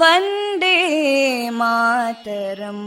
[0.00, 0.76] वन्दे
[1.60, 2.86] मातरम्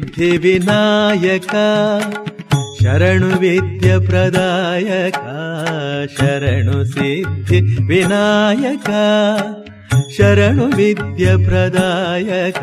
[0.00, 1.52] सिद्धिविनायक
[2.80, 5.16] शरणुविद्यप्रदायक
[6.16, 8.88] शरणुसिद्धिविनायक
[10.16, 12.60] शरणुविद्यप्रदायक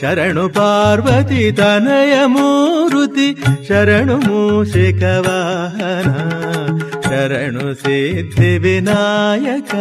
[0.00, 1.42] शरणु पार्वति
[7.10, 9.74] ಶರಣು ಸಿದ್ಧಿ ವಿನಾಯಕ.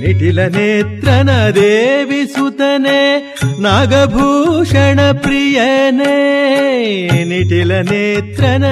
[0.00, 6.16] ನಿಟಿಲ ನೇತ್ರನ ದೇವಿ ಸುತನೆ ನಾಗಭೂಷಣ ಪ್ರಿಯನೇ.
[7.24, 8.64] ನಿಟಿಲ ನೇತ್ರನ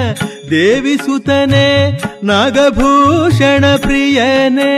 [0.49, 1.91] ದೇವಿ ಸುತನೆ
[2.23, 4.77] ನಾಗಭೂಷಣ ಪ್ರಿಯನೇ.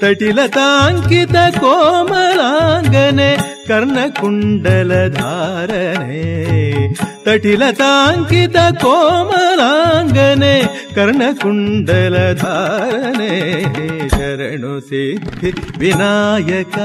[0.00, 3.36] ತಟಿಲತಾಂಕಿತ ಕೋಮಲಾಂಗನೆ
[3.68, 4.92] ಕರ್ಣಕುಂಡಲ
[7.26, 10.54] ಧಾರನೆ ತಟಿಲತಾಂಕಿತ ಕೋಮಲಾಂಗನೆ
[10.94, 13.32] ಕರ್ಣಕುಂಡಲ ಧಾರನೆ
[14.08, 16.78] ಶರಣು ಸಿದ್ಧಿ ವಿನಾಯಕ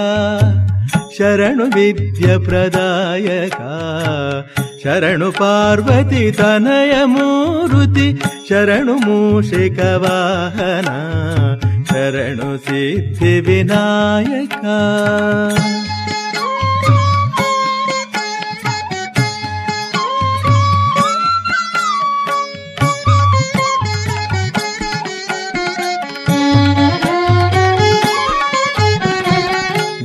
[1.18, 3.60] ಶರಣು ವಿದ್ಯ ಪ್ರದಾಯಕ
[4.84, 8.20] ಶರಣು ಪಾರ್ವತಿ ತನಯ ಮೂರುತಿ
[8.50, 10.90] ಶರಣು ಮೂಷಿಕ ವಾಹನ
[11.86, 12.50] ಶರಣು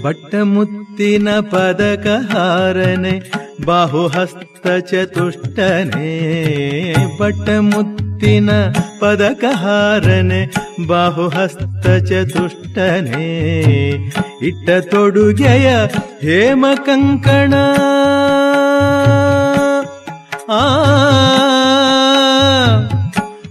[0.07, 3.33] ಬಟ್ಟಮುತ್ತಿನ ಪದಕಹಾರನೆ
[3.65, 5.99] ಬಾಹುಹಸ್ತ ಚತುಷ್ಟನೆ.
[7.19, 8.51] ಬಟ್ಟಮುತ್ತಿನ
[9.01, 10.55] ಪದಕಹಾರನೆ
[10.87, 13.51] ಬಾಹುಹಸ್ತ ಚತುಷ್ಟನೆ.
[14.47, 15.77] ಇಟ್ಟ ತೊಡುಗೆಯ
[16.21, 17.55] ಹೇಮ ಕಂಕಣ.
[20.49, 20.63] ಆ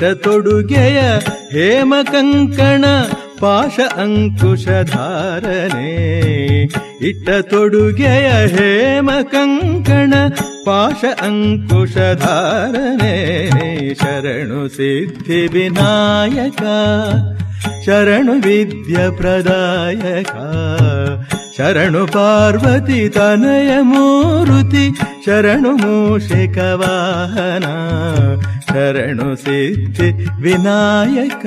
[0.00, 0.98] ತೊಡುಗೆಯ
[1.52, 2.84] ಹೇಮ ಕಂಕಣ
[3.40, 5.90] ಪಾಶ ಅಂಕುಶ ಧಾರನೆ
[7.00, 10.12] ಇಟ್ಟ ತೊಡುಗೆಯ ಹೇಮ ಕಂಕಣ
[10.66, 13.14] ಪಾಶ ಅಂಕುಶ ಧಾರನೆ
[13.94, 16.62] ಶರಣು ಸಿದ್ಧಿ ವಿನಾಯಕ
[17.86, 20.32] ಶರಣು ವಿದ್ಯ ಪ್ರದಾಯಕ
[21.58, 24.86] ಶರಣು ಪಾರ್ವತಿ ತನಯ ಮೂರುತಿ
[25.26, 27.66] ಶರಣು ಮೂಷಿಕ ವಾಹನ
[28.73, 31.45] ಶರಣು ಸಿದ್ಧಿ ವಿನಾಯಕ.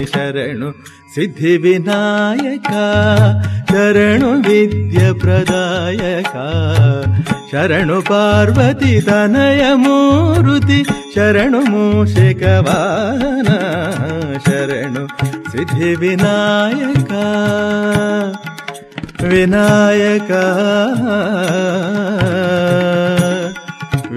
[0.06, 0.70] शरणु
[1.16, 2.86] सिद्धिविनायका
[3.72, 6.48] शरणुविद्यप्रदायका
[7.52, 10.80] शरणु पार्वती तनयमूरुति
[11.16, 13.50] शरणुमूषकवाहन
[14.48, 15.04] शरणु
[15.52, 17.26] सिद्धिविनायका।
[19.22, 20.44] विनायका।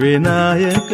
[0.01, 0.91] ವಿನಾಯಕ.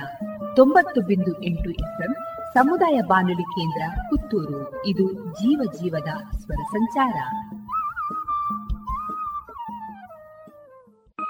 [0.57, 2.15] ತೊಂಬತ್ತು ಬಿಂದು ಎಂಟು ಎಫ್ಎಂ
[2.55, 4.87] ಸಮುದಾಯ ಬಾನುಲಿ ಕೇಂದ್ರ ಪುತ್ತೂರು.
[4.87, 7.15] ಇದು ಜೀವ ಜೀವದ ಸ್ವರ ಸಂಚಾರ.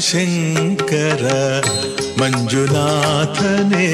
[0.00, 1.24] ಶಂಕರ
[2.20, 3.88] ಮಂಜುನಾಥನೇ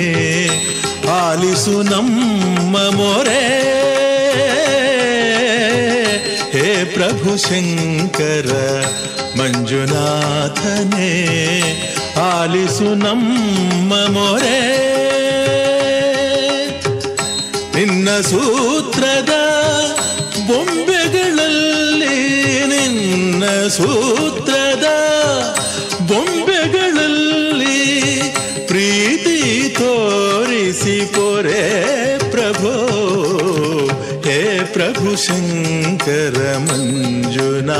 [1.12, 3.42] ಆಲಿಸು ನಮ್ಮ ಮೊರೆ
[6.94, 8.50] ಪ್ರಭು ಶಂಕರ,
[9.38, 11.10] ಮಂಜುನಾಥನೇ,
[12.20, 14.92] ಆಲಿಸು ನಮ್ಮ ಮೊರೆ.
[17.74, 19.32] ನಿನ್ನ ಸೂತ್ರದ
[20.46, 22.18] ಬೊಂಬೆಗಳಲ್ಲಿ,
[22.66, 24.84] ನಿನ್ನ ಸೂತ್ರದ
[26.06, 27.80] ಬೊಂಬೆಗಳಲ್ಲಿ,
[28.66, 31.81] ಪ್ರೀತಿ ತೋರಿಸಿ ಪೊರೆ.
[35.12, 37.72] ಪ್ರಭು ಶಂಕರ ಮಂಜುನಾಥನೇ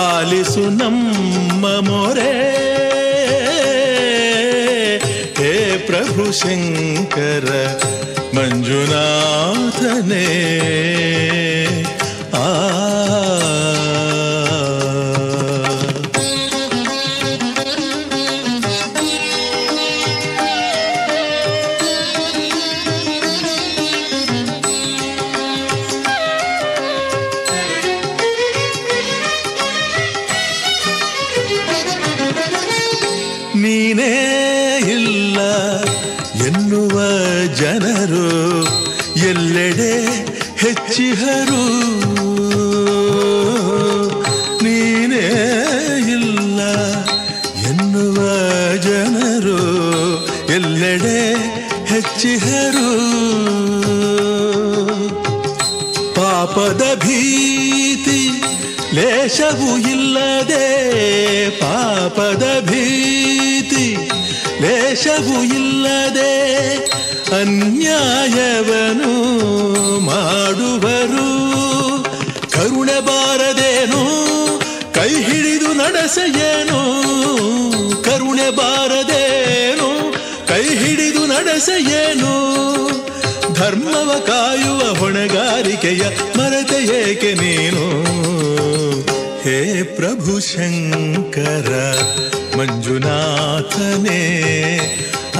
[0.00, 2.34] ಆಲಿಸು ನಮ್ಮ ಮೊರೆ
[5.38, 5.52] ಹೇ
[5.86, 6.26] ಪ್ರಭು
[65.02, 66.34] ಲೇಷವೂ ಇಲ್ಲದೆ
[67.40, 69.12] ಅನ್ಯಾಯವನು
[70.00, 71.28] ಮಾಡುವರು.
[72.50, 74.02] ಕರುಣೆ ಬಾರದೇನು,
[74.94, 76.80] ಕೈ ಹಿಡಿದು ನಡೆಸೆಯೇನು?
[78.02, 80.12] ಕರುಣೆ ಬಾರದೇನು,
[80.46, 82.32] ಕೈ ಹಿಡಿದು ನಡೆಸೆಯೇನು?
[83.54, 86.02] ಧರ್ಮವ ಕಾಯುವ ಹೊಣೆಗಾರಿಕೆಯ
[86.38, 87.86] ಮರೆತೆ ಏಕೆ ನೀನು?
[89.42, 91.72] ಹೇ ಪ್ರಭು ಶಂಕರ
[92.61, 94.21] ಮಂಜುನಾಥನೇ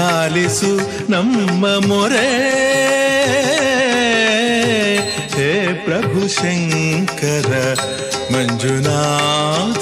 [0.07, 0.71] ಆಲಿಸು
[1.09, 2.27] ನಮ್ಮ ಮೊರೆ
[5.35, 5.49] ಹೇ
[5.85, 7.51] ಪ್ರಭು ಶಂಕರ
[8.33, 9.80] ಮಂಜುನಾಥನೇ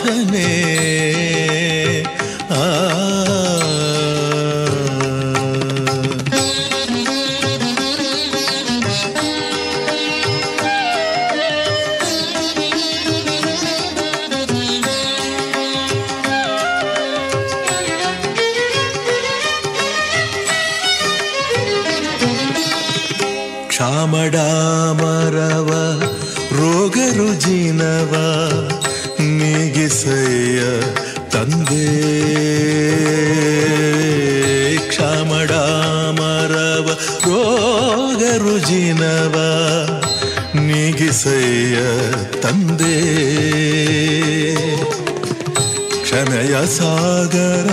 [46.64, 47.68] ಸಾಗರ,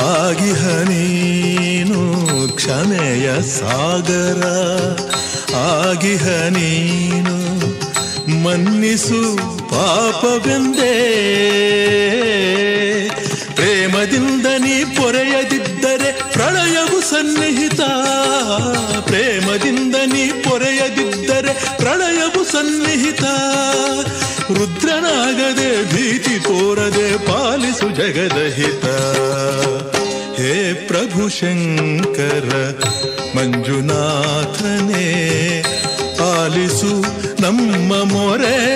[0.00, 2.00] ಆಗಿಹ ನೀನು
[2.56, 4.46] ಕ್ಷಮೆಯ ಸಾಗರ,
[5.56, 7.34] ಆಗಿಹ ನೀನು
[8.42, 9.36] ಮನ್ನಿಸು
[9.70, 11.24] ಪಾಪವೆಂದೇ.
[13.54, 17.80] ಪ್ರೇಮದಿಂದ ನೀ ಪೊರೆಯದಿದ್ದರೆ ಪ್ರಳಯವು ಸನ್ನಿಹಿತ.
[19.00, 23.22] ಪ್ರೇಮದಿಂದ ನೀ ಪೊರೆಯದಿದ್ದರೆ ಪ್ರಳಯವು ಸನ್ನಿಹಿತ.
[24.58, 28.84] ರುದ್ರನಾಗದೆ ಭೀತಿ ತೋರದೆ ಪಾಲಿಸು ಜಗದಹಿತ
[30.40, 32.48] ಹೇ ಪ್ರಭು ಶಂಕರ
[33.36, 35.06] ಮಂಜುನಾಥನೇ
[36.32, 36.92] ಆಲಿಸು
[37.42, 38.73] ನಮ್ಮ ಮೊರೆ.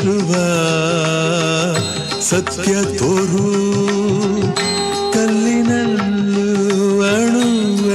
[0.00, 0.32] ನೀನಿರುವ
[2.20, 3.46] ಸತ್ಯ ತೋರು.
[5.12, 6.46] ಕಲ್ಲಿನಲ್ಲೂ
[7.02, 7.44] ಅಣು,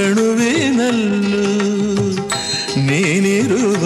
[0.06, 1.46] ಅಣುವಿನಲ್ಲೂ
[2.82, 3.86] ನೀನಿರುವ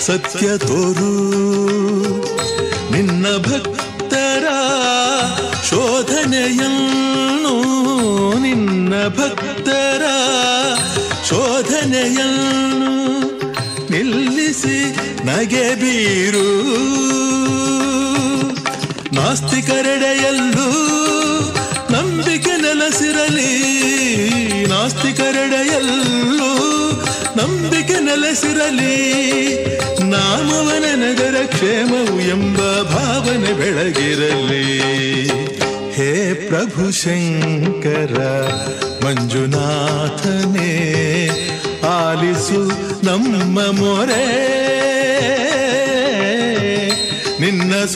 [0.00, 1.12] ಸತ್ಯ ತೋರು.
[2.92, 4.46] ನಿನ್ನ ಭಕ್ತರ
[5.70, 7.54] ಶೋಧನೆಯನ್ನು,
[8.40, 10.02] ನಿನ್ನ ಭಕ್ತರ
[11.28, 12.59] ಶೋಧನೆಯನ್ನು
[15.30, 16.60] ನಗೆ ಬೀರು.
[19.14, 20.70] ನಾಸ್ತಿಕರೆಡೆಯಲ್ಲೂ
[21.90, 23.50] ನಂಬಿಕೆ ನೆಲೆಸಿರಲಿ.
[24.66, 25.80] ನಾಸ್ತಿಕರೆಡೆಯಲ್ಲೂ
[27.36, 29.00] ನಂಬಿಕೆ ನೆಲೆಸಿರಲಿ.
[30.10, 34.80] ನಾಮವನ ನಗರ ಕ್ಷೇಮವು ಎಂಬ ಭಾವನೆ ಬೆಳಗಿರಲಿ.
[35.92, 38.48] ಹೇ ಪ್ರಭು ಶಂಕರ,
[39.04, 40.70] ಮಂಜುನಾಥನೇ,
[41.88, 42.72] ಆಲಿಸು
[43.06, 44.50] ನಮ್ಮ ಮೊರೆ.
[47.70, 47.86] ನಿನ್ನ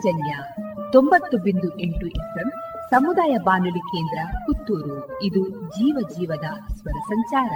[0.00, 0.34] ಪಾಂಚಜನ್ಯ
[0.92, 2.50] ತೊಂಬತ್ತು ಬಿಂದು ಎಂಟು ಎಫ್ಎಂ,
[2.90, 5.22] ಸಮುದಾಯ ಬಾನುಲಿ ಕೇಂದ್ರ ಪುತ್ತೂರು.
[5.22, 7.52] ಇದು ಜೀವ ಜೀವದ ಸ್ವರ ಸಂಚಾರ.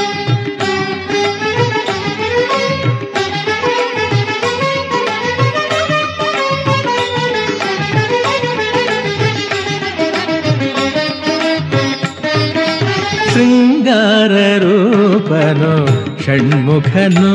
[15.32, 15.86] ರೂಪನು
[16.26, 17.32] ಷಣ್ಮುಖನು.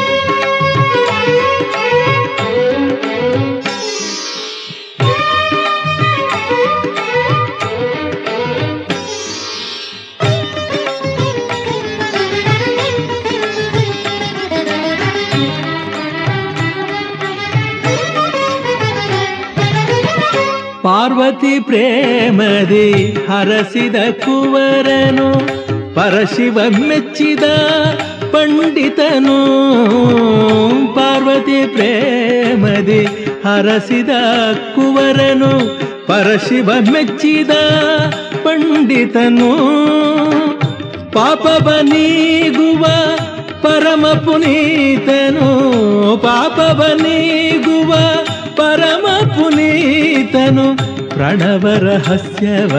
[20.83, 25.38] ಪಾರ್ವತಿ ಪ್ರೇಮದಿ ಹರಸಿದ ಕುವರನು,
[25.95, 27.42] ಪರಶಿವ ಮೆಚ್ಚಿದ
[28.33, 29.38] ಪಂಡಿತನು.
[30.95, 33.05] ಪಾರ್ವತಿ ಪ್ರೇಮದಿ
[33.45, 34.09] ಹರಸಿದ
[34.75, 37.51] ಕುವರನು, ಪರಶಿವ ಮೆಚ್ಚಿದ
[38.45, 39.83] ಪಂಡಿತನು.
[41.12, 42.87] ಪಾಪವ ನೀಗುವ
[43.62, 45.49] ಪರಮ ಪುನೀತನು
[46.16, 47.95] ಪಾಪವ ನೀಗುವ
[48.73, 50.77] ಪರಮ ಪುನೀತನು
[51.09, 52.75] ಪ್ರಣವ ರಹಸ್ಯವ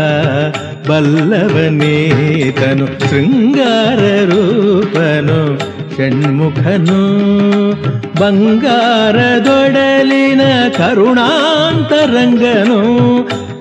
[0.87, 5.57] ಬಲ್ಲವನೀತನು ಶೃಂಗಾರ ರೂಪನು
[5.97, 7.01] ಷಣ್ಮುಖನು.
[8.19, 10.41] ಬಂಗಾರದೊಡಲಿನ
[10.77, 12.79] ಕರುಣಾಂತರಂಗನು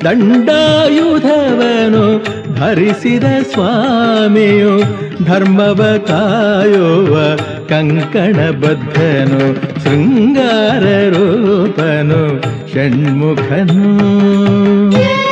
[0.05, 4.83] ದಂಡಾಯುಧವನು ಧರಿಸಿದ ಸ್ವಾಮಿಯು
[5.25, 7.37] ಧರ್ಮವ ಕಾಯುವ
[7.69, 12.41] ಕಂಕಣ ಬದ್ಧನು ಶೃಂಗಾರ ರೂಪನು
[12.73, 15.32] ಷಣ್ಮುಖನು.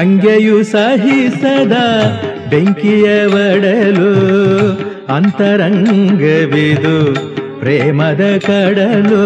[0.00, 1.72] ಗಂಗೆಯು ಸಹಿಸದ
[2.50, 4.12] ಬೆಂಕಿಯ ಒಡಲು
[5.14, 7.14] ಅಂತರಂಗವಿದು
[7.60, 9.24] ಪ್ರೇಮದ ಕಡಲು.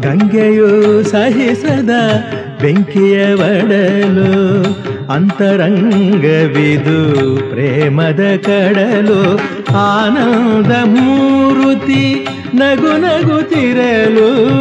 [0.00, 1.90] ಗಂಗೆಯು ಸಹಿಸದ
[2.60, 4.62] ಬೆಂಕಿಯ ಒಡಲು
[5.12, 9.40] ಅಂತರಂಗವಿದು ಪ್ರೇಮದ ಕಡಲು.
[9.76, 14.58] ಆನಂದ ಮೂರುತಿ ನಗು ನಗುತ್ತಿರಲು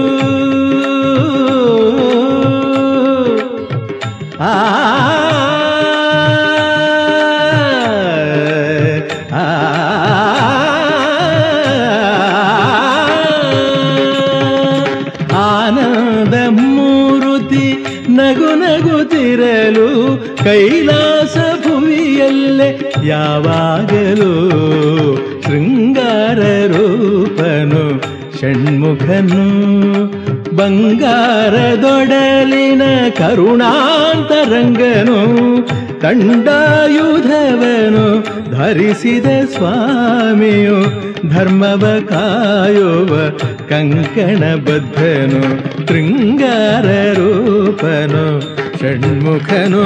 [4.40, 4.54] ಆ
[15.44, 17.66] ಆನಂದ ಮೂರುತಿ
[18.10, 19.88] ನಗು ನಗುತ್ತಿರಲು
[20.44, 22.70] ಕೈಲಾಸ ಭುವಿಯಲ್ಲೇ
[23.08, 24.32] ಯಾವಾಗಲೂ
[25.46, 26.40] ಶೃಂಗಾರ
[26.74, 27.84] ರೂಪನು
[28.40, 29.46] ಷಣ್ಮುಖನು
[30.60, 32.84] ಬಂಗಾರದೊಡಲಿನ
[33.20, 35.20] ಕರುಣಾಂತರಂಗನು
[36.04, 38.04] ದಂಡಾಯುಧವನು
[38.52, 40.76] ಧರಿಸಿದ ಸ್ವಾಮಿಯು
[41.30, 43.14] ಧರ್ಮವ ಕಾಯುವ
[43.70, 45.42] ಕಂಕಣ ಬದ್ಧನು
[45.88, 48.26] ಶೃಂಗಾರ ರೂಪನು
[48.80, 49.84] ಷಣ್ಮುಖನು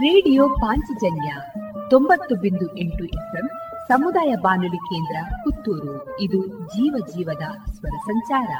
[0.00, 1.32] ರೇಡಿಯೋ ಪಾಂಚಜನ್ಯ
[1.90, 3.48] ತೊಂಬತ್ತು ಬಿಂದು ಎಂಟು ಎಫ್ಎಂ
[3.88, 6.20] ಸಮುದಾಯ ಬಾನುಲಿ ಕೇಂದ್ರ ಪುತ್ತೂರು.
[6.20, 8.50] ಇದು ಜೀವ ಜೀವದ ಸ್ವರ ಸಂಚಾರ.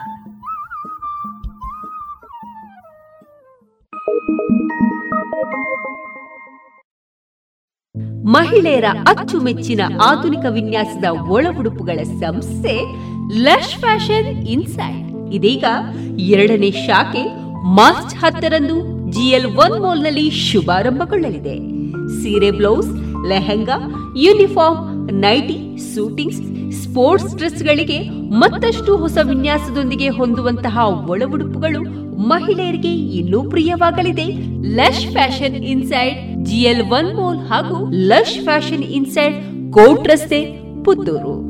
[8.25, 12.75] ಮಹಿಳೆಯರ ಅಚ್ಚುಮೆಚ್ಚಿನ ಆಧುನಿಕ ವಿನ್ಯಾಸದ ಒಳ ಉಡುಪುಗಳ ಸಂಸ್ಥೆ
[13.39, 15.29] ಲಶ್ ಫ್ಯಾಷನ್ ಇನ್ಸೈಡ್.
[15.33, 15.65] ಇದೀಗ
[16.19, 17.25] ಎರಡನೇ ಶಾಖೆ
[17.75, 21.57] ಮಾರ್ಚ್ ಹತ್ತರಂದು ಜಿಎಲ್ ಒನ್ ಮಾಲ್ನಲ್ಲಿ ಶುಭಾರಂಭಗೊಳ್ಳಲಿದೆ.
[22.23, 22.91] ಸೀರೆ blouse,
[23.29, 23.77] lehenga,
[24.17, 26.41] uniform, nighty, suitings,
[26.83, 31.83] sports ಡ್ರೆಸ್ಗಳಿಗೆ ಮತ್ತಷ್ಟು ಹೊಸ ವಿನ್ಯಾಸದೊಂದಿಗೆ ಹೊಂದುವಂತಹ ಒಳ ಉಡುಪುಗಳು
[32.29, 34.27] ಮಹಿಳೆಯರಿಗೆ ಇನ್ನೂ ಪ್ರಿಯವಾಗಲಿದೆ.
[34.75, 39.37] Lush fashion inside GL one mall ಹಾಗೂ ಲಶ್ ಫ್ಯಾಷನ್ ಇನ್ಸೈಡ್
[39.73, 40.41] ಕೋಟ್ ರಸ್ತೆ,
[40.85, 41.50] ಪುತ್ತೂರು.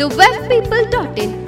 [0.00, 1.47] ದ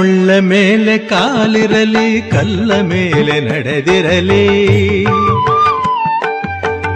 [0.00, 4.44] ಮುಳ್ಳ ಮೇಲೆ ಕಾಲಿರಲಿ ಕಲ್ಲ ಮೇಲೆ ನಡೆದಿರಲಿ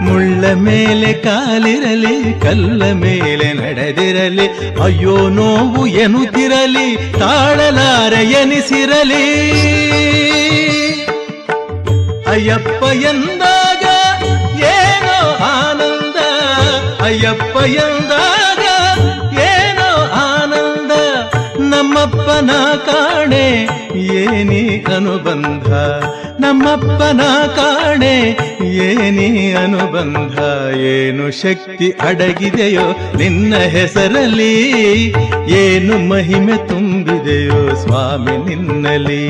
[0.05, 4.47] ಮುಳ್ಳ ಮೇಲೆ ಕಾಲಿರಲಿ ಕಲ್ಲ ಮೇಲೆ ನಡೆದಿರಲಿ
[4.83, 6.87] ಅಯ್ಯೋ ನೋವು ಎನ್ನುತ್ತಿರಲಿ
[7.19, 9.25] ತಾಳಲಾರ ಎನಿಸಿರಲಿ
[12.27, 13.85] ಅಯ್ಯಪ್ಪ ಎಂದಾಗ
[14.73, 15.17] ಏನೋ
[15.51, 16.17] ಆನಂದ
[17.01, 18.54] ಅಯ್ಯಪ್ಪ ಎಂದಾಗ
[21.85, 22.51] ನಮ್ಮಪ್ಪನ
[22.85, 23.67] ಕಾಣೆ
[24.19, 25.67] ಏನಿ ಅನುಬಂಧ?
[26.39, 27.21] ನಮ್ಮಪ್ಪನ
[27.55, 28.15] ಕಾಣೆ
[28.87, 30.37] ಏನಿ ಅನುಬಂಧ?
[30.73, 34.55] ಏನು ಶಕ್ತಿ ಅಡಗಿದೆಯೋ ನಿನ್ನ ಹೆಸರಲ್ಲಿ?
[35.47, 39.23] ಏನು ಮಹಿಮೆ ತುಂಬಿದೆಯೋ ಸ್ವಾಮಿ ನಿನ್ನಲಿ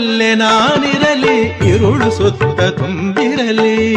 [0.00, 3.94] ಕಾಡಿನಲ್ಲೇ ನಾನಿರಲಿ, ಇರುಳು ಸುತ್ತ ತುಂಬಿರಲಿ.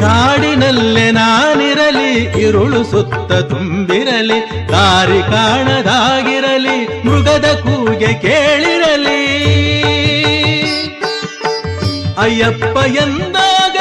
[0.00, 4.68] ಕಾಡಿನಲ್ಲೇ ನಾನಿರಲಿ, ಇರುಳು ಸುತ್ತ ತುಂಬಿರಲಿ.
[4.72, 9.22] ದಾರಿ ಕಾಣದಾಗಿರಲಿ, ಮೃಗದ ಕೂಗೆ ಕೇಳಿರಲಿ.
[12.18, 13.78] ಅಯ್ಯಪ್ಪ ಎಂದಾಗ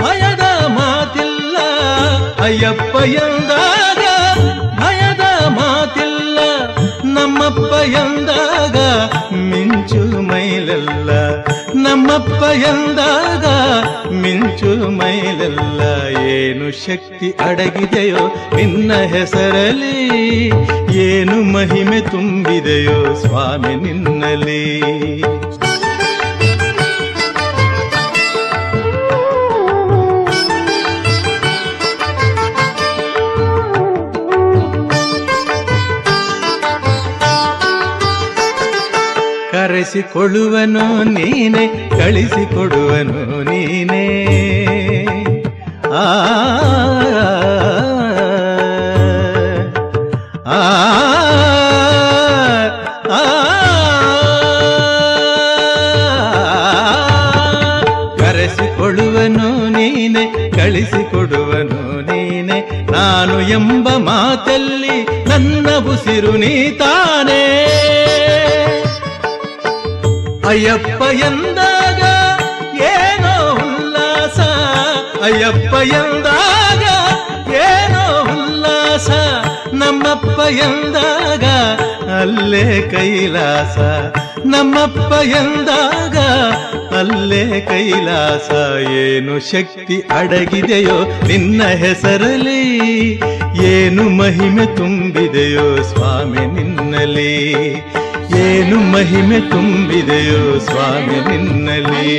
[0.00, 1.56] ಭಯದ ಮಾತಿಲ್ಲ.
[2.42, 4.02] ಅಯ್ಯಪ್ಪ ಎಂದಾಗ
[4.78, 6.38] ಭಯದ ಮಾತಿಲ್ಲ.
[7.04, 8.31] ನಮ್ಮಪ್ಪ ಎಂದಾಗ
[11.74, 13.44] ನಮ್ಮಪ್ಪ ಎಂದಾಗ
[14.12, 15.80] ಮಿಂಚು ಮೈಲೆಲ್ಲ
[16.28, 18.22] ಏನು ಶಕ್ತಿ ಅಡಗಿದೆಯೋ
[18.56, 19.96] ನಿನ್ನ ಹೆಸರಲ್ಲಿ?
[20.90, 24.62] ಏನು ಮಹಿಮೆ ತುಂಬಿದೆಯೋ ಸ್ವಾಮಿ ನಿನ್ನಲಿ
[39.94, 44.04] ಕರೆಸಿಕೊಳ್ಳುವನು ನೀನೆ ಕಳಿಸಿಕೊಡುವನು ನೀನೇ
[45.94, 46.06] ಆ
[58.18, 62.58] ಕರೆಸಿಕೊಳ್ಳುವನು ನೀನೆ ಕಳಿಸಿಕೊಡುವನು ನೀನೆ
[62.92, 64.96] ನಾನು ಎಂಬ ಮಾತಲ್ಲಿ
[65.28, 67.42] ನನ್ನ ಉಸಿರು ನೀ ತಾನೇ
[70.52, 72.02] ಅಯ್ಯಪ್ಪ ಎಂದಾಗ
[72.76, 74.40] ಏನೋ ಉಲ್ಲಾಸ.
[75.22, 76.84] ಅಯ್ಯಪ್ಪ ಎಂದಾಗ
[77.52, 79.10] ಏನೋ ಉಲ್ಲಾಸ.
[79.74, 81.44] ನಮ್ಮಪ್ಪ ಎಂದಾಗ
[82.10, 83.78] ಅಲ್ಲೇ ಕೈಲಾಸ.
[84.46, 86.18] ನಮ್ಮಪ್ಪ ಎಂದಾಗ
[86.94, 88.80] ಅಲ್ಲೇ ಕೈಲಾಸ.
[88.80, 92.64] ಏನು ಶಕ್ತಿ ಅಡಗಿದೆಯೋ ನಿನ್ನ ಹೆಸರಲ್ಲಿ?
[93.64, 97.34] ಏನು ಮಹಿಮೆ ತುಂಬಿದೆಯೋ ಸ್ವಾಮಿ ನಿನ್ನಲಿ
[98.40, 102.12] ಏನು ಮಹಿಮೆ ತುಂಬಿದೆಯೋ ಸ್ವಾಮಿ ನಿನ್ನಲಿ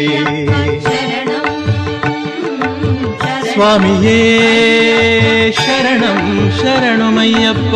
[3.50, 4.20] ಸ್ವಾಮಿಯೇ
[5.60, 6.22] ಶರಣಂ
[6.60, 7.76] ಶರಣಮಯ್ಯಪ್ಪ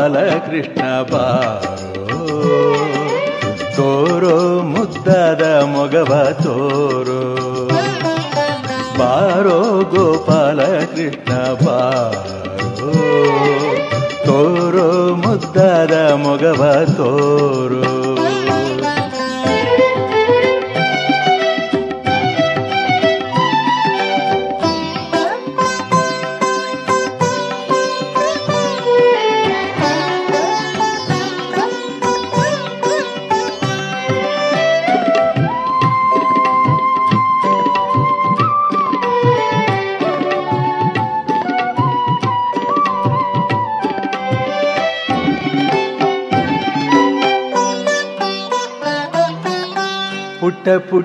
[0.00, 2.06] ಗೋಪಾಲ ಕೃಷ್ಣ ಬಾರೋ.
[3.76, 7.36] ತೋರೋ ಮುದ್ದಾದ ಮೊಗವ ತೋರೋ.
[8.98, 11.32] ಬಾರೋ ಗೋಪಾಲ ಕೃಷ್ಣ
[11.66, 12.92] ಬಾರೋ.
[14.24, 17.79] ತೋರೋ ಮುದ್ದಾದ ಮೊಗವ ತೋರೋ.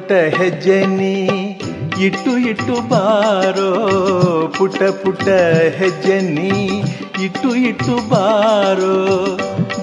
[0.08, 0.18] ಪುಟ್ಟ
[2.02, 3.70] ಇಟ್ಟು ಇಟ್ಟು ಬಾರೋ.
[4.58, 5.28] ಪುಟ್ಟ ಪುಟ್ಟ
[5.78, 6.18] ಹೆಜ್ಜೆ
[7.24, 9.38] ಇಟ್ಟು ಇಟ್ಟು ಬಾರೋ.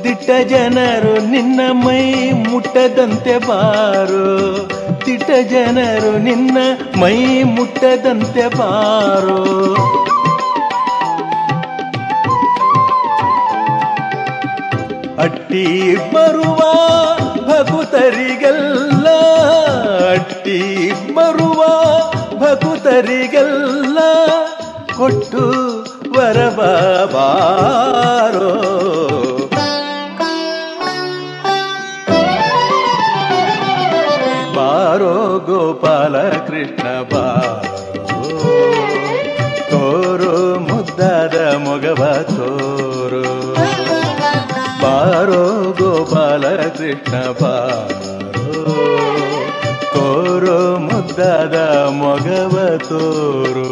[0.05, 4.27] ದಿಟ್ಟ ಜನರು ನಿನ್ನ ಮೈ ಮುಟ್ಟದಂತೆ ಬಾರೋ.
[5.07, 6.59] ದಿಟ್ಟ ಜನರು ನಿನ್ನ
[7.01, 9.45] ಮೈ ಮುಟ್ಟದಂತೆ ಬಾರೋ.
[15.19, 16.59] ಅಟ್ಟಿ ಬರುವ
[17.49, 19.07] ಭಕುತರಿಗೆಲ್ಲ
[22.53, 23.99] ಭಕುತರಿಗೆಲ್ಲ
[24.97, 25.41] ಕೊಟ್ಟು
[26.13, 28.51] ವರಬಾರೋ ಬಾರೋ
[34.55, 37.79] ಬಾರೋ ಗೋಪಾಲ ಕೃಷ್ಣ ಬಾರೋ.
[39.71, 43.55] ತೋರು ಮುದ್ದಾದ ಮೊಗವ ತೋರು.
[44.83, 48.12] ಬಾರೋ ಗೋಪಾಲ ಕೃಷ್ಣ ಬಾರೋ.
[51.13, 51.57] ಮುದ್ದಾದ
[51.93, 52.55] ಮೊಗವ
[52.89, 53.65] ತೋರೋ.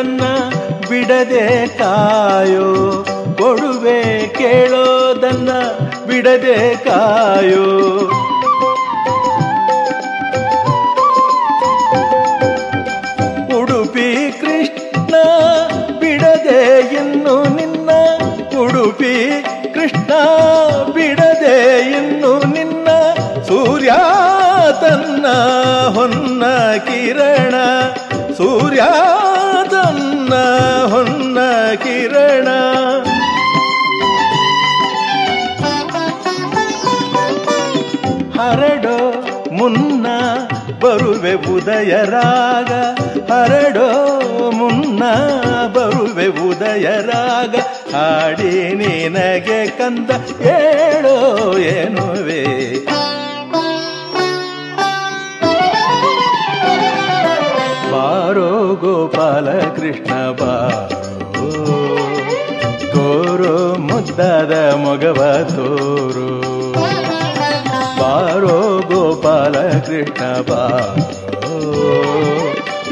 [0.00, 0.26] ಕೇಳೋದನ್ನ
[0.88, 2.68] ಬಿಡದೆ ಕಾಯೋ,
[3.38, 5.50] ಕೊಡುವೆ ಕೇಳೋದನ್ನ
[6.06, 7.66] ಬಿಡದೆ ಕಾಯೋ.
[13.58, 15.14] ಉಡುಪಿ ಕೃಷ್ಣ
[16.00, 16.60] ಬಿಡದೆ
[16.96, 17.90] ಇನ್ನು ನಿನ್ನ,
[18.60, 19.14] ಉಡುಪಿ
[19.74, 20.12] ಕೃಷ್ಣ
[20.94, 21.56] ಬಿಡದೆ
[21.90, 22.88] ಇನ್ನು ನಿನ್ನ,
[23.42, 23.92] ಸೂರ್ಯ
[24.80, 25.26] ತನ್ನ
[25.94, 26.44] ಹೊನ್ನ
[26.76, 27.54] ಕಿರಣ,
[28.36, 28.82] ಸೂರ್ಯ
[30.30, 31.38] ತನ್ನ ಹೊನ್ನ
[31.74, 32.48] ಕಿರಣ.
[38.40, 40.06] ಹರಡೋ ಮುನ್ನ
[40.80, 42.72] ಬರುವೆ ಉದಯ ರಾಗ.
[43.32, 43.88] ಹರಡೋ
[44.50, 45.02] ಮುನ್ನ
[45.66, 47.56] ಬರುವೆ ಉದಯ ರಾಗ.
[47.96, 50.10] ಹಾಡಿ ನಿನಗೆ ಕಂದ
[50.42, 52.79] ಹೇಳೋ ಏನುವೆ?
[59.20, 61.00] ಗೋಪಾಲ ಕೃಷ್ಣ ಬಾರೋ
[62.92, 66.28] ತೋರೋ ಮುದ್ದಾದ ಮೊಗವ ತೋರು.
[68.00, 71.24] ಬಾರೋ ಗೋಪಾಲ ಕೃಷ್ಣ ಬಾರೋ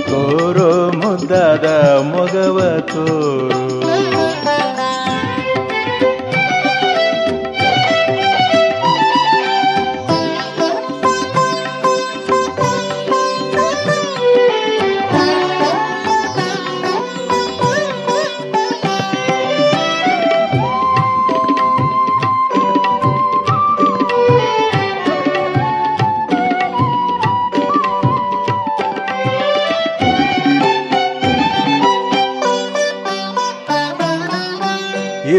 [0.01, 1.67] ತೋರೋ ಮುದ್ದಾದ
[2.03, 3.48] ಮೊಗವ ತೋರೋ.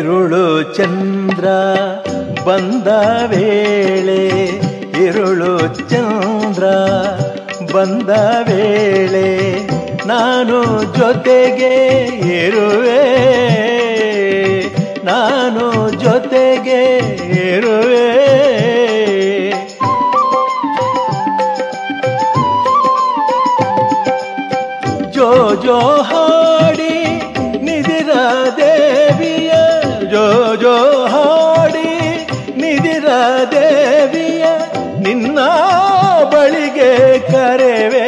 [0.09, 1.45] ಇರುಳು ಚಂದ್ರ
[2.49, 2.87] ಬಂದ
[3.27, 4.21] ವೇಳೆ,
[5.05, 6.63] ಇರುಳು ಚಂದ್ರ
[7.73, 8.09] ಬಂದ
[8.49, 9.27] ವೇಳೆ
[10.07, 11.73] ನಾನು ಜೊತೆಗೆ
[12.45, 13.03] ಇರುವೆ.
[15.05, 16.81] ನಾನು ಜೊತೆಗೆ
[17.49, 18.09] ಇರುವೆ.
[25.11, 25.79] ಜೋ ಜೋ
[37.31, 38.07] ಕರೆವೆ,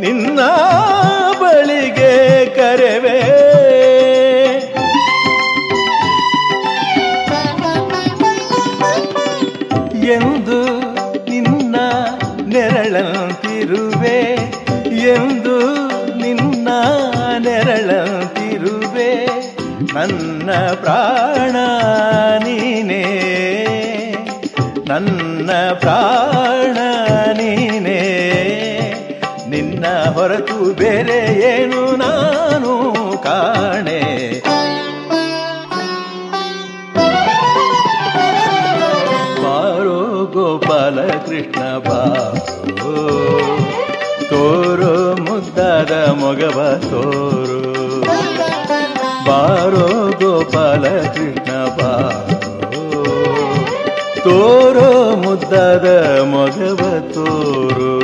[0.00, 0.40] ನಿನ್ನ
[1.40, 2.12] ಬಳಿಗೆ
[2.56, 3.18] ಕರೆವೆ.
[10.06, 10.60] ಎಂದು
[11.30, 11.76] ನಿನ್ನ
[12.46, 14.18] ನೆರಳಂತಿರುವೆ,
[15.12, 15.56] ಎಂದು
[16.16, 16.68] ನಿನ್ನ
[17.38, 19.12] ನೆರಳಂತಿರುವೆ.
[19.94, 21.56] ನನ್ನ ಪ್ರಾಣ
[22.44, 23.04] ನೀನೇ,
[24.86, 26.53] ನನ್ನ ಪ್ರಾಣ
[30.84, 34.00] ಬೇರೆ ಏನು ನಾನು ಕಾಣೆ.
[39.44, 43.08] ಬಾರೋ ಗೋಪಾಲ ಕೃಷ್ಣ ಬಾರೋ.
[44.30, 48.00] ತೋರು ಮುದ್ದಾದ ಮೊಗವ ತೋರು.
[49.26, 53.04] ಬಾರೋ ಗೋಪಾಲ ಕೃಷ್ಣ ಬಾರೋ.
[54.24, 58.03] ತೋರು ಮುದ್ದಾದ ಮೊಗವ ತೋರು.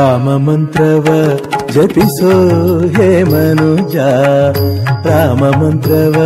[0.00, 1.06] ರಾಮ ಮಂತ್ರವ
[1.72, 2.30] ಜಪಿಸೋ
[2.88, 3.96] ಹೇ ಮನುಜ.
[5.06, 6.16] ರಾಮ ಮಂತ್ರವ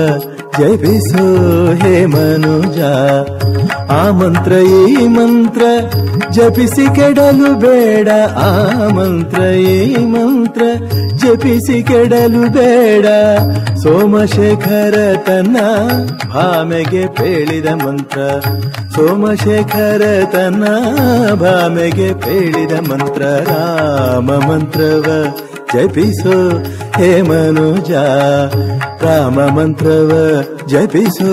[0.58, 1.26] ಜಪಿಸೋ
[1.74, 2.78] ಹೇ ಮನುಜ.
[3.90, 5.62] ಆ ಮಂತ್ರ, ಈ ಮಂತ್ರ
[6.30, 8.08] ಜಪಿಸಿ ಕೆಡಲು ಬೇಡ.
[8.36, 10.62] ಆ ಮಂತ್ರ, ಈ ಮಂತ್ರ
[11.14, 13.06] ಜಪಿಸಿ ಕೆಡಲು ಬೇಡ.
[13.76, 15.56] ಸೋಮಶೇಖರ ತನ್ನ
[16.34, 18.18] ಭಾಮೆಗೆ ಪೇಳಿದ ಮಂತ್ರ.
[18.94, 20.02] ಸೋಮಶೇಖರ
[20.32, 20.64] ತನ್ನ
[21.34, 23.22] ಭಾಮೆಗೆ ಪೇಳಿದ ಮಂತ್ರ.
[23.22, 25.06] ರಾಮ ಮಂತ್ರವ
[25.74, 26.36] ಜಪಿಸೋ
[26.96, 27.92] ಹೇ ಮನುಜ
[29.04, 30.10] ರಾಮ ಮಂತ್ರವ
[30.68, 31.32] ಜಪಿಸೋ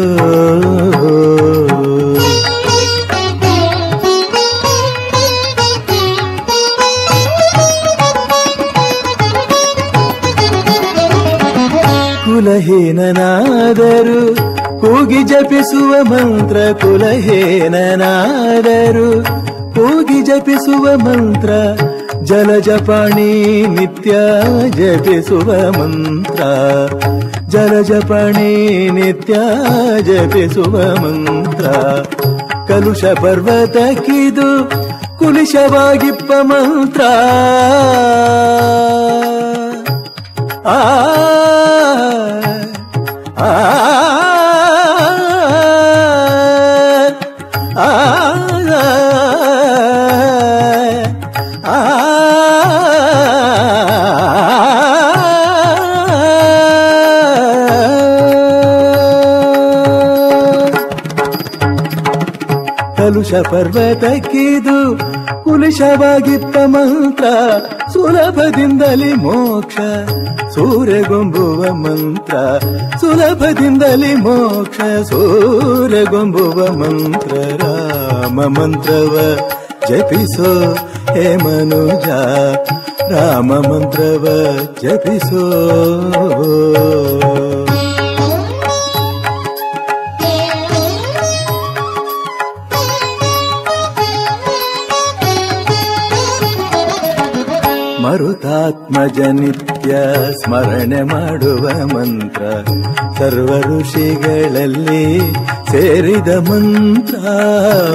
[12.83, 14.19] ಕುಲಹೀನನಾದರು
[14.81, 17.85] ಕೂಗಿ ಜಪಿಸುವ ಮಂತ್ರ ಕುಲಹೀನನಾದರು
[19.75, 21.49] ಕೂಗಿ ಜಪಿಸುವ ಮಂತ್ರ
[22.23, 24.11] ಜಲಜಪಾಣಿ ನಿತ್ಯ
[24.69, 26.43] ಜಪಿಸುವ ಮಂತ್ರ.
[27.47, 29.33] ಜಲಜಪಾಣಿ ನಿತ್ಯ
[30.01, 31.67] ಜಪಿಸುವ ಮಂತ್ರ.
[32.67, 34.71] ಕಲುಷ ಪರ್ವತ ಕಿದು
[35.19, 37.01] ಕುಲಿಶವಾಗಿಪ್ಪ ಮಂತ್ರ.
[40.67, 40.97] ಆ.
[63.31, 64.97] ಕಲುಷ ಪರ್ವತಕ್ಕಿದು
[65.43, 67.25] ಕುಲುಷವಾಗಿತ್ತ ಮಂತ್ರ,
[67.93, 69.75] ಸುಲಭದಿಂದಲೇ ಮೋಕ್ಷ.
[70.53, 72.35] ಸೂರ್ಯಗೊಂಬುವ ಮಂತ್ರ,
[72.97, 75.07] ಸುಲಭದಿಂದಲೇ ಮೋಕ್ಷ.
[75.07, 79.37] ಸೂರ್ಯಗೊಂಬುವ ಮಂತ್ರ, ರಾಮ ಮಂತ್ರವ
[79.89, 80.73] ಜಪಿಸೋ
[81.13, 82.07] ಹೇ ಮನುಜ.
[83.11, 84.27] ರಾಮ ಮಂತ್ರವ
[84.81, 85.51] ಜಪಿಸೋ.
[98.11, 99.95] ಮರುತಾತ್ಮಜ ನಿತ್ಯ
[100.43, 102.41] ಸ್ಮರಣೆ ಮಾಡುವ ಮಂತ್ರ.
[103.19, 105.33] ಸರ್ವ ಋಷಿಗಳಲ್ಲಿ
[105.71, 107.17] ಸೇರಿದ ಮಂತ್ರ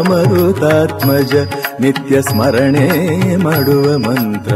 [0.09, 1.35] ಮರುತಾತ್ಮಜ
[1.81, 4.55] ನಿತ್ಯ ಸ್ಮರಣೆ ಮಾಡುವ ಮಂತ್ರ.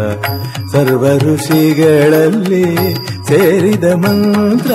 [0.73, 2.95] ಸರ್ವ ಋಷಿಗಳಲ್ಲಿ
[3.29, 4.73] ಸೇರಿದ ಮಂತ್ರ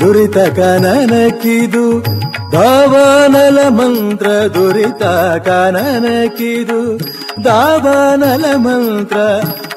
[0.00, 2.04] ದುರಿತ ಕನನಕಿದು
[2.52, 5.02] ದಾವಾನಲ ಮಂತ್ರ, ದುರಿತ
[5.48, 6.98] ಕನನಕಿದು
[7.44, 9.16] ದಾವಾನಲ ಮಂತ್ರ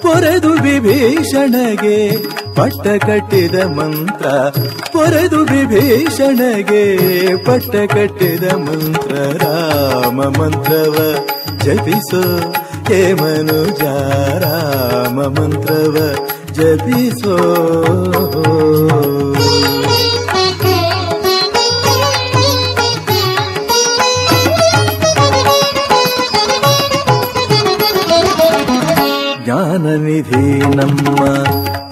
[0.02, 2.18] ಪೊರೆದು ವಿಭೀಷಣಗೆ,
[2.56, 4.26] ಪಟ್ಟ ಕಟ್ಟಿದ ಮಂತ್ರ.
[4.92, 6.98] ಪೊರೆದು ವಿಭೀಷಣಗೆ,
[7.46, 9.16] ಪಟ್ಟ ಕಟ್ಟಿದ ಮಂತ್ರ.
[9.16, 11.16] ರಾಮ ಮಂತ್ರವ,
[11.58, 12.54] ಜಪಿಸೋ
[12.88, 13.82] ಹೇ ಮನುಜ,
[14.40, 16.16] ರಾಮ ಮಂತ್ರವ,
[16.54, 17.38] ಜಪಿಸೋ.
[29.78, 31.24] ಜ್ಞಾನನಿಧಿ ನಮ್ಮ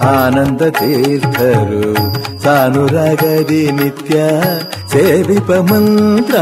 [0.02, 1.94] ಆನಂದ ತೀರ್ಥರು.
[2.42, 4.16] ಸಾನುರಾಗದಿ ನಿತ್ಯ
[4.92, 6.34] ಸೇವಿಪ ಮಂತ್ರ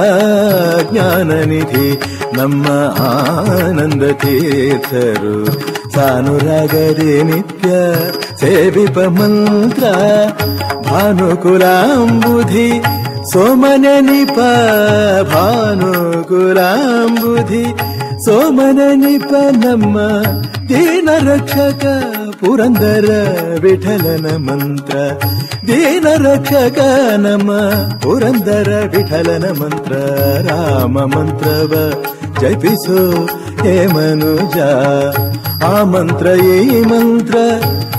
[0.92, 2.00] ಜ್ಞಾನನಿಧಿ
[2.36, 2.66] ನಮ್ಮ
[3.02, 5.44] ಆನಂದ ತೀರ್ಥರು.
[5.92, 7.68] ಸಾನುರಾಗದಿ ನಿತ್ಯ
[8.40, 9.84] ಸೇವಿಪ ಮಂತ್ರ
[10.90, 12.82] ಭಾನುಕುಲಾಂಬುಧಿ
[13.32, 14.38] ಸೋಮನ ನಿಪ
[15.34, 17.64] ಭಾನುಕುಲಾಂಬುಧಿ
[18.24, 19.34] ಸೋಮನ ನಿಪ
[19.66, 19.98] ನಮ್ಮ
[20.68, 21.84] ದೀನ ರಕ್ಷಕ
[22.40, 23.10] ಪುರಂದರ
[23.60, 24.96] ವಿಠಲನ ಮಂತ್ರ.
[25.66, 26.78] ದೀನ ರಕ್ಷಕ
[27.16, 27.52] ನಮ್ಮ
[28.02, 29.92] ಪುರಂದರ ವಿಠಲನ ಮಂತ್ರ.
[30.48, 31.90] ರಾಮ ಮಂತ್ರವ
[32.40, 33.26] ಜಪಿಸೋ
[33.62, 34.58] ಹೇ ಮನುಜ.
[35.64, 37.36] ಆ ಮಂತ್ರ ಈ ಮಂತ್ರ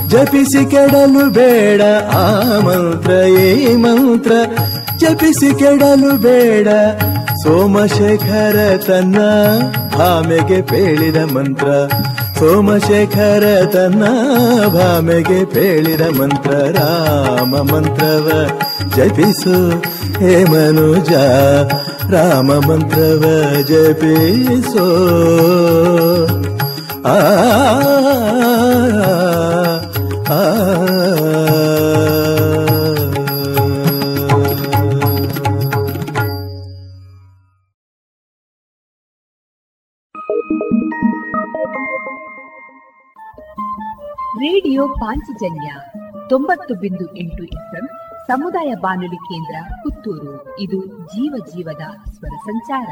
[0.08, 1.82] ಜಪಿಸಿ ಕೆಡಲು ಬೇಡ.
[2.12, 4.32] ಆ ಮಂತ್ರ ಈ ಮಂತ್ರ
[4.96, 6.68] ಜಪಿಸಿ ಕೆಡಲು ಬೇಡ.
[7.46, 9.18] ಸೋಮಶೇಖರ ತನ್ನ
[9.96, 11.66] ಭಾಮೆಗೆ ಪೇಳಿದ ಮಂತ್ರ.
[12.38, 14.04] ಸೋಮಶೇಖರ ತನ್ನ
[14.66, 16.50] ಭಾಮೆಗೆ ಪೇಳಿದ ಮಂತ್ರ.
[16.50, 18.28] ರಾಮ ಮಂತ್ರವ
[18.96, 19.78] ಜಪಿಸು
[20.18, 21.12] ಹೇ ಮನುಜ,
[22.10, 23.24] ರಾಮ ಮಂತ್ರವ
[23.62, 24.86] ಜಪಿಸೋ.
[27.06, 27.18] ಆ
[30.34, 30.85] ಆ.
[44.86, 45.70] ರೇಡಿಯೋ ಪಾಂಚಜನ್ಯ
[46.28, 47.86] ತೊಂಬತ್ತು ಬಿಂದು ಎಂಟು ಎಫ್ಎಂ
[48.26, 50.60] ಸಮುದಾಯ ಬಾನುಲಿ ಕೇಂದ್ರ ಪುತ್ತೂರು.
[50.60, 52.88] ಇದು ಜೀವ ಜೀವದ ಸ್ವರ ಸಂಚಾರ.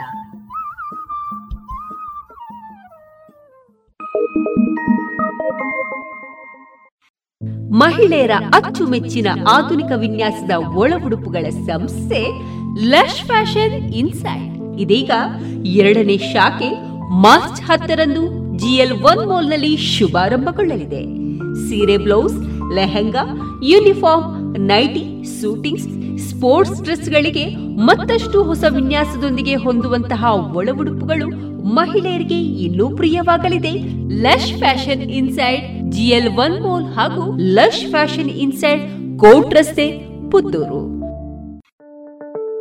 [7.72, 12.22] ಮಹಿಳೆಯರ ಅಚ್ಚುಮೆಚ್ಚಿನ ಆಧುನಿಕ ವಿನ್ಯಾಸದ ಒಳ ಉಡುಪುಗಳ ಸಂಸ್ಥೆ
[12.84, 14.80] ಲಶ್ ಫ್ಯಾಷನ್ ಇನ್ಸೈಡ್.
[14.80, 15.11] ಇದೀಗ
[15.64, 16.70] ಎರಡನೇ ಶಾಖೆ
[17.22, 18.22] ಮಾರ್ಚ್ ಹತ್ತರಂದು
[18.59, 21.24] ಜಿಎಲ್ ಒನ್ ಮಾಲ್ನಲ್ಲಿ ಶುಭಾರಂಭಗೊಳ್ಳಲಿದೆ.
[21.69, 22.37] ಸೀರೆ blouse,
[22.75, 23.25] lehenga,
[23.62, 25.05] uniform, nighty,
[25.41, 25.89] suitings,
[26.29, 27.45] sports ಡ್ರೆಸ್ಗಳಿಗೆ
[27.87, 30.25] ಮತ್ತಷ್ಟು ಹೊಸ ವಿನ್ಯಾಸದೊಂದಿಗೆ ಹೊಂದುವಂತಹ
[30.57, 31.29] ಒಳ ಉಡುಪುಗಳು
[31.75, 33.73] ಮಹಿಳೆಯರಿಗೆ ಇನ್ನೂ ಪ್ರಿಯವಾಗಲಿದೆ.
[34.25, 35.62] Lush fashion inside,
[35.93, 38.83] GL one mall ಹಾಗೂ ಲಶ್ ಫ್ಯಾಷನ್ ಇನ್ಸೈಡ್
[39.19, 39.87] ಕೋಟ್ ರಸ್ತೆ,
[40.31, 40.93] ಪುತ್ತೂರು.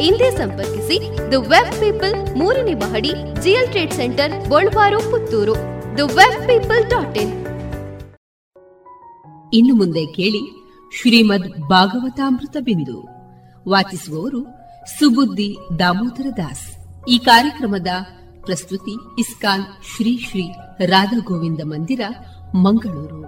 [0.00, 5.54] ಹಿಂದೆ ಸಂಪರ್ಕಿಸಿ ದ ವೆಬ್ ಪೀಪಲ್ ಮೂರನೇ ಮಹಡಿ GL trade centre Bolwar Puttur.
[5.98, 7.32] The web people dot in.
[9.52, 10.42] ಇನ್ನು ಮುಂದೆ ಕೇಳಿ
[11.00, 13.02] ಶ್ರೀಮದ್ ಭಾಗವತಾಮೃತ ಬಿಂದು.
[13.68, 14.44] ವಾಚಿಸುವವರು
[14.98, 16.66] ಸುಬುದ್ದಿ ದಾಮೋದರ ದಾಸ್.
[17.08, 17.86] ಈ ಕಾರ್ಯಕ್ರಮದ
[18.40, 19.64] ಪ್ರಸ್ತುತಿ ಇಸ್ಕಾನ್
[19.96, 20.48] ಶ್ರೀ ಶ್ರೀ
[20.86, 22.00] ರಾಧಾ ಗೋವಿಂದ ಮಂದಿರ
[22.54, 23.22] ಮಂಗಳೂರು.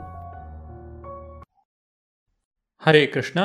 [2.86, 3.40] ಹರೇ ಕೃಷ್ಣ.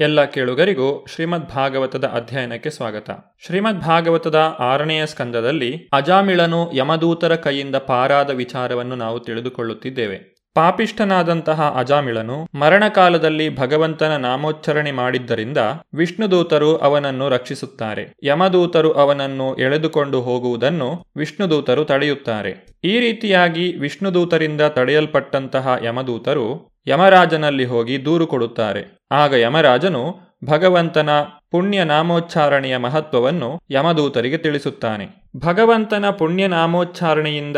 [0.00, 3.10] ಎಲ್ಲ ಕೇಳುಗರಿಗೂ ಶ್ರೀಮದ್ ಭಾಗವತದ ಅಧ್ಯಯನಕ್ಕೆ ಸ್ವಾಗತ.
[3.46, 10.32] ಶ್ರೀಮದ್ ಭಾಗವತದ ಆರನೆಯ ಸ್ಕಂದದಲ್ಲಿ ಅಜಾಮಿಳನು ಯಮದೂತರ ಕೈಯಿಂದ ಪಾರಾದ ವಿಚಾರವನ್ನು ನಾವು ತಿಳಿದುಕೊಳ್ಳುತ್ತಿದ್ದೇವೆ.
[10.54, 15.58] ಪಾಪಿಷ್ಠನಾದಂತಹ ಅಜಾಮಿಳನು ಮರಣಕಾಲದಲ್ಲಿ ಭಗವಂತನ ನಾಮೋಚ್ಚರಣೆ ಮಾಡಿದ್ದರಿಂದ
[15.94, 18.14] ವಿಷ್ಣುದೂತರು ಅವನನ್ನು ರಕ್ಷಿಸುತ್ತಾರೆ.
[18.22, 22.66] ಯಮದೂತರು ಅವನನ್ನು ಎಳೆದುಕೊಂಡು ಹೋಗುವುದನ್ನು ವಿಷ್ಣುದೂತರು ತಡೆಯುತ್ತಾರೆ.
[22.84, 28.98] ಈ ರೀತಿಯಾಗಿ ವಿಷ್ಣುದೂತರಿಂದ ತಡೆಯಲ್ಪಟ್ಟಂತಹ ಯಮದೂತರು ಯಮರಾಜನಲ್ಲಿ ಹೋಗಿ ದೂರು ಕೊಡುತ್ತಾರೆ.
[29.12, 31.10] ಆಗ ಯಮರಾಜನು ಭಗವಂತನ
[31.50, 35.30] ಪುಣ್ಯ ನಾಮೋಚ್ಚಾರಣೆಯ ಮಹತ್ವವನ್ನು ಯಮದೂತರಿಗೆ ತಿಳಿಸುತ್ತಾನೆ.
[35.36, 37.56] ಭಗವಂತನ ಪುಣ್ಯ ನಾಮೋಚ್ಚಾರಣೆಯಿಂದ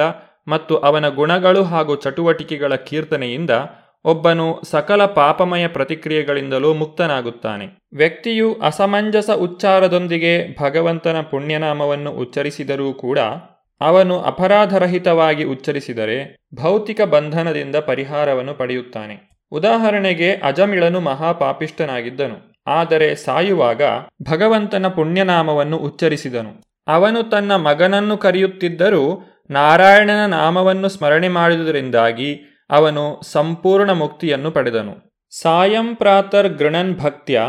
[0.48, 3.50] ಮತ್ತು ಅವನ ಗುಣಗಳು ಹಾಗೂ ಚಟುವಟಿಕೆಗಳ ಕೀರ್ತನೆಯಿಂದ
[4.04, 7.66] ಒಬ್ಬನು ಸಕಲ ಪಾಪಮಯ ಪ್ರತಿಕ್ರಿಯೆಗಳಿಂದಲೂ ಮುಕ್ತನಾಗುತ್ತಾನೆ.
[7.96, 13.18] ವ್ಯಕ್ತಿಯು ಅಸಮಂಜಸ ಉಚ್ಚಾರದೊಂದಿಗೆ ಭಗವಂತನ ಪುಣ್ಯನಾಮವನ್ನು ಉಚ್ಚರಿಸಿದರೂ ಕೂಡ
[13.80, 16.18] ಅವನು ಅಪರಾಧರಹಿತವಾಗಿ ಉಚ್ಚರಿಸಿದರೆ
[16.54, 19.16] ಭೌತಿಕ ಬಂಧನದಿಂದ ಪರಿಹಾರವನ್ನು ಪಡೆಯುತ್ತಾನೆ.
[19.52, 23.82] ಉದಾಹರಣೆಗೆ ಅಜಮಿಳನು ಮಹಾಪಾಪಿಷ್ಟನಾಗಿದ್ದನು ಆದರೆ ಸಾಯುವಾಗ
[24.30, 26.52] ಭಗವಂತನ ಪುಣ್ಯನಾಮವನ್ನು ಉಚ್ಚರಿಸಿದನು.
[26.88, 29.04] ಅವನು ತನ್ನ ಮಗನನ್ನು ಕರೆಯುತ್ತಿದ್ದರೂ
[29.50, 32.30] ನಾರಾಯಣನ ನಾಮವನ್ನು ಸ್ಮರಣೆ ಮಾಡಿದುದರಿಂದಾಗಿ
[32.70, 34.94] ಅವನು ಸಂಪೂರ್ಣ ಮುಕ್ತಿಯನ್ನು ಪಡೆದನು.
[35.32, 37.40] ಸಾಯಂ ಪ್ರಾತರ್ ಗೃಣನ್ ಭಕ್ತ್ಯ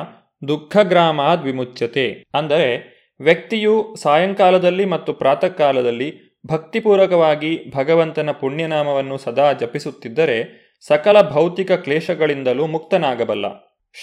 [0.48, 11.72] ದುಃಖಗ್ರಾಮಾದ್ ವಿಮುಚ್ಯತೆ, ಅಂದರೆ ವ್ಯಕ್ತಿಯು ಸಾಯಂಕಾಲದಲ್ಲಿ ಮತ್ತು ಪ್ರಾತಃ ಕಾಲದಲ್ಲಿ ಭಕ್ತಿಪೂರ್ವಕವಾಗಿ ಭಗವಂತನ ಪುಣ್ಯನಾಮವನ್ನು ಸದಾ ಜಪಿಸುತ್ತಿದ್ದರೆ ಸಕಲ ಭೌತಿಕ
[11.72, 13.46] ಕ್ಲೇಶಗಳಿಂದಲೂ ಮುಕ್ತನಾಗಬಲ್ಲ.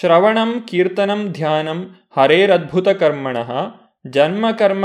[0.00, 3.50] ಶ್ರವಣಂ, ಕೀರ್ತನಂ, ಧ್ಯಾನಂ ಹರೇರದ್ಭುತ ಕರ್ಮಣಃ
[4.10, 4.84] ಜನ್ಮಕರ್ಮ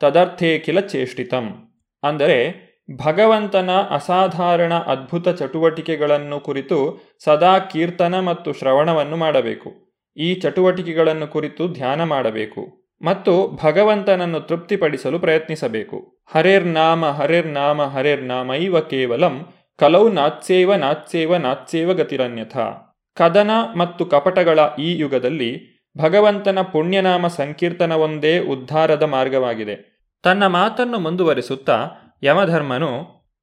[0.00, 1.72] ತದರ್ಥೇ ಕಿಲ ಚೇಷ್ಟಿತಂ.
[2.02, 2.64] ಅಂದರೆ
[3.04, 9.72] ಭಗವಂತನ ಅಸಾಧಾರಣ ಅದ್ಭುತ ಚಟುವಟಿಕೆಗಳನ್ನು ಕುರಿತು ಸದಾ ಕೀರ್ತನ ಮತ್ತು ಶ್ರವಣವನ್ನು ಮಾಡಬೇಕು.
[10.16, 12.83] ಈ ಚಟುವಟಿಕೆಗಳನ್ನು ಕುರಿತು ಧ್ಯಾನ ಮಾಡಬೇಕು.
[13.04, 16.24] ಮತ್ತು ಭಗವಂತನನ್ನು ತೃಪ್ತಿಪಡಿಸಲು ಪ್ರಯತ್ನಿಸಬೇಕು.
[16.34, 19.46] ಹರೇರ್ನಾಮ ಹರೇರ್ನಾಮ ಹರೇರ್ನಾಮ ಇವ ಕೇವಲಂ
[19.78, 22.56] ಕಲೌ ನಾತ್ಸೇವ ನಾತ್ಸೇವ ನಾತ್ಸೇವ ಗತಿರನ್ಯಥ.
[23.16, 30.04] ಕದನ ಮತ್ತು ಕಪಟಗಳ ಈ ಯುಗದಲ್ಲಿ ಭಗವಂತನ ಪುಣ್ಯನಾಮ ಸಂಕೀರ್ತನವೊಂದೇ ಉದ್ಧಾರದ ಮಾರ್ಗವಾಗಿದೆ.
[30.22, 31.90] ತನ್ನ ಮಾತನ್ನು ಮುಂದುವರಿಸುತ್ತಾ
[32.22, 32.90] ಯಮಧರ್ಮನು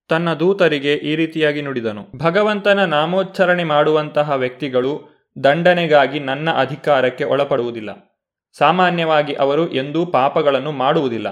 [0.09, 2.17] ತನ್ನ ದೂತರಿಗೆ ಈ ರೀತಿಯಾಗಿ ನುಡಿದನು.
[2.17, 8.10] ಭಗವಂತನ ನಾಮೋಚ್ಚರಣೆ ಮಾಡುವಂತಹ ವ್ಯಕ್ತಿಗಳು ದಂಡನೆಗಾಗಿ ನನ್ನ ಅಧಿಕಾರಕ್ಕೆ ಒಳಪಡುವುದಿಲ್ಲ.
[8.57, 11.29] ಸಾಮಾನ್ಯವಾಗಿ ಅವರು ಎಂದೂ ಪಾಪಗಳನ್ನು ಮಾಡುವುದಿಲ್ಲ.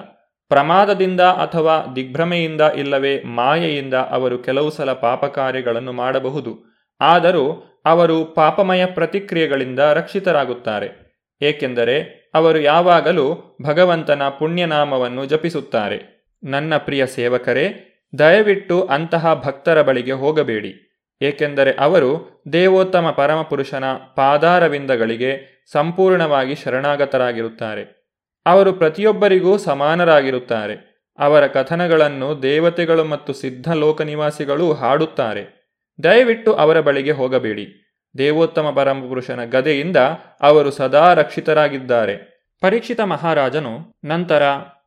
[0.49, 6.57] ಪ್ರಮಾದದಿಂದ ಅಥವಾ ದಿಗ್ಭ್ರಮೆಯಿಂದ ಇಲ್ಲವೇ ಮಾಯೆಯಿಂದ ಅವರು ಕೆಲವು ಸಲ ಪಾಪ ಕಾರ್ಯಗಳನ್ನು ಮಾಡಬಹುದು.
[7.01, 11.09] ಆದರೂ ಅವರು ಪಾಪಮಯ ಪ್ರತಿಕ್ರಿಯೆಗಳಿಂದ ರಕ್ಷಿತರಾಗುತ್ತಾರೆ.
[11.41, 16.29] ಏಕೆಂದರೆ ಅವರು ಯಾವಾಗಲೂ ಭಗವಂತನ ಪುಣ್ಯನಾಮವನ್ನು ಜಪಿಸುತ್ತಾರೆ.
[16.43, 17.85] ನನ್ನ ಪ್ರಿಯ ಸೇವಕರೇ,
[18.19, 20.85] ದಯವಿಟ್ಟು ಅಂತಹ ಭಕ್ತರ ಬಳಿಗೆ ಹೋಗಬೇಡಿ.
[21.21, 23.83] ಏಕೆಂದರೆ ಅವರು ದೇವೋತ್ತಮ ಪರಮಪುರುಷನ
[24.15, 27.99] ಪಾದಾರವಿಂದಗಳಿಗೆ ಸಂಪೂರ್ಣವಾಗಿ ಶರಣಾಗತರಾಗಿರುತ್ತಾರೆ.
[28.45, 30.89] ಅವರು ಪ್ರತಿಯೊಬ್ಬರಿಗೂ ಸಮಾನರಾಗಿರುತ್ತಾರೆ.
[31.19, 35.59] ಅವರ ಕಥನಗಳನ್ನು ದೇವತೆಗಳು ಮತ್ತು ಸಿದ್ಧ ಲೋಕನಿವಾಸಿಗಳು ಹಾಡುತ್ತಾರೆ.
[36.03, 37.85] ದಯವಿಟ್ಟು ಅವರ ಬಳಿಗೆ ಹೋಗಬೇಡಿ.
[38.17, 39.97] ದೇವೋತ್ತಮ ಪರಮಪುರುಷನ ಗದೆಯಿಂದ
[40.41, 42.39] ಅವರು ಸದಾ ರಕ್ಷಿತರಾಗಿದ್ದಾರೆ.
[42.61, 44.43] ಪರೀಕ್ಷಿತ ಮಹಾರಾಜನು ನಂತರ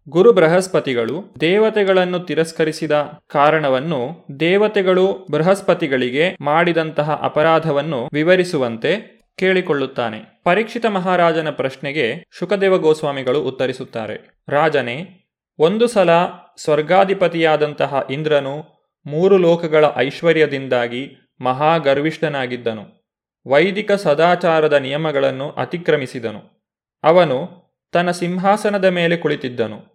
[0.08, 2.92] ಗುರು ಬೃಹಸ್ಪತಿಗಳು ದೇವತೆಗಳನ್ನು ತಿರಸ್ಕರಿಸಿದ
[3.26, 10.40] ಕಾರಣವನ್ನು ದೇವತೆಗಳು ಬೃಹಸ್ಪತಿಗಳಿಗೆ ಮಾಡಿದಂತಹ ಅಪರಾಧವನ್ನು ವಿವರಿಸುವಂತೆ ಕೇಳಿಕೊಳ್ಳುತ್ತಾನೆ.
[10.44, 14.42] ಪರೀಕ್ಷಿತ ಮಹಾರಾಜನ ಪ್ರಶ್ನೆಗೆ ಶುಕದೇವ ಗೋಸ್ವಾಮಿಗಳು ಉತ್ತರಿಸುತ್ತಾರೆ.
[14.48, 15.26] ರಾಜನೇ,
[15.58, 16.10] ಒಂದು ಸಲ
[16.56, 18.64] ಸ್ವರ್ಗಾಧಿಪತಿಯಾದಂತಹ ಇಂದ್ರನು
[19.06, 23.02] ಮೂರು ಲೋಕಗಳ ಐಶ್ವರ್ಯದಿಂದಾಗಿ ಮಹಾಗರ್ವಿಷ್ಠನಾಗಿದ್ದನು.
[23.46, 26.70] ವೈದಿಕ ಸದಾಚಾರದ ನಿಯಮಗಳನ್ನು ಅತಿಕ್ರಮಿಸಿದನು.
[27.04, 27.62] ಅವನು
[27.92, 29.92] ತನ್ನ ಸಿಂಹಾಸನದ ಮೇಲೆ ಕುಳಿತಿದ್ದನು.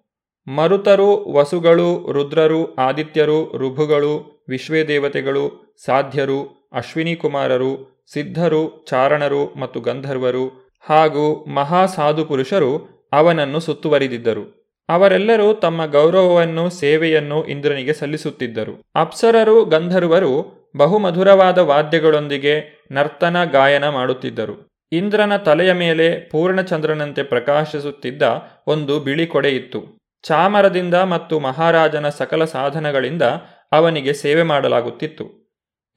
[0.47, 12.25] ಮರುತರು, ವಸುಗಳು, ರುದ್ರರು, ಆದಿತ್ಯರು, ರುಭುಗಳು, ವಿಶ್ವೇದೇವತೆಗಳು, ಸಾಧ್ಯರು ಅಶ್ವಿನಿ ಕುಮಾರರು ಸಿದ್ಧರು, ಚಾರಣರು ಮತ್ತು ಗಂಧರ್ವರು ಹಾಗೂ ಮಹಾಸಾಧು
[12.25, 14.57] ಪುರುಷರು ಅವನನ್ನು ಸುತ್ತುವರಿದಿದ್ದರು.
[14.89, 18.91] ಅವರೆಲ್ಲರೂ ತಮ್ಮ ಗೌರವವನ್ನು ಸೇವೆಯನ್ನು ಇಂದ್ರನಿಗೆ ಸಲ್ಲಿಸುತ್ತಿದ್ದರು.
[18.95, 24.81] ಅಪ್ಸರರು, ಗಂಧರ್ವರು ಬಹುಮಧುರವಾದ ವಾದ್ಯಗಳೊಂದಿಗೆ ನರ್ತನ ಗಾಯನ ಮಾಡುತ್ತಿದ್ದರು.
[24.91, 28.23] ಇಂದ್ರನ ತಲೆಯ ಮೇಲೆ ಪೂರ್ಣಚಂದ್ರನಂತೆ ಪ್ರಕಾಶಿಸುತ್ತಿದ್ದ
[28.67, 33.21] ಒಂದು ಬಿಳಿ ಕೊಡೆ ಇತ್ತು ಚಾಮರದಿಂದ ಮತ್ತು ಮಹಾರಾಜನ ಸಕಲ ಸಾಧನಗಳಿಂದ
[33.71, 35.36] ಅವನಿಗೆ ಸೇವೆ ಮಾಡಲಾಗುತ್ತಿತ್ತು.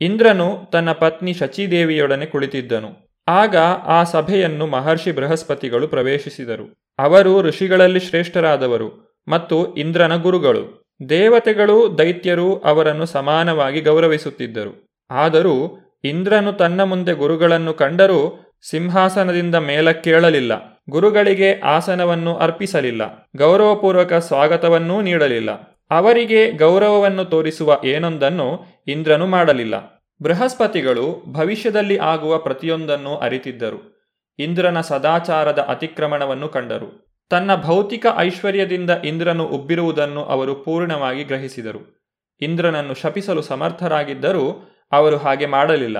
[0.01, 3.11] ಇಂದ್ರನು ತನ್ನ ಪತ್ನಿ ಶಚೀದೇವಿಯೊಡನೆ ಕುಳಿತಿದ್ದನು.
[3.29, 6.95] ಆಗ ಆ ಸಭೆಯನ್ನು ಮಹರ್ಷಿ ಬೃಹಸ್ಪತಿಗಳು ಪ್ರವೇಶಿಸಿದರು.
[6.99, 10.95] ಅವರು ಋಷಿಗಳಲ್ಲಿ ಶ್ರೇಷ್ಠರಾದವರು ಮತ್ತು ಇಂದ್ರನ ಗುರುಗಳು.
[11.09, 14.87] ದೇವತೆಗಳು ದೈತ್ಯರು ಅವರನ್ನು ಸಮಾನವಾಗಿ ಗೌರವಿಸುತ್ತಿದ್ದರು.
[15.11, 20.83] ಆದರೂ ಇಂದ್ರನು ತನ್ನ ಮುಂದೆ ಗುರುಗಳನ್ನು ಕಂಡರೂ ಸಿಂಹಾಸನದಿಂದ ಮೇಲಕ್ಕೇಳಲಿಲ್ಲ.
[20.91, 23.29] ಗುರುಗಳಿಗೆ ಆಸನವನ್ನು ಅರ್ಪಿಸಲಿಲ್ಲ.
[23.37, 25.70] ಗೌರವಪೂರ್ವಕ ಸ್ವಾಗತವನ್ನೂ ನೀಡಲಿಲ್ಲ.
[25.91, 30.05] ಅವರಿಗೆ ಗೌರವವನ್ನು ತೋರಿಸುವ ಏನೊಂದನ್ನು ಇಂದ್ರನು ಮಾಡಲಿಲ್ಲ.
[30.23, 34.01] ಬೃಹಸ್ಪತಿಗಳು ಭವಿಷ್ಯದಲ್ಲಿ ಆಗುವ ಪ್ರತಿಯೊಂದನ್ನು ಅರಿತಿದ್ದರು.
[34.39, 37.19] ಇಂದ್ರನ ಸದಾಚಾರದ ಅತಿಕ್ರಮಣವನ್ನು ಕಂಡರು.
[37.31, 42.01] ತನ್ನ ಭೌತಿಕ ಐಶ್ವರ್ಯದಿಂದ ಇಂದ್ರನು ಉಬ್ಬಿರುವುದನ್ನು ಅವರು ಪೂರ್ಣವಾಗಿ ಗ್ರಹಿಸಿದರು.
[42.41, 45.99] ಇಂದ್ರನನ್ನು ಶಪಿಸಲು ಸಮರ್ಥರಾಗಿದ್ದರೂ ಅವರು ಹಾಗೆ ಮಾಡಲಿಲ್ಲ.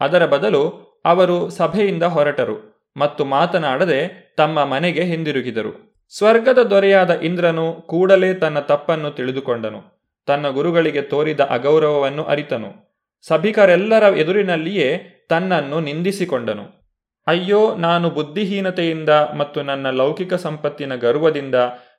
[0.00, 5.95] ಅದರ ಬದಲು ಅವರು ಸಭೆಯಿಂದ ಹೊರಟರು ಮತ್ತು ಮಾತನಾಡದೆ ತಮ್ಮ ಮನೆಗೆ ಹಿಂದಿರುಗಿದರು.
[6.08, 10.12] ಸ್ವರ್ಗದ ದೊರೆಯಾದ ಇಂದ್ರನು ಕೂಡಲೇ ತನ್ನ ತಪ್ಪನ್ನು ತಿಳಿದುಕೊಂಡನು.
[10.26, 12.98] ತನ್ನ ಗುರುಗಳಿಗೆ ತೋರಿದ ಅಗೌರವವನ್ನು ಅರಿತನು.
[13.28, 16.86] ಸಭಿಕರೆಲ್ಲರ ಎದುರಿನಲ್ಲಿಯೇ ತನ್ನನ್ನು ನಿಂದಿಸಿಕೊಂಡನು.
[17.26, 21.54] ಅಯ್ಯೋ, ನಾನು ಬುದ್ಧಿಹೀನತೆಯಿಂದ ಮತ್ತು ನನ್ನ ಲೌಕಿಕ ಸಂಪತ್ತಿನ ಗರ್ವದಿಂದ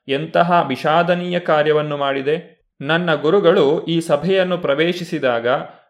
[0.08, 2.58] ಎಂತಹ ವಿಷಾದನೀಯ ಕಾರ್ಯವನ್ನು ಮಾಡಿದೆ?
[2.80, 5.46] ನನ್ನ ಗುರುಗಳು ಈ ಸಭೆಯನ್ನು ಪ್ರವೇಶಿಸಿದಾಗ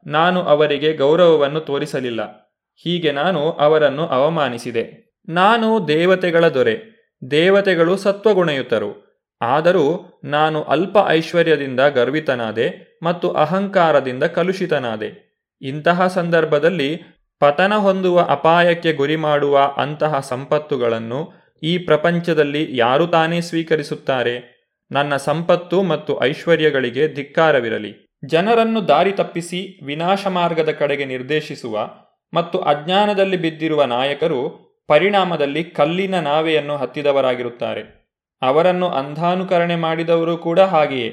[0.07, 2.55] ನಾನು ಅವರಿಗೆ ಗೌರವವನ್ನು ತೋರಿಸಲಿಲ್ಲ.
[2.77, 5.15] ಹೀಗೆ ನಾನು ಅವರನ್ನು ಅವಮಾನಿಸಿದೆ.
[5.29, 6.98] ನಾನು ದೇವತೆಗಳ ದೊರೆ.
[7.31, 9.09] ದೇವತೆಗಳು ಸತ್ವಗುಣಯುತರು.
[9.43, 15.39] ಆದರೂ ನಾನು ಅಲ್ಪ ಐಶ್ವರ್ಯದಿಂದ ಗರ್ವಿತನಾದೆ ಮತ್ತು ಅಹಂಕಾರದಿಂದ ಕಲುಷಿತನಾದೆ.
[15.63, 17.03] ಇಂತಹ ಸಂದರ್ಭದಲ್ಲಿ
[17.41, 24.59] ಪತನ ಹೊಂದುವ ಅಪಾಯಕ್ಕೆ ಗುರಿ ಮಾಡುವ ಅಂತಹ ಸಂಪತ್ತುಗಳನ್ನು ಈ ಪ್ರಪಂಚದಲ್ಲಿ ಯಾರು ತಾನೇ ಸ್ವೀಕರಿಸುತ್ತಾರೆ?
[24.91, 28.19] ನನ್ನ ಸಂಪತ್ತು ಮತ್ತು ಐಶ್ವರ್ಯಗಳಿಗೆ ಧಿಕ್ಕಾರವಿರಲಿ.
[28.25, 31.91] ಜನರನ್ನು ದಾರಿ ತಪ್ಪಿಸಿ ವಿನಾಶ ಮಾರ್ಗದ ಕಡೆಗೆ ನಿರ್ದೇಶಿಸುವ
[32.35, 37.99] ಮತ್ತು ಅಜ್ಞಾನದಲ್ಲಿ ಬಿದ್ದಿರುವ ನಾಯಕರು ಪರಿಣಾಮದಲ್ಲಿ ಕಲ್ಲಿನ ನಾವೆಯನ್ನು ಹತ್ತಿದವರಾಗಿರುತ್ತಾರೆ.
[38.43, 41.11] ಅವರನ್ನು ಅಂಧಾನುಕರಣೆ ಮಾಡಿದವರು ಕೂಡ ಹಾಗೆಯೇ.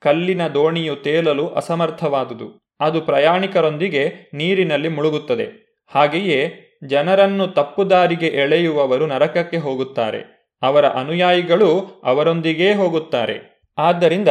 [0.00, 2.74] ಕಲ್ಲಿನ ದೋಣಿಯು ತೇಲಲು ಅಸಮರ್ಥವಾದುದು.
[2.80, 5.76] ಅದು ಪ್ರಯಾಣಿಕರೊಂದಿಗೆ ನೀರಿನಲ್ಲಿ ಮುಳುಗುತ್ತದೆ.
[5.94, 10.50] ಹಾಗೆಯೇ ಜನರನ್ನು ತಪ್ಪುದಾರಿಗೆ ಎಳೆಯುವವರು ನರಕಕ್ಕೆ ಹೋಗುತ್ತಾರೆ.
[10.62, 13.62] ಅವರ ಅನುಯಾಯಿಗಳು ಅವರೊಂದಿಗೇ ಹೋಗುತ್ತಾರೆ.
[13.78, 14.28] ಆದ್ದರಿಂದ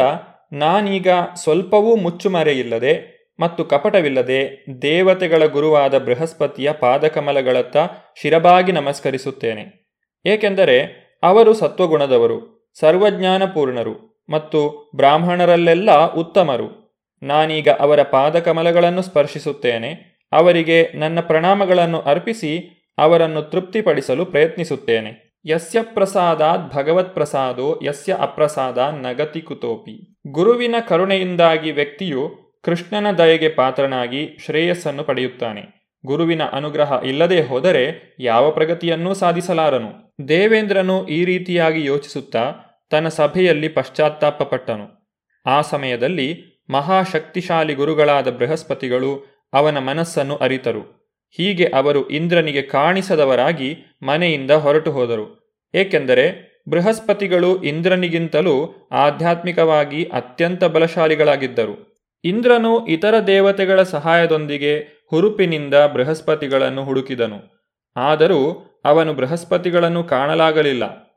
[0.52, 7.76] ನಾನೀಗ ಸ್ವಲ್ಪವೂ ಮುಚ್ಚುಮರೆಯಿಲ್ಲದೆ ಮತ್ತು ಕಪಟವಿಲ್ಲದೆ ದೇವತೆಗಳ ಗುರುವಾದ ಬೃಹಸ್ಪತಿಯ ಪಾದಕಮಲಗಳತ್ತ
[8.22, 9.94] ಶಿರಬಾಗಿ ನಮಸ್ಕರಿಸುತ್ತೇನೆ.
[10.26, 16.80] ಏಕೆಂದರೆ ಅವರು ಸತ್ವಗುಣದವರು, ಸರ್ವಜ್ಞಾನಪೂರ್ಣರು ಮತ್ತು ಬ್ರಾಹ್ಮಣರಲ್ಲೆಲ್ಲ ಉತ್ತಮರು.
[17.22, 20.20] ನಾನೀಗ ಅವರ ಪಾದಕಮಲಗಳನ್ನು ಸ್ಪರ್ಶಿಸುತ್ತೇನೆ.
[20.32, 25.38] ಅವರಿಗೆ ನನ್ನ ಪ್ರಣಾಮಗಳನ್ನು ಅರ್ಪಿಸಿ ಅವರನ್ನು ತೃಪ್ತಿಪಡಿಸಲು ಪ್ರಯತ್ನಿಸುತ್ತೇನೆ.
[25.46, 30.20] ಯಸ್ಯ ಪ್ರಸಾದಾತ್ ಭಗವತ್ ಪ್ರಸಾದೋ ಯಸ್ಯ ಅಪ್ರಸಾದ ನಗತಿ ಕುತೋಪಿ.
[30.26, 35.80] ಗುರುವಿನ ಕರುಣೆಯಿಂದಾಗಿ ವ್ಯಕ್ತಿಯು ಕೃಷ್ಣನ ದಯೆಗೆ ಪಾತ್ರನಾಗಿ ಶ್ರೇಯಸ್ಸನ್ನು ಪಡೆಯುತ್ತಾನೆ.
[36.06, 40.16] ಗುರುವಿನ ಅನುಗ್ರಹ ಇಲ್ಲದೆ ಹೋದರೆ ಯಾವ ಪ್ರಗತಿಯನ್ನೂ ಸಾಧಿಸಲಾರನು.
[40.28, 42.54] ದೇವೇಂದ್ರನು ಈ ರೀತಿಯಾಗಿ ಯೋಚಿಸುತ್ತಾ
[42.90, 45.16] ತನ್ನ ಸಭೆಯಲ್ಲಿ ಪಶ್ಚಾತ್ತಾಪಪಟ್ಟನು.
[45.46, 51.00] ಆ ಸಮಯದಲ್ಲಿ ಮಹಾಶಕ್ತಿಶಾಲಿ ಗುರುಗಳಾದ ಬೃಹಸ್ಪತಿಗಳು ಅವನ ಮನಸ್ಸನ್ನು ಅರಿತರು.
[51.30, 55.58] ಹೀಗೆ ಅವರು ಇಂದ್ರನಿಗೆ ಕಾಣಿಸದವರಾಗಿ ಮನೆಯಿಂದ ಹೊರಟು ಹೋದರು.
[55.74, 61.89] ಏಕೆಂದರೆ ಬೃಹಸ್ಪತಿಗಳು ಇಂದ್ರನಿಗಿಂತಲೂ ಆಧ್ಯಾತ್ಮಿಕವಾಗಿ ಅತ್ಯಂತ ಬಲಶಾಲಿಗಳಾಗಿದ್ದರು.
[62.24, 64.78] ಇಂದ್ರನು ಇತರ ದೇವತೆಗಳ ಸಹಾಯದೊಂದಿಗೆ
[65.10, 67.70] ಹುರುಪಿನಿಂದ ಬೃಹಸ್ಪತಿಗಳನ್ನು ಹುಡುಕಿದನು.
[67.96, 71.10] ಆದರೂ ಅವನು ಬೃಹಸ್ಪತಿಗಳನ್ನು ಕಾಣಲಾಗಲಿಲ್ಲ.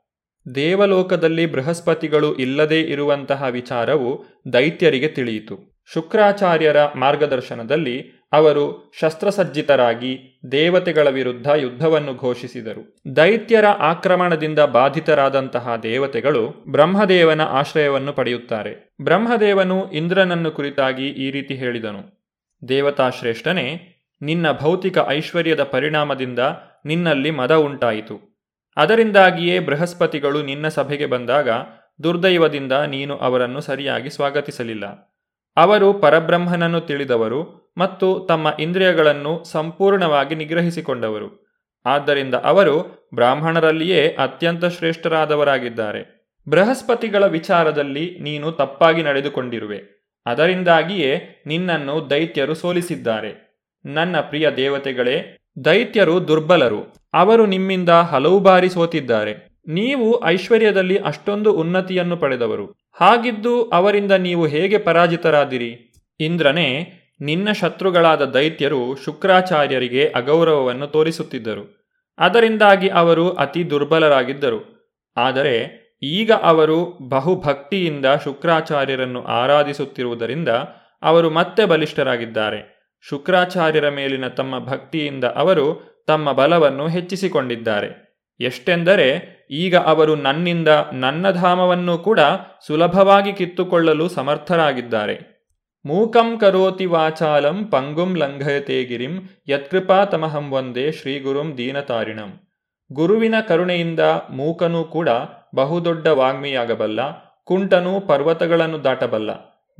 [0.54, 5.73] ದೇವಲೋಕದಲ್ಲಿ ಬೃಹಸ್ಪತಿಗಳು ಇಲ್ಲದೇ ಇರುವಂತಹ ವಿಚಾರವು ದೈತ್ಯರಿಗೆ ತಿಳಿಯಿತು.
[5.92, 12.96] ಶುಕ್ರಾಚಾರ್ಯರ ಮಾರ್ಗದರ್ಶನದಲ್ಲಿ ಅವರು ಶಸ್ತ್ರಸಜ್ಜಿತರಾಗಿ ದೇವತೆಗಳ ವಿರುದ್ಧ ಯುದ್ಧವನ್ನು ಘೋಷಿಸಿದರು.
[13.16, 18.94] ದೈತ್ಯರ ಆಕ್ರಮಣದಿಂದ ಬಾಧಿತರಾದಂತಹ ದೇವತೆಗಳು ಬ್ರಹ್ಮದೇವನ ಆಶ್ರಯವನ್ನು ಪಡೆಯುತ್ತಾರೆ.
[19.02, 22.28] ಬ್ರಹ್ಮದೇವನು ಇಂದ್ರನನ್ನು ಕುರಿತಾಗಿ ಈ ರೀತಿ ಹೇಳಿದನು.
[22.68, 23.90] ದೇವತಾಶ್ರೇಷ್ಠನೇ
[24.22, 26.38] ನಿನ್ನ ಭೌತಿಕ ಐಶ್ವರ್ಯದ ಪರಿಣಾಮದಿಂದ
[26.84, 28.46] ನಿನ್ನಲ್ಲಿ ಮದ ಉಂಟಾಯಿತು.
[28.76, 31.48] ಅದರಿಂದಾಗಿಯೇ ಬೃಹಸ್ಪತಿಗಳು ನಿನ್ನ ಸಭೆಗೆ ಬಂದಾಗ
[32.02, 35.13] ದುರ್ದೈವದಿಂದ ನೀನು ಅವರನ್ನು ಸರಿಯಾಗಿ ಸ್ವಾಗತಿಸಲಿಲ್ಲ.
[35.56, 41.44] ಅವರು ಪರಬ್ರಹ್ಮನನ್ನು ತಿಳಿದವರು ಮತ್ತು ತಮ್ಮ ಇಂದ್ರಿಯಗಳನ್ನು ಸಂಪೂರ್ಣವಾಗಿ ನಿಗ್ರಹಿಸಿಕೊಂಡವರು.
[41.86, 46.30] ಆದ್ದರಿಂದ ಅವರು ಬ್ರಾಹ್ಮಣರಲ್ಲಿಯೇ ಅತ್ಯಂತ ಶ್ರೇಷ್ಠರಾದವರಾಗಿದ್ದಾರೆ.
[46.48, 49.82] ಬೃಹಸ್ಪತಿಗಳ ವಿಚಾರದಲ್ಲಿ ನೀನು ತಪ್ಪಾಗಿ ನಡೆದುಕೊಂಡಿರುವೆ.
[50.26, 53.44] ಅದರಿಂದಾಗಿಯೇ ನಿನ್ನನ್ನು ದೈತ್ಯರು ಸೋಲಿಸಿದ್ದಾರೆ.
[53.86, 56.96] ನನ್ನ ಪ್ರಿಯ ದೇವತೆಗಳೇ, ದೈತ್ಯರು ದುರ್ಬಲರು.
[57.14, 59.60] ಅವರು ನಿಮ್ಮಿಂದ ಹಲವು ಬಾರಿ ಸೋತಿದ್ದಾರೆ.
[59.68, 62.83] ನೀವು ಐಶ್ವರ್ಯದಲ್ಲಿ ಅಷ್ಟೊಂದು ಉನ್ನತಿಯನ್ನು ಪಡೆದವರು.
[62.94, 65.94] ಹಾಗಿದ್ದು ಅವರಿಂದ ನೀವು ಹೇಗೆ ಪರಾಜಿತರಾದಿರಿ?
[66.20, 71.88] ಇಂದ್ರನೇ, ನಿನ್ನ ಶತ್ರುಗಳಾದ ದೈತ್ಯರು ಶುಕ್ರಾಚಾರ್ಯರಿಗೆ ಅಗೌರವವನ್ನು ತೋರಿಸುತ್ತಿದ್ದರು.
[72.18, 74.90] ಅದರಿಂದಾಗಿ ಅವರು ಅತಿ ದುರ್ಬಲರಾಗಿದ್ದರು.
[75.16, 80.48] ಆದರೆ ಈಗ ಅವರು ಬಹುಭಕ್ತಿಯಿಂದ ಶುಕ್ರಾಚಾರ್ಯರನ್ನು ಆರಾಧಿಸುತ್ತಿರುವುದರಿಂದ
[81.02, 82.74] ಅವರು ಮತ್ತೆ ಬಲಿಷ್ಠರಾಗಿದ್ದಾರೆ.
[83.08, 88.03] ಶುಕ್ರಾಚಾರ್ಯರ ಮೇಲಿನ ತಮ್ಮ ಭಕ್ತಿಯಿಂದ ಅವರು ತಮ್ಮ ಬಲವನ್ನು ಹೆಚ್ಚಿಸಿಕೊಂಡಿದ್ದಾರೆ.
[88.40, 89.08] ಎಷ್ಟೆಂದರೆ
[89.50, 92.20] ಈಗ ಅವರು ನನ್ನಿಂದ ನನ್ನ ಧಾಮವನ್ನು ಕೂಡ
[92.66, 95.34] ಸುಲಭವಾಗಿ ಕಿತ್ತುಕೊಳ್ಳಲು ಸಮರ್ಥರಾಗಿದ್ದಾರೆ.
[95.86, 102.40] ಮೂಕಂ ಕರೋತಿ ವಾಚಾಲಂ ಪಂಗುಂ ಲಂಘಯತೆ ಗಿರಿಂ ಯತ್ಕೃಪಾ ತಮಹಂ ವಂದೇ ಶ್ರೀಗುರುಂ ದೀನತಾರಿಣಂ.
[102.92, 105.08] ಗುರುವಿನ ಕರುಣೆಯಿಂದ ಮೂಕನೂ ಕೂಡ
[105.54, 107.00] ಬಹುದೊಡ್ಡ ವಾಗ್ಮಿಯಾಗಬಲ್ಲ,
[107.44, 109.30] ಕುಂಟನೂ ಪರ್ವತಗಳನ್ನು ದಾಟಬಲ್ಲ.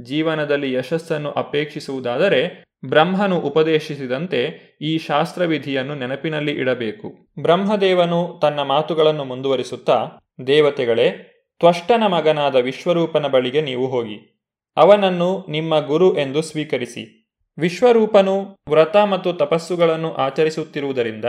[0.02, 7.32] ಜೀವನದಲ್ಲಿ ಯಶಸ್ಸನ್ನು ಅಪೇಕ್ಷಿಸುವುದಾದರೆ ಬ್ರಹ್ಮನು ಉಪದೇಶಿಸಿದಂತೆ ಈ ಶಾಸ್ತ್ರವಿಧಿಯನ್ನು ನೆನಪಿನಲ್ಲಿ ಇಡಬೇಕು.
[7.42, 10.08] ಬ್ರಹ್ಮದೇವನು ತನ್ನ ಮಾತುಗಳನ್ನು ಮುಂದುವರಿಸುತ್ತಾ,
[10.46, 11.10] ದೇವತೆಗಳೇ,
[11.58, 14.40] ತ್ವಷ್ಟನ ಮಗನಾದ ವಿಶ್ವರೂಪನ ಬಳಿಗೆ ನೀವು ಹೋಗಿ.
[14.76, 17.30] ಅವನನ್ನು ನಿಮ್ಮ ಗುರು ಎಂದು ಸ್ವೀಕರಿಸಿ.
[17.58, 21.24] ವಿಶ್ವರೂಪನು ವ್ರತ ಮತ್ತು ತಪಸ್ಸುಗಳನ್ನು ಆಚರಿಸುತ್ತಿರುವುದರಿಂದ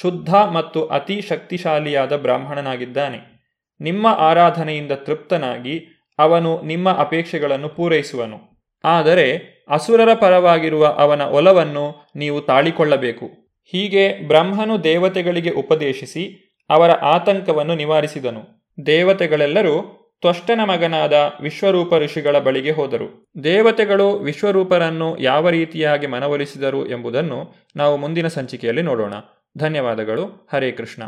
[0.00, 3.36] ಶುದ್ಧ ಮತ್ತು ಅತಿ ಶಕ್ತಿಶಾಲಿಯಾದ ಬ್ರಾಹ್ಮಣನಾಗಿದ್ದಾನೆ.
[3.80, 5.86] ನಿಮ್ಮ ಆರಾಧನೆಯಿಂದ ತೃಪ್ತನಾಗಿ
[6.18, 8.38] ಅವನು ನಿಮ್ಮ ಅಪೇಕ್ಷೆಗಳನ್ನು ಪೂರೈಸುವನು.
[8.84, 13.26] ಆದರೆ ಅಸುರರ ಪರವಾಗಿರುವ ಅವನ ಒಲವನ್ನು ನೀವು ತಾಳಿಕೊಳ್ಳಬೇಕು.
[13.64, 18.72] ಹೀಗೆ ಬ್ರಹ್ಮನು ದೇವತೆಗಳಿಗೆ ಉಪದೇಶಿಸಿ ಅವರ ಆತಂಕವನ್ನು ನಿವಾರಿಸಿದನು.
[18.86, 23.26] ದೇವತೆಗಳೆಲ್ಲರೂ ತ್ವಷ್ಟನ ಮಗನಾದ ವಿಶ್ವರೂಪ ಋಷಿಗಳ ಬಳಿಗೆ ಹೋದರು.
[23.44, 29.14] ದೇವತೆಗಳು ವಿಶ್ವರೂಪರನ್ನು ಯಾವ ರೀತಿಯಾಗಿ ಮನವೊಲಿಸಿದರು ಎಂಬುದನ್ನು ನಾವು ಮುಂದಿನ ಸಂಚಿಕೆಯಲ್ಲಿ ನೋಡೋಣ.
[29.58, 30.48] ಧನ್ಯವಾದಗಳು.
[30.52, 31.02] ಹರೇ ಕೃಷ್ಣ.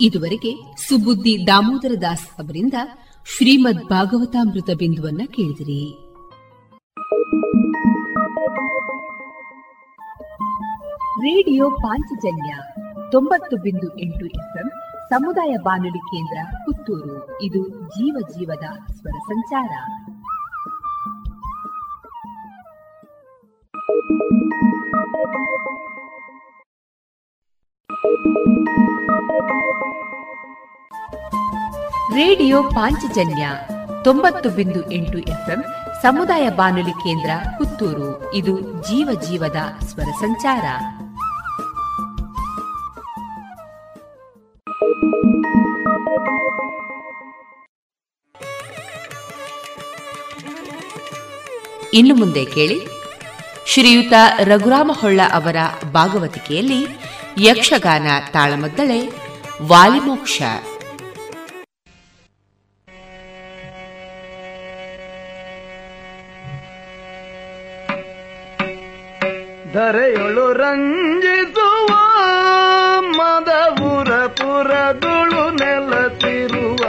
[0.00, 2.74] ಇದುವರೆಗೆ ಸುಬುದ್ದಿ ದಾಮೋದರ ದಾಸ್ ಅವರಿಂದ
[3.28, 6.06] ಶ್ರೀಮದ್ ಭಾಗವತಾಮೃತ ಬಿಂದುವನ್ನ ಕೇಳಿದಿರಿ.
[11.20, 12.56] ರೇಡಿಯೋ ಪಾಂಚಜನ್ಯ
[13.12, 14.70] ತೊಂಬತ್ತು ಬಿಂದು ಎಂಟು ಎಫ್ಎಂ
[15.08, 17.42] ಸಮುದಾಯ ಬಾನುಲಿ ಕೇಂದ್ರ ಪುತ್ತೂರು.
[17.42, 19.72] ಇದು ಜೀವ ಜೀವದ ಸ್ವರ ಸಂಚಾರ.
[32.14, 33.48] ರೇಡಿಯೋ ಪಾಂಚಜನ್ಯ
[34.04, 35.64] ತೊಂಬತ್ತು ಬಿಂದು ಎಂಟು ಎಫ್ಎಂ
[36.02, 38.34] ಸಮುದಾಯ ಬಾನುಲಿ ಕೇಂದ್ರ ಪುತ್ತೂರು.
[38.34, 40.64] ಇದು ಜೀವ ಜೀವದ ಸ್ವರ ಸಂಚಾರ.
[51.94, 52.86] ಇನ್ನು ಮುಂದೆ ಕೇಳಿ.
[53.66, 55.56] ಶ್ರೀಯುತ ರಘುರಾಮ ಹೊಳ್ಳ ಅವರ
[55.92, 56.86] ಭಾಗವತಿಕೆಯಲ್ಲಿ
[57.38, 59.12] ಯಕ್ಷಗಾನ ತಾಳಮದ್ದಳೆ
[59.62, 60.42] ವಾಲಿಮೋಕ್ಷ
[69.76, 71.90] ಧರೆಯೊಳು ರಂಜಿಸುವ
[73.18, 76.82] ಮದವುರ ಪುರದುಳು ನೆಲತಿರುವ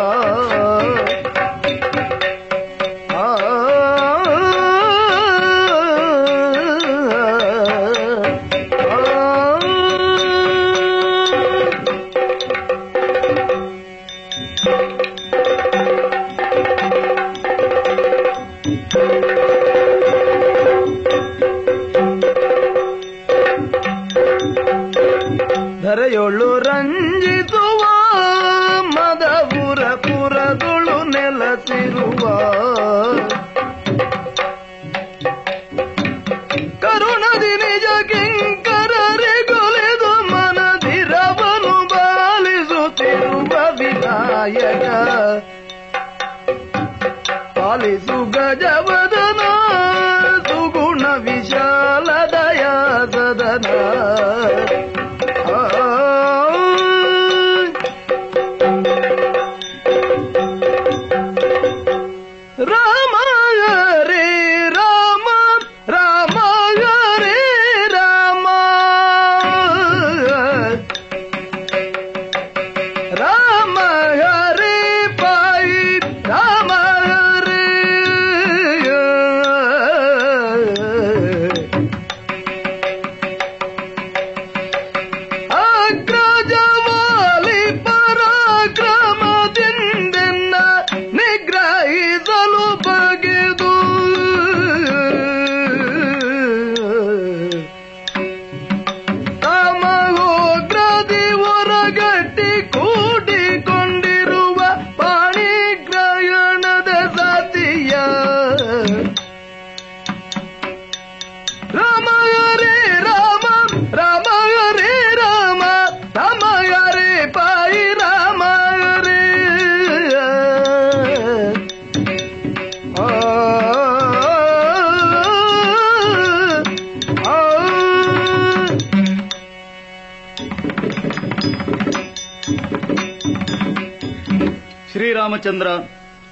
[135.42, 135.90] ಶ್ರೀರಾಮಚಂದ್ರ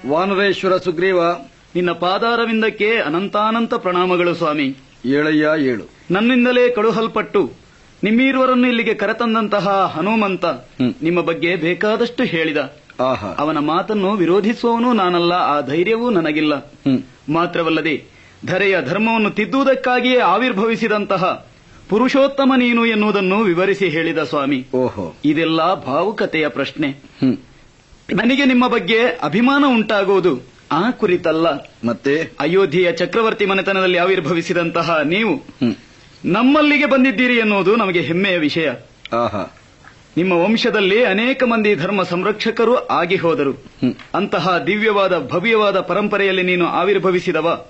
[0.10, 1.24] ವಾನರೇಶ್ವರ ಸುಗ್ರೀವ
[1.76, 4.76] ನಿನ್ನ ಪಾದಾರವಿಂದಕ್ಕೆ ಅನಂತಾನಂತ ಪ್ರಣಾಮಗಳು ಸ್ವಾಮಿ.
[5.06, 5.89] ಏಳಯ್ಯ ಏಳು.
[6.12, 7.51] ನನ್ನಿಂದಲೇ ಕಳುಹಲ್ಪಟ್ಟು
[8.03, 10.45] ನಿಮ್ಮೀರ್ವರನ್ನು ಇಲ್ಲಿಗೆ ಕರೆತಂದಂತಹ ಹನುಮಂತ
[11.01, 12.58] ನಿಮ್ಮ ಬಗ್ಗೆ ಬೇಕಾದಷ್ಟು ಹೇಳಿದ.
[12.99, 13.28] ಆಹಾ.
[13.38, 16.53] ಅವನ ಮಾತನ್ನು ವಿರೋಧಿಸುವವನು ನಾನಲ್ಲ ಆ ಧೈರ್ಯವೂ ನನಗಿಲ್ಲ.
[17.34, 18.03] ಮಾತ್ರವಲ್ಲದೆ
[18.45, 21.47] ಧರೆಯ ಧರ್ಮವನ್ನು ತಿದ್ದುವುದಕ್ಕಾಗಿಯೇ ಆವಿರ್ಭವಿಸಿದಂತಹ
[21.89, 24.66] ಪುರುಷೋತ್ತಮ ನೀನು ಎನ್ನುವುದನ್ನು ವಿವರಿಸಿ ಹೇಳಿದ ಸ್ವಾಮಿ.
[24.76, 25.16] ಓಹೋ.
[25.26, 27.03] ಇದೆಲ್ಲ ಭಾವುಕತೆಯ ಪ್ರಶ್ನೆ.
[28.14, 30.41] ನನಗೆ ನಿಮ್ಮ ಬಗ್ಗೆ ಅಭಿಮಾನ ಉಂಟಾಗುವುದು.
[30.72, 31.47] ಆ ಕುರಿತಲ್ಲ.
[31.88, 35.43] ಮತ್ತೆ ಅಯೋಧ್ಯೆಯ ಚಕ್ರವರ್ತಿ ಮನೆತನದಲ್ಲಿ ಆವಿರ್ಭವಿಸಿದಂತಹ ನೀವು.
[36.26, 38.70] ನಮ್ಮಲ್ಲಿಗೆ ಬಂದಿದ್ದೀರಿ ಎನ್ನುವುದು ನಮಗೆ ಹೆಮ್ಮೆಯ ವಿಷಯ.
[39.14, 39.58] ಆಹಾ.
[40.18, 43.64] ನಿಮ್ಮ ವಂಶದಲ್ಲಿ ಅನೇಕ ಮಂದಿ ಧರ್ಮ ಸಂರಕ್ಷಕರು ಆಗಿ ಹೋದರು.
[44.14, 47.66] ಅಂತಹ ದಿವ್ಯವಾದ ಭವ್ಯವಾದ ಪರಂಪರೆಯಲ್ಲಿ ನೀನು ಆವಿರ್ಭವಿಸಿದವ.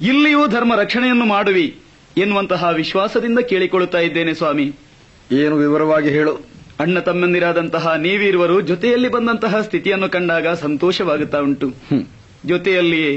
[0.00, 1.80] ಇಲ್ಲಿಯೂ ಧರ್ಮ ರಕ್ಷಣೆಯನ್ನು ಮಾಡುವಿ
[2.16, 4.72] ಎನ್ನುವಂತಹ ವಿಶ್ವಾಸದಿಂದ ಕೇಳಿಕೊಳ್ಳುತ್ತಾ ಇದ್ದೇನೆ ಸ್ವಾಮಿ.
[5.32, 6.57] ಏನು ವಿವರವಾಗಿ ಹೇಳು.
[6.80, 11.68] ಅಣ್ಣ ತಮ್ಮಂದಿರಾದಂತಹ ನೀವಿರುವರು ಜೊತೆಯಲ್ಲಿ ಬಂದಂತಹ ಸ್ಥಿತಿಯನ್ನು ಕಂಡಾಗ ಸಂತೋಷವಾಗುತ್ತಾ ಉಂಟು.
[12.44, 13.12] ಜೊತೆಯಲ್ಲಿಯೇ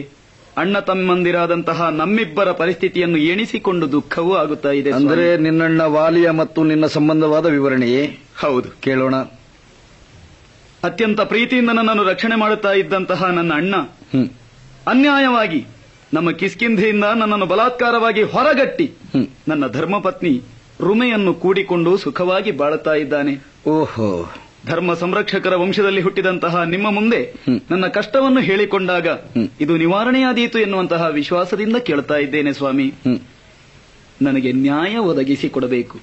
[0.58, 4.92] ಅಣ್ಣ ತಮ್ಮಂದಿರಾದಂತಹ ನಮ್ಮಿಬ್ಬರ ಪರಿಸ್ಥಿತಿಯನ್ನು ಎಣಿಸಿಕೊಂಡು ದುಃಖವೂ ಆಗುತ್ತಾ ಇದೆ.
[4.92, 8.18] ಅಂದರೆ ನಿನ್ನಣ್ಣ ವಾಲಿಯ ಮತ್ತು ನಿನ್ನ ಸಂಬಂಧವಾದ ವಿವರಣೆಯೇ?
[8.38, 8.82] ಹೌದು.
[8.82, 9.16] ಕೇಳೋಣ.
[10.84, 13.76] ಅತ್ಯಂತ ಪ್ರೀತಿಯಿಂದ ನನ್ನನ್ನು ರಕ್ಷಣೆ ಮಾಡುತ್ತಾ ಇದ್ದಂತಹ ನನ್ನ ಅಣ್ಣ
[14.88, 15.62] ಅನ್ಯಾಯವಾಗಿ
[16.14, 18.88] ನಮ್ಮ ಕಿಸ್ಕಿಂಧೆಯಿಂದ ನನ್ನನ್ನು ಬಲಾತ್ಕಾರವಾಗಿ ಹೊರಗಟ್ಟಿ
[19.48, 20.34] ನನ್ನ ಧರ್ಮಪತ್ನಿ
[20.82, 23.51] ರುಮೆಯನ್ನು ಕೂಡಿಕೊಂಡು ಸುಖವಾಗಿ ಬಾಳುತ್ತಾ ಇದ್ದಾನೆ.
[23.68, 24.34] ಓಹೋ.
[24.66, 27.34] ಧರ್ಮ ಸಂರಕ್ಷಕರ ವಂಶದಲ್ಲಿ ಹುಟ್ಟಿದಂತಹ ನಿಮ್ಮ ಮುಂದೆ
[27.72, 29.08] ನನ್ನ ಕಷ್ಟವನ್ನು ಹೇಳಿಕೊಂಡಾಗ
[29.62, 32.94] ಇದು ನಿವಾರಣೆಯಾದೀತು ಎನ್ನುವಂತಹ ವಿಶ್ವಾಸದಿಂದ ಕೇಳ್ತಾ ಇದ್ದೇನೆ ಸ್ವಾಮಿ.
[34.22, 36.00] ನನಗೆ ನ್ಯಾಯ ಒದಗಿಸಿ ಕೊಡಬೇಕು.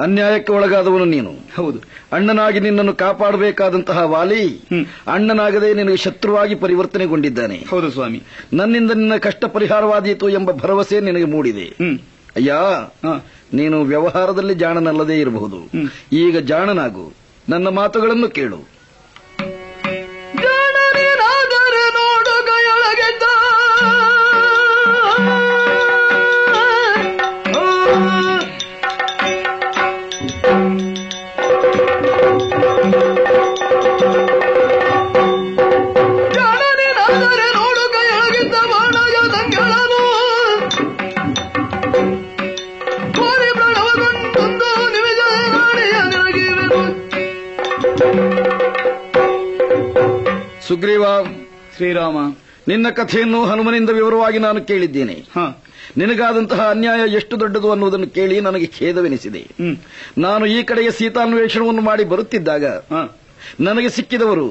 [0.00, 1.32] ಅನ್ಯಾಯಕ್ಕೆ ಒಳಗಾದವನು ನೀನು.
[1.56, 1.78] ಹೌದು.
[2.12, 4.60] ಅಣ್ಣನಾಗಿ ನಿನ್ನನ್ನು ಕಾಪಾಡಬೇಕಾದಂತಹ ವಾಲಿ
[5.06, 7.64] ಅಣ್ಣನಾಗದೆ ನಿನಗೆ ಶತ್ರುವಾಗಿ ಪರಿವರ್ತನೆಗೊಂಡಿದ್ದಾನೆ.
[7.70, 8.22] ಹೌದು ಸ್ವಾಮಿ.
[8.52, 11.76] ನನ್ನಿಂದ ನಿನ್ನ ಕಷ್ಟ ಪರಿಹಾರವಾದೀತು ಎಂಬ ಭರವಸೆ ನಿನಗೆ ಮೂಡಿದೆ.
[12.36, 12.54] ಅಯ್ಯ
[13.52, 15.58] ನೀನು ವ್ಯವಹಾರದಲ್ಲಿ ಜಾಣನಲ್ಲದೇ ಇರಬಹುದು.
[16.12, 17.12] ಈಗ ಜಾಣನಾಗು.
[17.48, 18.74] ನನ್ನ ಮಾತುಗಳನ್ನು ಕೇಳು.
[50.74, 51.04] ಸುಗ್ರೀವ
[51.76, 52.18] ಶ್ರೀರಾಮ
[52.68, 55.16] ನಿನ್ನ ಕಥೆಯನ್ನು ಹನುಮನಿಂದ ವಿವರವಾಗಿ ನಾನು ಕೇಳಿದ್ದೇನೆ.
[55.96, 59.42] ನಿನಗಾದಂತಹ ಅನ್ಯಾಯ ಎಷ್ಟು ದೊಡ್ಡದು ಅನ್ನುವುದನ್ನು ಕೇಳಿ ನನಗೆ ಖೇದವೆನಿಸಿದೆ.
[60.18, 62.64] ನಾನು ಈ ಕಡೆಗೆ ಸೀತಾನ್ವೇಷಣವನ್ನು ಮಾಡಿ ಬರುತ್ತಿದ್ದಾಗ
[63.60, 64.48] ನನಗೆ ಸಿಕ್ಕಿದವರು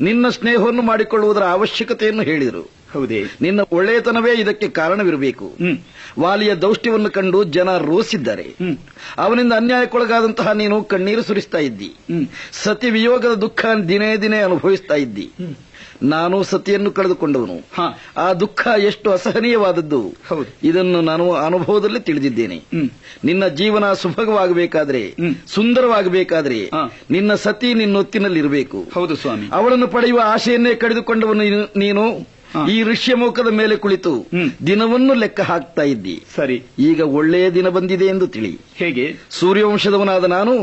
[0.00, 2.62] ನಿನ್ನ ಸ್ನೇಹವನ್ನು ಮಾಡಿಕೊಳ್ಳುವುದರ ಅವಶ್ಯಕತೆಯನ್ನು ಹೇಳಿದರು.
[2.94, 3.24] ಹೌದೇ.
[3.40, 5.52] ನಿನ್ನ ಒಳ್ಳೆಯತನವೇ ಇದಕ್ಕೆ ಕಾರಣವಿರಬೇಕು.
[6.20, 8.54] ವಾಲಿಯ ದೌಷ್ಟ್ಯವನ್ನು ಕಂಡು ಜನ ರೋಸಿದ್ದಾರೆ.
[9.18, 11.94] ಅವನಿಂದ ಅನ್ಯಾಯಕ್ಕೊಳಗಾದಂತಹ ನೀನು ಕಣ್ಣೀರು ಸುರಿಸ್ತಾ ಇದ್ದಿ.
[12.52, 15.30] ಸತಿ ವಿಯೋಗದ ದುಃಖ ದಿನೇ ದಿನೇ ಅನುಭವಿಸ್ತಾ ಇದ್ದಿ.
[16.02, 17.82] ನಾನು ಸತಿಯನ್ನು ಕಳೆದುಕೊಂಡವನು.
[18.16, 20.14] ಆ ದುಃಖ ಎಷ್ಟು ಅಸಹನೀಯವಾದದ್ದು.
[20.28, 20.68] ಹೌದು.
[20.68, 22.62] ಇದನ್ನು ನಾನು ಅನುಭವದಲ್ಲಿ ತಿಳಿದಿದ್ದೇನೆ.
[23.24, 25.14] ನಿನ್ನ ಜೀವನ ಸುಭಗವಾಗಬೇಕಾದ್ರೆ
[25.46, 26.70] ಸುಂದರವಾಗಬೇಕಾದ್ರೆ
[27.10, 28.84] ನಿನ್ನ ಸತಿ ನಿನ್ನೊತ್ತಿನಲ್ಲಿರಬೇಕು.
[28.94, 29.46] ಹೌದು ಸ್ವಾಮಿ.
[29.52, 32.33] ಅವಳನ್ನು ಪಡೆಯುವ ಆಶೆಯನ್ನೇ ಕಡಿದುಕೊಂಡವನು ನೀನು- ನೀನು.
[32.70, 34.12] ಈ ಋಷ್ಯಮುಖದ ಮೇಲೆ ಕುಳಿತು
[34.66, 36.22] ದಿನವನ್ನು ಲೆಕ್ಕ ಹಾಕ್ತಾ ಇದ್ದಿ.
[36.36, 36.62] ಸರಿ.
[36.78, 38.58] ಈಗ ಒಳ್ಳೆಯ ದಿನ ಬಂದಿದೆ ಎಂದು ತಿಳಿ.
[38.76, 39.06] ಹೇಗೆ?
[39.30, 40.54] ಸೂರ್ಯವಂಶದವನಾದ ನಾನು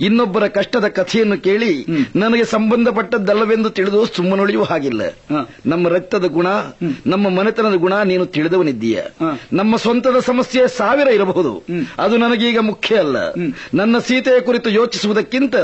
[0.00, 1.72] ಇನ್ನೊಬ್ಬರ ಕಷ್ಟದ ಕಥೆಯನ್ನು ಕೇಳಿ
[2.16, 5.02] ನನಗೆ ಸಂಬಂಧಪಟ್ಟದ್ದಲ್ಲವೆಂದು ತಿಳಿದು ಸುಮ್ಮನೊಳಿಯುವ ಹಾಗಿಲ್ಲ.
[5.66, 6.46] ನಮ್ಮ ರಕ್ತದ ಗುಣ
[7.06, 8.98] ನಮ್ಮ ಮನೆತನದ ಗುಣ ನೀನು ತಿಳಿದವನಿದ್ದೀಯ.
[9.52, 11.52] ನಮ್ಮ ಸ್ವಂತದ ಸಮಸ್ಯೆ ಸಾವಿರ ಇರಬಹುದು.
[11.98, 13.16] ಅದು ನನಗೀಗ ಮುಖ್ಯ ಅಲ್ಲ.
[13.74, 15.56] ನನ್ನ ಸೀತೆಯ ಕುರಿತು ಯೋಚಿಸುವುದಕ್ಕಿಂತ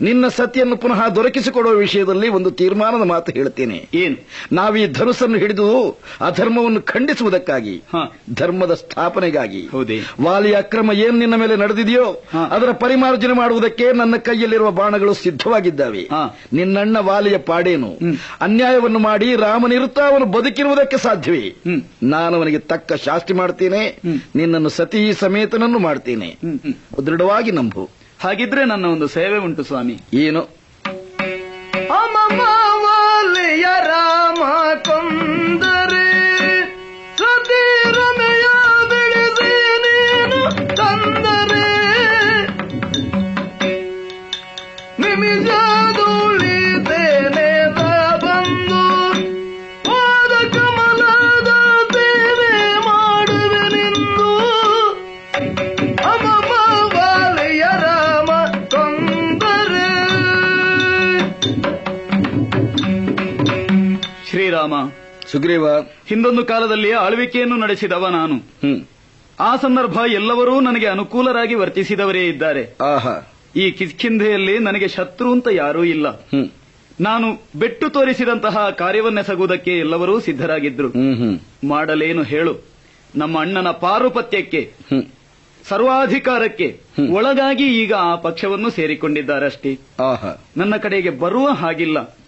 [0.00, 3.88] ನಿನ್ನ ಸತಿಯನ್ನು ಪುನಃ ದೊರಕಿಸಿಕೊಡುವ ವಿಷಯದಲ್ಲಿ ಒಂದು ತೀರ್ಮಾನದ ಮಾತು ಹೇಳ್ತೇನೆ.
[3.94, 4.16] ಏನು?
[4.52, 7.82] ನಾವೀ ಧನುಸನ್ನು ಹಿಡಿದು ಅಧರ್ಮವನ್ನು ಖಂಡಿಸುವುದಕ್ಕಾಗಿ
[8.34, 9.62] ಧರ್ಮದ ಸ್ಥಾಪನೆಗಾಗಿ.
[9.66, 10.00] ಹೌದೇ.
[10.20, 12.08] ವಾಲಿಯ ಅಕ್ರಮ ಏನ್ ನಿನ್ನ ಮೇಲೆ ನಡೆದಿದೆಯೋ
[12.50, 16.08] ಅದರ ಪರಿಮಾರ್ಜನೆ ಮಾಡುವುದಕ್ಕೆ ನನ್ನ ಕೈಯಲ್ಲಿರುವ ಬಾಣಗಳು ಸಿದ್ಧವಾಗಿದ್ದಾವೆ.
[16.52, 17.96] ನಿನ್ನಣ್ಣ ವಾಲಿಯ ಪಾಡೇನು?
[18.40, 21.54] ಅನ್ಯಾಯವನ್ನು ಮಾಡಿ ರಾಮನಿರುತ್ತಾ ಅವನು ಬದುಕಿರುವುದಕ್ಕೆ ಸಾಧ್ಯವೇ?
[22.02, 23.84] ನಾನು ಅವನಿಗೆ ತಕ್ಕ ಶಾಸ್ತಿ ಮಾಡ್ತೇನೆ.
[24.34, 26.36] ನಿನ್ನನ್ನು ಸತಿ ಸಮೇತನನ್ನು ಮಾಡ್ತೇನೆ.
[27.06, 27.88] ದೃಢವಾಗಿ ನಂಬು.
[28.20, 29.96] ಹಾಗಿದ್ರೆ ನನ್ನ ಒಂದು ಸೇವೆ ಉಂಟು ಸ್ವಾಮಿ.
[30.14, 30.42] ಏನು?
[33.18, 34.40] ಅಮಮಾವಲಿಯ ರಾಮ
[64.66, 64.90] ಶ್ರೀರಾಮ
[65.32, 68.36] ಸುಗ್ರೀವ ಹಿಂದೊಂದು ಕಾಲದಲ್ಲಿ ಆಳ್ವಿಕೆಯನ್ನು ನಡೆಸಿದವ ನಾನು.
[69.40, 72.76] ಆ ಸಂದರ್ಭ ಎಲ್ಲವರೂ ನನಗೆ ಅನುಕೂಲರಾಗಿ ವರ್ತಿಸಿದವರೇ ಇದ್ದಾರೆ.
[72.82, 73.32] ಆಹಾ.
[73.56, 76.06] ಈ ಕಿಷ್ಕಿಂಧೆಯಲ್ಲಿ ನನಗೆ ಶತ್ರು ಅಂತ ಯಾರೂ ಇಲ್ಲ.
[77.00, 80.88] ನಾನು ಬೆಟ್ಟು ತೋರಿಸಿದಂತಹ ಕಾರ್ಯವನ್ನೆಸಗುವುದಕ್ಕೆ ಎಲ್ಲವರೂ ಸಿದ್ಧರಾಗಿದ್ರು.
[81.68, 82.56] ಮಾಡಲೇನು ಹೇಳು.
[83.16, 84.72] ನಮ್ಮ ಅಣ್ಣನ ಪಾರುಪತ್ಯಕ್ಕೆ
[85.68, 86.80] ಸರ್ವಾಧಿಕಾರಕ್ಕೆ
[87.12, 89.78] ಒಳಗಾಗಿ ಈಗ ಆ ಪಕ್ಷವನ್ನು ಸೇರಿಕೊಂಡಿದ್ದಾರಷ್ಟೇ.
[90.00, 90.44] ಆಹಾ.
[90.56, 92.18] ನನ್ನ ಕಡೆಗೆ ಬರುವ ಹಾಗಿಲ್ಲ.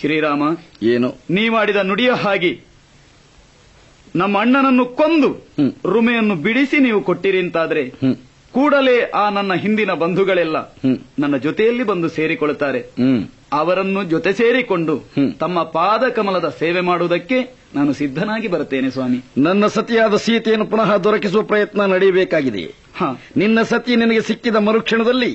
[0.00, 0.42] ಶ್ರೀರಾಮ
[0.82, 1.08] ಏನು?
[1.30, 2.52] ನೀ ಮಾಡಿದ ನುಡಿಯ ಹಾಗೆ
[4.16, 5.30] ನಮ್ಮ ಅಣ್ಣನನ್ನು ಕೊಂದು
[5.86, 7.82] ರುಮೆಯನ್ನು ಬಿಡಿಸಿ ನೀವು ಕೊಟ್ಟಿರಿ ಅಂತಾದ್ರೆ
[8.54, 10.56] ಕೂಡಲೇ ಆ ನನ್ನ ಹಿಂದಿನ ಬಂಧುಗಳೆಲ್ಲ
[11.18, 12.80] ನನ್ನ ಜೊತೆಯಲ್ಲಿ ಬಂದು ಸೇರಿಕೊಳ್ಳುತ್ತಾರೆ.
[13.52, 14.94] ಅವರನ್ನು ಜೊತೆ ಸೇರಿಕೊಂಡು
[15.38, 17.38] ತಮ್ಮ ಪಾದ ಕಮಲದ ಸೇವೆ ಮಾಡುವುದಕ್ಕೆ
[17.74, 19.18] ನಾನು ಸಿದ್ಧನಾಗಿ ಬರುತ್ತೇನೆ ಸ್ವಾಮಿ.
[19.38, 22.64] ನನ್ನ ಸತಿಯಾದ ಸೀತೆಯನ್ನು ಪುನಃ ದೊರಕಿಸುವ ಪ್ರಯತ್ನ ನಡೆಯಬೇಕಾಗಿದೆ.
[23.36, 25.32] ನಿನ್ನ ಸತಿ ನಿನಗೆ ಸಿಕ್ಕಿದ ಮರುಕ್ಷಣದಲ್ಲಿ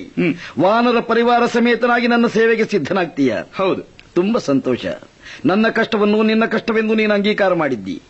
[0.60, 3.34] ವಾನರ ಪರಿವಾರ ಸಮೇತನಾಗಿ ನನ್ನ ಸೇವೆಗೆ ಸಿದ್ಧನಾಗ್ತೀಯ.
[3.58, 3.95] ಹೌದು.
[4.16, 4.86] ತುಂಬಾ ಸಂತೋಷ.
[5.44, 8.02] ನನ್ನ ಕಷ್ಟವನ್ನು ನಿನ್ನ ಕಷ್ಟವೆಂದು ನೀನು ಅಂಗೀಕಾರ ಮಾಡಿದ್ದಿ.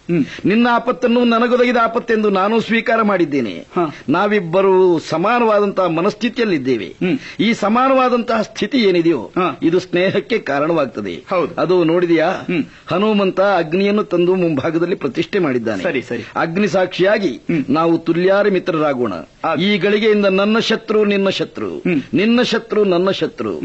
[0.44, 3.66] ನಿನ್ನ ಆಪತ್ತನ್ನು ನನಗೊದಗಿದ ಆಪತ್ತೆಂದು ನಾನು ಸ್ವೀಕಾರ ಮಾಡಿದ್ದೇನೆ.
[4.09, 6.97] ನಾವಿಬ್ಬರು ಸಮಾನವಾದಂತಹ ಮನಸ್ಥಿತಿಯಲ್ಲಿದ್ದೇವೆ.
[7.40, 9.31] ಈ ಸಮಾನವಾದಂತಹ ಸ್ಥಿತಿ ಏನಿದೆಯೋ
[9.62, 11.24] ಇದು ಸ್ನೇಹಕ್ಕೆ ಕಾರಣವಾಗ್ತದೆ.
[11.59, 12.31] ಅದು ನೋಡಿದೆಯಾ?
[12.86, 15.82] ಹನುಮಂತ ಅಗ್ನಿಯನ್ನು ತಂದು ಮುಂಭಾಗದಲ್ಲಿ ಪ್ರತಿಷ್ಠೆ ಮಾಡಿದ್ದಾನೆ.
[15.82, 16.24] ಸರಿ ಸರಿ.
[16.36, 19.12] ಅಗ್ನಿ ಸಾಕ್ಷಿಯಾಗಿ ನಾವು ತುಲ್ಯಾರ ಮಿತ್ರರಾಗೋಣ.
[19.61, 21.82] ಈ ಗಳಿಗೆಯಿಂದ ನನ್ನ ಶತ್ರು ನಿನ್ನ ಶತ್ರು.
[22.15, 23.61] ನಿನ್ನ ಶತ್ರು ನನ್ನ ಶತ್ರು.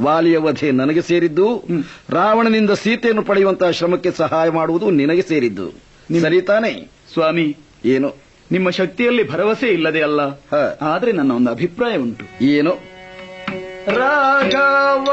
[0.00, 1.62] ವಾಲಿಯ ವಧೆ ನನಗೆ ಸೇರಿದ್ದು.
[2.10, 2.70] ರಾವಣನಿಂದ
[3.06, 5.70] ಸೀತೆಯನ್ನು ಪಡೆಯುವಂತಹ ಶ್ರಮಕ್ಕೆ ಸಹಾಯ ಮಾಡುವುದು ನಿನಗೆ ಸೇರಿದ್ದು.
[6.20, 7.56] ಸರಿತಾನೆ ಸ್ವಾಮಿ.
[7.84, 8.14] ಏನು?
[8.52, 10.20] ನಿಮ್ಮ ಶಕ್ತಿಯಲ್ಲಿ ಭರವಸೆ ಇಲ್ಲದೆ ಅಲ್ಲ.
[10.82, 12.44] ಆದರೆ ನನ್ನ ಒಂದು ಅಭಿಪ್ರಾಯ ಉಂಟು.
[12.44, 12.70] ಏನು?
[13.86, 15.04] ರಾಘವ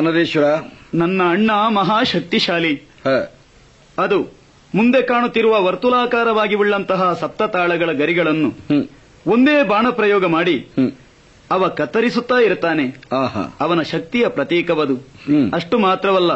[0.00, 0.44] ವನರೇಶ್ವರ.
[0.94, 2.74] ನನ್ನ ಅಣ್ಣ ಮಹಾಶಕ್ತಿಶಾಲಿ.
[3.98, 4.18] ಅದು
[4.74, 8.50] ಮುಂದೆ ಕಾಣುತ್ತಿರುವ ವರ್ತುಲಾಕಾರವಾಗಿ ಉಳ್ಳಂತಹ ಸಪ್ತತಾಳಗಳ ಗರಿಗಳನ್ನು
[9.26, 10.54] ಒಂದೇ ಬಾಣ ಪ್ರಯೋಗ ಮಾಡಿ
[11.50, 12.84] ಅವ ಕತ್ತರಿಸುತ್ತಾ ಇರುತ್ತಾನೆ.
[13.60, 14.96] ಅವನ ಶಕ್ತಿಯ ಪ್ರತೀಕವದು.
[15.52, 16.32] ಅಷ್ಟು ಮಾತ್ರವಲ್ಲ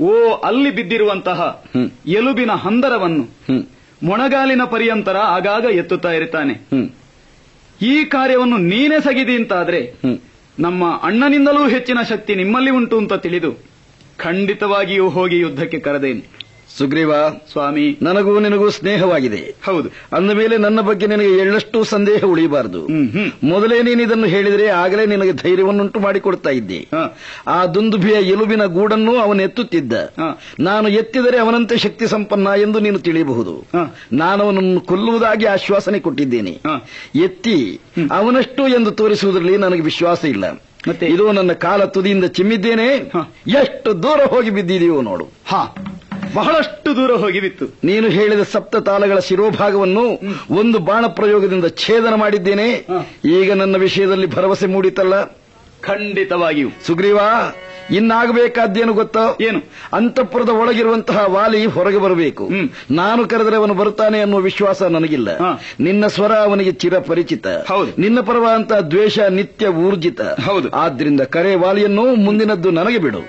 [0.00, 0.12] ಓ
[0.44, 1.40] ಅಲ್ಲಿ ಬಿದ್ದಿರುವಂತಹ
[2.18, 3.24] ಎಲುಬಿನ ಹಂದರವನ್ನು
[4.02, 6.54] ಮೊಣಗಾಲಿನ ಪರ್ಯಂತರ ಆಗಾಗ ಎತ್ತುತ್ತಾ ಇರುತ್ತಾನೆ.
[7.82, 9.80] ಈ ಕಾರ್ಯವನ್ನು ನೀನೇ ಸಗಿದಿ ಅಂತಾದ್ರೆ
[10.60, 13.50] ನಮ್ಮ ಅಣ್ಣನಿಂದಲೂ ಹೆಚ್ಚಿನ ಶಕ್ತಿ ನಿಮ್ಮಲ್ಲಿ ಉಂಟು ಅಂತ ತಿಳಿದು
[14.18, 16.37] ಖಂಡಿತವಾಗಿಯೂ ಹೋಗಿ ಯುದ್ಧಕ್ಕೆ ಕರೆದೇನೆ.
[16.78, 17.12] ಸುಗ್ರೀವ
[17.52, 19.54] ಸ್ವಾಮಿ ನನಗೂ ನಿನಗೂ ಸ್ನೇಹವಾಗಿದೆ.
[19.64, 19.88] ಹೌದು.
[20.12, 22.88] ಅಂದ ಮೇಲೆ ನನ್ನ ಬಗ್ಗೆ ನಿನಗೆ ಎಳ್ಳಷ್ಟು ಸಂದೇಹ ಉಳಿಯಬಾರದು.
[23.42, 26.88] ಮೊದಲೇ ನೀನು ಇದನ್ನು ಹೇಳಿದರೆ ಆಗಲೇ ನಿನಗೆ ಧೈರ್ಯವನ್ನುಂಟು ಮಾಡಿಕೊಡ್ತಾ ಇದ್ದೆ.
[27.46, 29.92] ಆ ದುಂದುಭಿಯ ಎಲುಬಿನ ಗೂಡನ್ನು ಅವನು ಎತ್ತುತ್ತಿದ್ದ.
[30.60, 33.64] ನಾನು ಎತ್ತಿದರೆ ಅವನಂತೆ ಶಕ್ತಿ ಸಂಪನ್ನ ಎಂದು ನೀನು ತಿಳಿಯಬಹುದು.
[34.12, 36.60] ನಾನು ಅವನನ್ನು ಕೊಲ್ಲುವುದಾಗಿ ಆಶ್ವಾಸನೆ ಕೊಟ್ಟಿದ್ದೇನೆ.
[37.14, 37.80] ಎತ್ತಿ
[38.10, 40.50] ಅವನಷ್ಟು ಎಂದು ತೋರಿಸುವುದರಲ್ಲಿ ನನಗೆ ವಿಶ್ವಾಸ ಇಲ್ಲ.
[40.88, 41.06] ಮತ್ತೆ?
[41.06, 43.12] ಇದು ನನ್ನ ಕಾಲ ತುದಿಯಿಂದ ಚಿಮ್ಮಿದ್ದೇನೆ.
[43.46, 45.26] ಎಷ್ಟು ದೂರ ಹೋಗಿ ಬಿದ್ದಿದೆಯೋ ನೋಡು.
[45.46, 45.74] ಹಾ.
[46.34, 52.86] ಬಹಳಷ್ಟು ದೂರ ಹೋಗಿ ಬಿತ್ತು ನೀನು ಹೇಳಿದ ಸಪ್ತ ತಾಲಗಳ ಶಿರೋಭಾಗವನ್ನು ಒಂದು ಬಾಣ ಪ್ರಯೋಗದಿಂದ ಛೇದನ ಮಾಡಿದ್ದೇನೆ.
[53.24, 55.24] ಈಗ ನನ್ನ ವಿಷಯದಲ್ಲಿ ಭರವಸೆ ಮೂಡಿತಲ್ಲ?
[55.80, 56.68] ಖಂಡಿತವಾಗಿಯೂ.
[56.86, 57.18] ಸುಗ್ರೀವ
[57.90, 59.20] ಇನ್ನಾಗಬೇಕಾದ್ದೇನು ಗೊತ್ತಾ?
[59.40, 59.60] ಏನು?
[59.92, 62.48] ಅಂತಃಪುರದ ಒಳಗಿರುವಂತಹ ವಾಲಿ ಹೊರಗೆ ಬರಬೇಕು.
[62.90, 65.28] ನಾನು ಕರೆದರೆ ಅವನು ಬರುತ್ತಾನೆ ಅನ್ನುವ ವಿಶ್ವಾಸ ನನಗಿಲ್ಲ.
[65.80, 67.46] ನಿನ್ನ ಸ್ವರ ಅವನಿಗೆ ಚಿರಪರಿಚಿತ.
[67.46, 68.00] ಹೌದು.
[68.00, 70.20] ನಿನ್ನ ಪರವಾದಂತಹ ದ್ವೇಷ ನಿತ್ಯ ಊರ್ಜಿತ.
[70.20, 70.68] ಹೌದು.
[70.68, 73.20] ಆದ್ರಿಂದ ಕರೆ ವಾಲಿಯನ್ನು ಮುಂದಿನದ್ದು ನನಗೆ ಬಿಡು.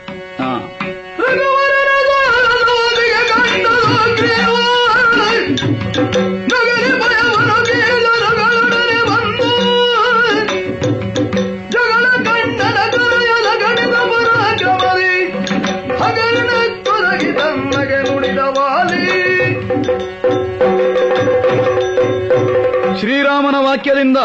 [23.00, 24.18] ಶ್ರೀರಾಮನ ವಾಕ್ಯದಿಂದ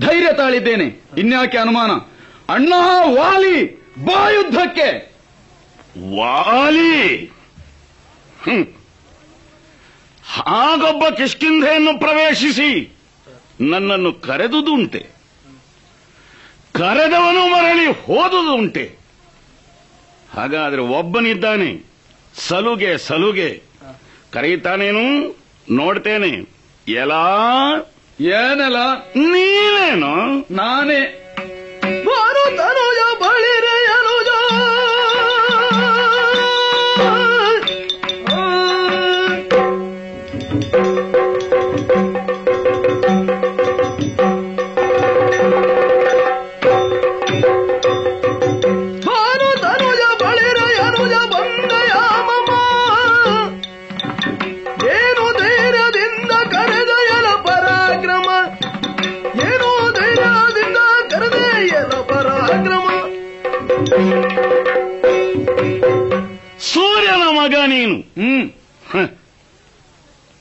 [0.00, 1.04] ಧೈರ್ಯ ತಾಳಿದ್ದೇನೆ.
[1.18, 1.90] ಇನ್ಯಾಕೆ ಅನುಮಾನ?
[2.52, 2.72] ಅಣ್ಣ
[3.04, 5.16] ವಾಲಿ ಬಾ ಯುದ್ಧಕ್ಕೆ
[6.16, 7.24] ವಾಲಿ.
[10.32, 12.96] ಹಾಗೊಬ್ಬ ಕಿಷ್ಕಿಂಧೆಯನ್ನು ಪ್ರವೇಶಿಸಿ
[13.60, 15.06] ನನ್ನನ್ನು ಕರೆದುದುಂಟೆ.
[16.74, 18.98] ಕರೆದವನು ಮರಳಿ ಹೋದುದುಂಟೆ.
[20.34, 21.90] ಹಾಗಾದ್ರೆ ಒಬ್ಬನಿದ್ದಾನೆ.
[22.34, 23.62] ಸಲುಗೆ ಸಲುಗೆ.
[24.32, 25.36] ಕರೆಯುತ್ತಾನೇನು
[25.70, 26.58] ನೋಡ್ತೇನೆ.
[26.92, 27.24] ಎಲ್ಲಾ
[28.20, 28.76] ಏನಲ್ಲ?
[29.16, 30.38] ನೀನೇನು?
[30.54, 31.24] ನಾನೇ.
[32.56, 33.57] ತನುಜ ಬಳಿರೆ
[68.00, 68.50] ಹ್ಮ್.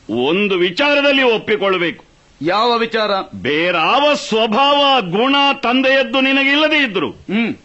[0.10, 2.06] ಒಂದು ವಿಚಾರದಲ್ಲಿ ಒಪ್ಪಿಕೊಳ್ಳಬೇಕು.
[2.42, 3.12] ಯಾವ ವಿಚಾರ?
[3.36, 7.56] ಬೇರಾವ ಸ್ವಭಾವ ಗುಣ ತಂದೆಯದ್ದು ನಿನಗಿಲ್ಲದೆ ಇದ್ರು ಹ್ಮ್.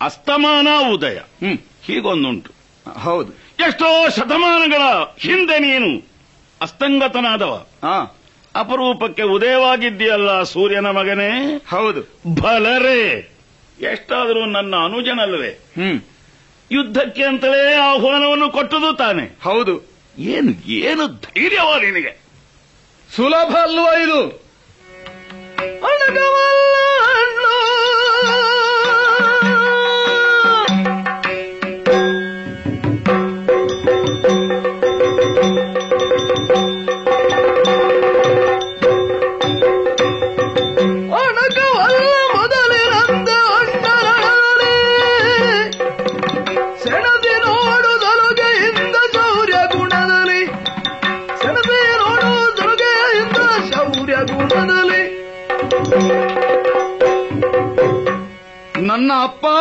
[0.00, 1.16] ಅಸ್ತಮಾನ ಉದಯ.
[1.16, 1.58] ಹ್ಮ್.
[1.84, 2.50] ಹೀಗೊಂದುಂಟು.
[3.00, 3.32] ಹೌದು.
[3.66, 4.82] ಎಷ್ಟೋ ಶತಮಾನಗಳ
[5.18, 6.02] ಹಿಂದೆ ನೀನು
[6.60, 7.66] ಅಸ್ತಂಗತನಾದವ.
[8.54, 11.62] ಅಪರೂಪಕ್ಕೆ ಉದಯವಾಗಿದ್ದೀಯಲ್ಲ ಸೂರ್ಯನ ಮಗನೇ.
[11.68, 12.00] ಹೌದು.
[12.42, 13.30] ಬಲರೇ.
[13.80, 16.00] ಎಷ್ಟಾದರೂ ನನ್ನ ಅನುಜನಲ್ವೇ ಹ್ಮ್.
[16.72, 19.38] ಯುದ್ಧಕ್ಕೆ ಅಂತಲೇ ಆಹ್ವಾನವನ್ನು ಕೊಟ್ಟದು ತಾನೆ.
[19.42, 19.94] ಹೌದು.
[20.18, 22.20] ಏನು ಏನು ಧೈರ್ಯವ ನಿನಗೆ?
[23.16, 24.44] ಸುಲಭ ಅಲ್ವಾ ಇದು?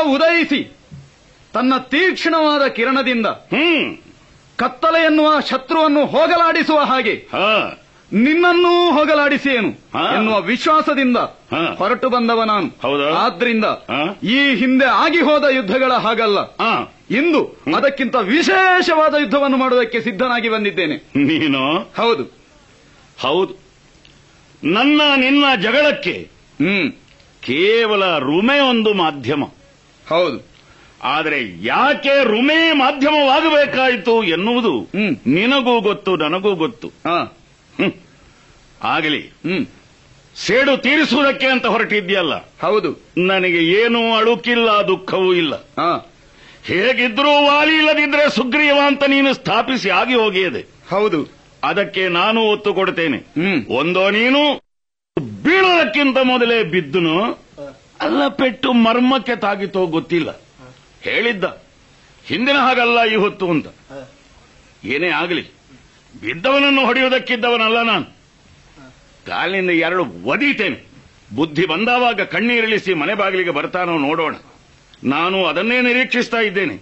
[0.04, 0.76] ಉದಯಿಸಿ
[1.54, 3.98] ತನ್ನ ತೀಕ್ಷ್ಣವಾದ ಕಿರಣದಿಂದ ಹ್ಮ್.
[4.56, 7.80] ಕತ್ತಲೆ ಎನ್ನುವ ಶತ್ರುವನ್ನು ಹೋಗಲಾಡಿಸುವ ಹಾಗೆ ಹಾ.
[8.14, 11.18] ನಿನ್ನನ್ನೂ ಹೋಗಲಾಡಿಸಿಯೇನು ಏನು ಎನ್ನುವ ವಿಶ್ವಾಸದಿಂದ
[11.78, 12.68] ಹೊರಟು ಬಂದವ ನಾನು.
[12.82, 13.18] ಹೌದಾ?
[13.18, 13.66] ಆದ್ರಿಂದ
[14.24, 16.40] ಈ ಹಿಂದೆ ಆಗಿ ಹೋದ ಯುದ್ಧಗಳ ಹಾಗಲ್ಲ.
[17.10, 20.96] ಇಂದು ಅದಕ್ಕಿಂತ ವಿಶೇಷವಾದ ಯುದ್ಧವನ್ನು ಮಾಡುವುದಕ್ಕೆ ಸಿದ್ಧನಾಗಿ ಬಂದಿದ್ದೇನೆ.
[21.16, 21.80] ನೀನು?
[21.98, 22.24] ಹೌದು.
[23.20, 23.54] ಹೌದು.
[24.64, 26.14] ನನ್ನ ನಿನ್ನ ಜಗಳಕ್ಕೆ
[26.60, 26.92] ಹ್ಮ್.
[27.42, 29.44] ಕೇವಲ ರುಮೆ ಒಂದು ಮಾಧ್ಯಮ.
[30.10, 30.54] ಹೌದು.
[31.04, 34.90] ಆದರೆ ಯಾಕೆ ರುಮೆ ಮಾಧ್ಯಮವಾಗಬೇಕಾಯಿತು ಎನ್ನುವುದು.
[35.28, 36.92] ನಿನಗೂ ಗೊತ್ತು ನನಗೂ ಗೊತ್ತು.
[38.84, 39.34] ಆಗಲಿ.
[40.36, 43.12] ಸೇಡು ತೀರಿಸುವುದಕ್ಕೆ ಅಂತ ಹೊರಟಿದ್ಯಲ್ಲ ಹೌದು.
[43.18, 45.56] ನನಗೆ ಏನೂ ಅಳುಕಿಲ್ಲ ದುಃಖವೂ ಇಲ್ಲ.
[45.56, 46.10] ಹಾ.
[46.66, 50.66] ಹೇಗಿದ್ರೂ ವಾಲಿ ಇಲ್ಲದಿದ್ರೆ ಸುಗ್ರೀವ ಅಂತ ನೀನು ಸ್ಥಾಪಿಸಿ ಆಗಿ ಹೋಗಿಯದೆ.
[50.90, 51.30] ಹೌದು.
[51.64, 53.18] ಅದಕ್ಕೆ ನಾನು ಒತ್ತು ಕೊಡ್ತೇನೆ.
[53.70, 54.54] ಒಂದೋ ನೀನು
[55.44, 57.43] ಬೀಳೋದಕ್ಕಿಂತ ಮೊದಲೇ ಬಿದ್ದುನು
[58.04, 60.30] ಅಲ್ಲ ಪೆಟ್ಟು ಮರ್ಮಕ್ಕೆ ತಾಗಿತೋ ಗೊತ್ತಿಲ್ಲ.
[61.02, 61.46] ಹೇಳಿದ್ದ.
[62.26, 63.68] ಹಿಂದಿನ ಹಾಗಲ್ಲ ಈ ಹೊತ್ತು ಅಂತ.
[64.94, 65.44] ಏನೇ ಆಗಲಿ,
[66.22, 68.06] ಬಿದ್ದವನನ್ನು ಹೊಡೆಯುವುದಕ್ಕಿದ್ದವನಲ್ಲ ನಾನು.
[69.28, 70.80] ಕಾಲಿನಿಂದ ಎರಡು ಒದೀತೇನೆ
[71.36, 74.36] ಬುದ್ಧಿ ಬಂದಾವಾಗ ಕಣ್ಣೀರಿಳಿಸಿ ಮನೆ ಬಾಗಿಲಿಗೆ ಬರ್ತಾನೋ ನೋಡೋಣ.
[75.04, 76.76] ನಾನು ಅದನ್ನೇ ನಿರೀಕ್ಷಿಸ್ತಾ ಇದ್ದೇನೆ.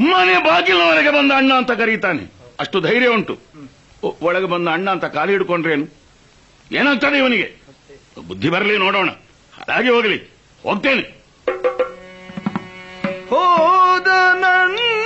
[0.00, 2.24] ಮನೆ ಬಾಗಿಲಿನವರೆಗೆ ಬಂದ ಅಣ್ಣ ಅಂತ ಕರೀತಾನೆ.
[2.60, 3.34] ಅಷ್ಟು ಧೈರ್ಯ ಉಂಟು.
[4.22, 5.86] ಒಳಗೆ ಬಂದ ಅಣ್ಣ ಅಂತ ಕಾಲು ಹಿಡ್ಕೊಂಡ್ರೇನು
[6.72, 7.48] ಏನಾಗ್ತದೆ ಇವನಿಗೆ?
[8.28, 9.10] ಬುದ್ಧಿ ಬರಲಿ ನೋಡೋಣ.
[9.72, 10.18] ಹಾಗೆ ಹೋಗಲಿ.
[10.62, 11.04] ಹೋಗ್ತೇನೆ.
[13.30, 14.97] ಹೋದ ನನ್ನನೆಂದು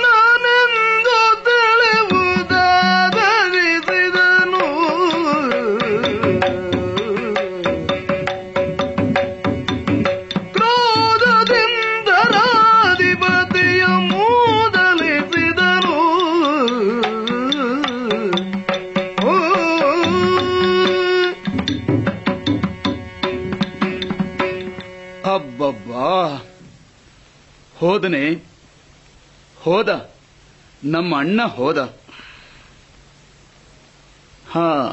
[27.83, 28.45] ಹೋದನೆ
[29.63, 30.09] ಹೋದ.
[30.83, 31.77] ನಮ್ಮ ಅಣ್ಣ ಹೋದ.
[34.51, 34.87] ಹಾ.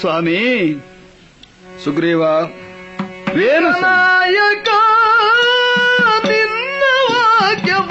[0.00, 0.74] ಸ್ವಾಮಿ
[1.84, 2.24] ಸುಗ್ರೀವ
[3.34, 3.80] ಸ್ವಾಮಿ?
[3.80, 4.68] ನಾಯಕ
[6.28, 6.82] ನಿನ್ನ
[7.14, 7.89] ವಾಕ್ಯವ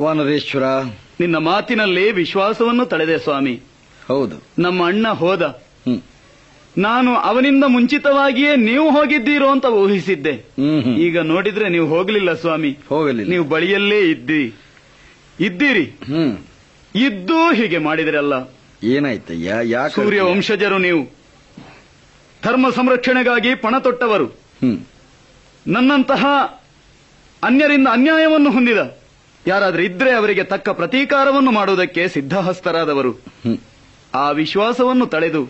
[0.00, 0.62] ವಾನರೇಶ್ವರ
[1.20, 3.60] ನಿನ್ನ ಮಾತಿನಲ್ಲೇ ವಿಶ್ವಾಸವನ್ನು ತಳೆದೆ ಸ್ವಾಮಿ.
[4.08, 4.42] ಹೌದು.
[4.58, 5.62] ನಮ್ಮ ಅಣ್ಣ ಹೋದ.
[6.78, 10.44] ನಾನು ಅವನಿಂದ ಮುಂಚಿತವಾಗಿಯೇ ನೀವು ಹೋಗಿದ್ದೀರೋ ಅಂತ ಊಹಿಸಿದ್ದೆ.
[11.00, 12.78] ಈಗ ನೋಡಿದ್ರೆ ನೀವು ಹೋಗಲಿಲ್ಲ ಸ್ವಾಮಿ.
[12.88, 13.30] ಹೋಗಲಿಲ್ಲ.
[13.30, 14.54] ನೀವು ಬಳಿಯಲ್ಲೇ ಇದ್ದಿ.
[15.40, 15.82] ಇದ್ದೀರಿ.
[16.94, 18.54] ಇದ್ದು ಹೀಗೆ ಮಾಡಿದ್ರಲ್ಲ.
[18.82, 19.52] ಏನಾಯ್ತಯ್ಯ?
[19.62, 21.14] ಯಾಕೆ ಸೂರ್ಯ ವಂಶಜರು ನೀವು.
[22.44, 24.26] ಧರ್ಮ ಸಂರಕ್ಷಣೆಗಾಗಿ ಪಣ ತೊಟ್ಟವರು.
[25.66, 26.26] ನನ್ನಂತಹ
[27.42, 29.03] ಅನ್ಯರಿಂದ ಅನ್ಯಾಯವನ್ನು ಹೊಂದಿದ.
[29.46, 33.12] ಯಾರಾದ್ರೂ ಇದ್ರೆ ಅವರಿಗೆ ತಕ್ಕ ಪ್ರತೀಕಾರವನ್ನು ಮಾಡುವುದಕ್ಕೆ ಸಿದ್ಧಹಸ್ತರಾದವರು.
[34.14, 35.48] ಆ ವಿಶ್ವಾಸವನ್ನು ತಳೆದು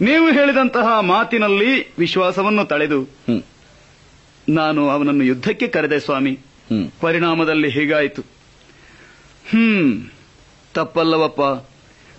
[0.00, 3.08] ನೀವು ಹೇಳಿದಂತಹ ಮಾತಿನಲ್ಲಿ ವಿಶ್ವಾಸವನ್ನು ತಳೆದು.
[4.48, 6.38] ನಾನು ಅವನನ್ನು ಯುದ್ಧಕ್ಕೆ ಕರೆದೆ ಸ್ವಾಮಿ.
[7.00, 8.22] ಪರಿಣಾಮದಲ್ಲಿ ಹೀಗಾಯಿತು.
[9.50, 10.02] ಹ್ಮ್.
[10.74, 11.68] ತಪ್ಪಲ್ಲವಪ್ಪ.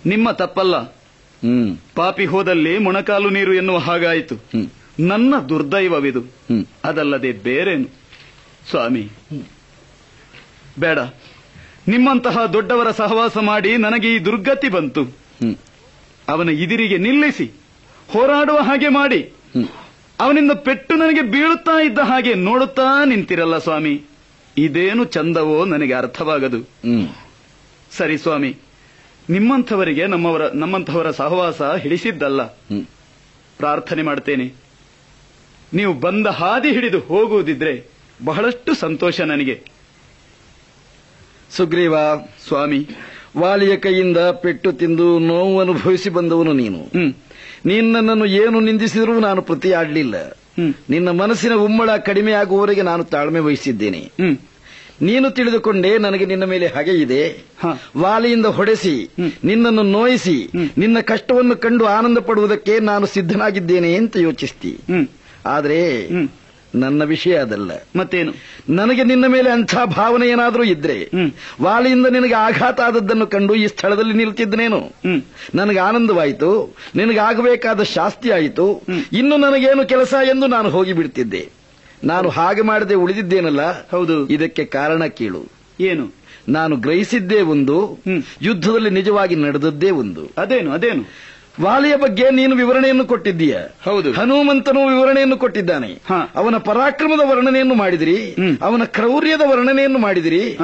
[0.06, 0.82] ನಿಮ್ಮ ತಪ್ಪಲ್ಲ.
[1.94, 4.34] ಪಾಪಿ ಹೋದಲ್ಲಿ ಮೊಣಕಾಲು ನೀರು ಎನ್ನುವ ಹಾಗಾಯಿತು.
[5.00, 6.20] ನನ್ನ ದುರ್ದೈವವಿದು.
[6.84, 7.88] ಅದಲ್ಲದೆ ಬೇರೇನು?
[8.70, 9.08] ಸ್ವಾಮಿ.
[10.78, 10.98] ಬೇಡ.
[11.88, 15.02] ನಿಮ್ಮಂತಹ ದೊಡ್ಡವರ ಸಹವಾಸ ಮಾಡಿ ನನಗೆ ಈ ದುರ್ಗತಿ ಬಂತು.
[16.28, 17.46] ಅವನ ಇದಿರಿಗೆ ನಿಲ್ಲಿಸಿ
[18.10, 19.20] ಹೋರಾಡುವ ಹಾಗೆ ಮಾಡಿ.
[20.20, 24.02] ಅವನಿಂದ ಪೆಟ್ಟು ನನಗೆ ಬೀಳುತ್ತಾ ಇದ್ದ ಹಾಗೆ ನೋಡುತ್ತಾ ನಿಂತಿರಲ್ಲ ಸ್ವಾಮಿ.
[24.56, 26.60] ಇದೇನು ಚಂದವೋ ನನಗೆ ಅರ್ಥವಾಗದು.
[27.96, 28.56] ಸರಿ ಸ್ವಾಮಿ
[29.30, 32.42] ನಿಮ್ಮಂಥವರಿಗೆ ನಮ್ಮವರ ನಮ್ಮಂಥವರ ಸಹವಾಸ ಹಿಡಿಸಿದ್ದಲ್ಲ.
[33.58, 34.52] ಪ್ರಾರ್ಥನೆ ಮಾಡ್ತೇನೆ.
[35.74, 37.74] ನೀವು ಬಂದ ಹಾದಿ ಹಿಡಿದು ಹೋಗುವುದಿದ್ರೆ
[38.24, 39.62] ಬಹಳಷ್ಟು ಸಂತೋಷ ನನಗೆ.
[41.56, 41.94] ಸುಗ್ರೀವ
[42.46, 42.80] ಸ್ವಾಮಿ
[43.38, 46.80] ವಾಲಿಯ ಕೈಯಿಂದ ಪೆಟ್ಟು ತಿಂದು ನೋವು ಅನುಭವಿಸಿ ಬಂದವನು ನೀನು.
[47.66, 50.14] ನಿನ್ನನ್ನು ಏನು ನಿಂದಿಸಿದರೂ ನಾನು ಪ್ರತಿ ಆಡಲಿಲ್ಲ
[50.90, 54.00] ನಿನ್ನ ಮನಸ್ಸಿನ ಉಮ್ಮಳ ಕಡಿಮೆ ಆಗುವವರೆಗೆ ನಾನು ತಾಳ್ಮೆ ವಹಿಸಿದ್ದೇನೆ.
[55.02, 57.22] ನೀನು ತಿಳಿದುಕೊಂಡೆ ನನಗೆ ನಿನ್ನ ಮೇಲೆ ಹಗೆ ಇದೆ.
[57.96, 58.96] ವಾಲಿಯಿಂದ ಹೊಡೆಸಿ
[59.44, 60.36] ನಿನ್ನನ್ನು ನೋಯಿಸಿ
[60.78, 64.72] ನಿನ್ನ ಕಷ್ಟವನ್ನು ಕಂಡು ಆನಂದ ಪಡುವುದಕ್ಕೆ ನಾನು ಸಿದ್ಧನಾಗಿದ್ದೇನೆ ಅಂತ ಯೋಚಿಸ್ತಿ.
[65.46, 65.80] ಆದ್ರೆ
[66.74, 67.70] ನನ್ನ ವಿಷಯ ಅದಲ್ಲ.
[67.96, 68.32] ಮತ್ತೇನು?
[68.68, 71.32] ನನಗೆ ನಿನ್ನ ಮೇಲೆ ಅಂಥ ಭಾವನೆ ಏನಾದರೂ ಇದ್ರೆ ವಾಳಿಯಿಂದ
[71.62, 74.94] ವಾಲಿಯಿಂದ ನಿನಗೆ ಆಘಾತ ಆದದ್ದನ್ನು ಕಂಡು ಈ ಸ್ಥಳದಲ್ಲಿ ನಿಲ್ತಿದ್ದನೇನು?
[75.54, 78.82] ನನಗೆ ಆನಂದವಾಯಿತು ನಿನಗಾಗಬೇಕಾದ ಶಾಸ್ತಿ ಆಯಿತು
[79.12, 81.48] ಇನ್ನು ನನಗೇನು ಕೆಲಸ ಎಂದು ನಾನು ಹೋಗಿ ಬಿಡ್ತಿದ್ದೆ.
[82.04, 84.28] ನಾನು ಹಾಗೆ ಮಾಡದೆ ಉಳಿದಿದ್ದೇನಲ್ಲ ಹೌದು.
[84.28, 85.48] ಇದಕ್ಕೆ ಕಾರಣ ಕೇಳು.
[85.80, 86.22] ಏನು?
[86.48, 87.98] ನಾನು ಗ್ರಹಿಸಿದ್ದೇ ಒಂದು
[88.42, 90.32] ಯುದ್ಧದಲ್ಲಿ ನಿಜವಾಗಿ ನಡೆದದ್ದೇ ಒಂದು.
[90.38, 91.04] ಅದೇನು ಅದೇನು?
[91.60, 96.02] ವಾಲಿಯ ಬಗ್ಗೆ ನೀನು ವಿವರಣೆಯನ್ನು ಕೊಟ್ಟಿದ್ದೀಯ ಹೌದು ಹನುಮಂತನು ವಿವರಣೆಯನ್ನು ಕೊಟ್ಟಿದ್ದಾನೆ.
[96.34, 98.36] ಅವನ ಪರಾಕ್ರಮದ ವರ್ಣನೆಯನ್ನು ಮಾಡಿದಿರಿ.
[98.62, 100.58] ಅವನ ಕ್ರೌರ್ಯದ ವರ್ಣನೆಯನ್ನು ಮಾಡಿದಿರಿ.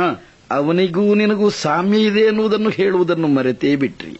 [0.51, 4.19] ಅವನಿಗೂ ನಿನಗೂ ಸಾಮ್ಯ ಇದೆ ಎನ್ನುವುದನ್ನು ಹೇಳುವುದನ್ನು ಮರೆತೇ ಬಿಟ್ರಿ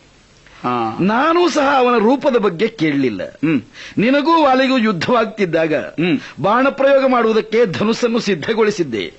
[1.01, 3.21] ನಾನೂ ಸಹ ಅವನ ರೂಪದ ಬಗ್ಗೆ ಕೇಳಲಿಲ್ಲ.
[3.99, 5.75] ನಿನಗೂ ವಾಲಿಗೂ ಯುದ್ಧವಾಗ್ತಿದ್ದಾಗ.
[6.41, 9.13] ಬಾಣ ಪ್ರಯೋಗ ಮಾಡುವುದಕ್ಕೆ ಧನುಸ್ಸನ್ನು ಸಿದ್ಧಗೊಳಿಸಿದ್ದೆ.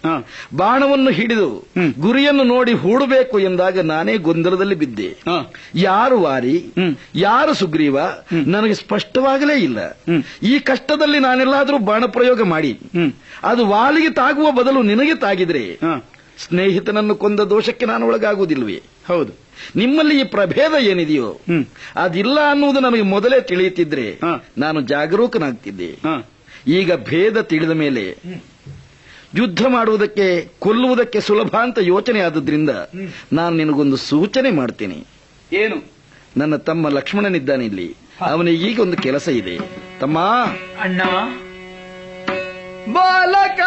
[0.55, 1.67] ಬಾಣವನ್ನು ಹಿಡಿದು
[1.99, 5.09] ಗುರಿಯನ್ನು ನೋಡಿ ಹೂಡಬೇಕು ಎಂದಾಗ ನಾನೇ ಗೊಂದಲದಲ್ಲಿ ಬಿದ್ದೆ.
[5.75, 6.65] ಯಾರು ವಾರಿ.
[7.15, 7.97] ಯಾರು ಸುಗ್ರೀವ
[8.31, 9.97] ನನಗೆ ಸ್ಪಷ್ಟವಾಗಲೇ ಇಲ್ಲ.
[10.43, 12.79] ಈ ಕಷ್ಟದಲ್ಲಿ ನಾನೆಲ್ಲಾದರೂ ಬಾಣ ಪ್ರಯೋಗ ಮಾಡಿ.
[13.43, 15.79] ಅದು ವಾಲಿಗೆ ತಾಗುವ ಬದಲು ನಿನಗೆ ತಾಗಿದ್ರೆ
[16.37, 19.48] ಸ್ನೇಹಿತನನ್ನು ಕೊಂದ ದೋಷಕ್ಕೆ ನಾನು ಒಳಗಾಗುವುದಿಲ್ವೇ ಹೌದು.
[19.75, 21.39] ನಿಮ್ಮಲ್ಲಿ ಈ ಪ್ರಭೇದ ಏನಿದೆಯೋ
[21.95, 24.19] ಅದಿಲ್ಲ ಅನ್ನುವುದು ನಮಗೆ ಮೊದಲೇ ತಿಳಿಯುತ್ತಿದ್ರೆ
[24.57, 25.89] ನಾನು ಜಾಗರೂಕನಾಗ್ತಿದ್ದೆ.
[26.67, 28.17] ಈಗ ಭೇದ ತಿಳಿದ ಮೇಲೆ
[29.35, 32.69] ಯುದ್ಧ ಮಾಡುವುದಕ್ಕೆ ಕೊಲ್ಲುವುದಕ್ಕೆ ಸುಲಭ ಅಂತ ಯೋಚನೆ ಆದದ್ರಿಂದ
[33.33, 35.03] ನಾನು ನಿನಗೊಂದು ಸೂಚನೆ ಮಾಡ್ತೇನೆ.
[35.53, 35.91] ಏನು?
[36.37, 37.95] ನನ್ನ ತಮ್ಮ ಲಕ್ಷ್ಮಣನಿದ್ದಾನೆ ಇಲ್ಲಿ.
[38.21, 39.57] ಅವನಿಗೆ ಈಗ ಒಂದು ಕೆಲಸ ಇದೆ.
[39.99, 40.19] ತಮ್ಮ!
[40.79, 41.01] ಅಣ್ಣ.
[42.93, 43.59] ಬಾಲಕ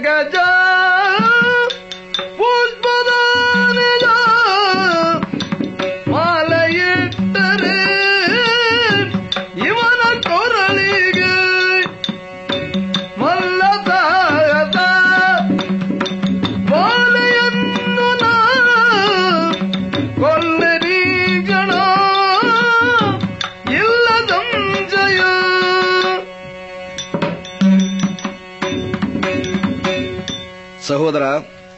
[0.00, 0.34] ಗಜ
[2.38, 3.10] ಪುಷ್ಪದ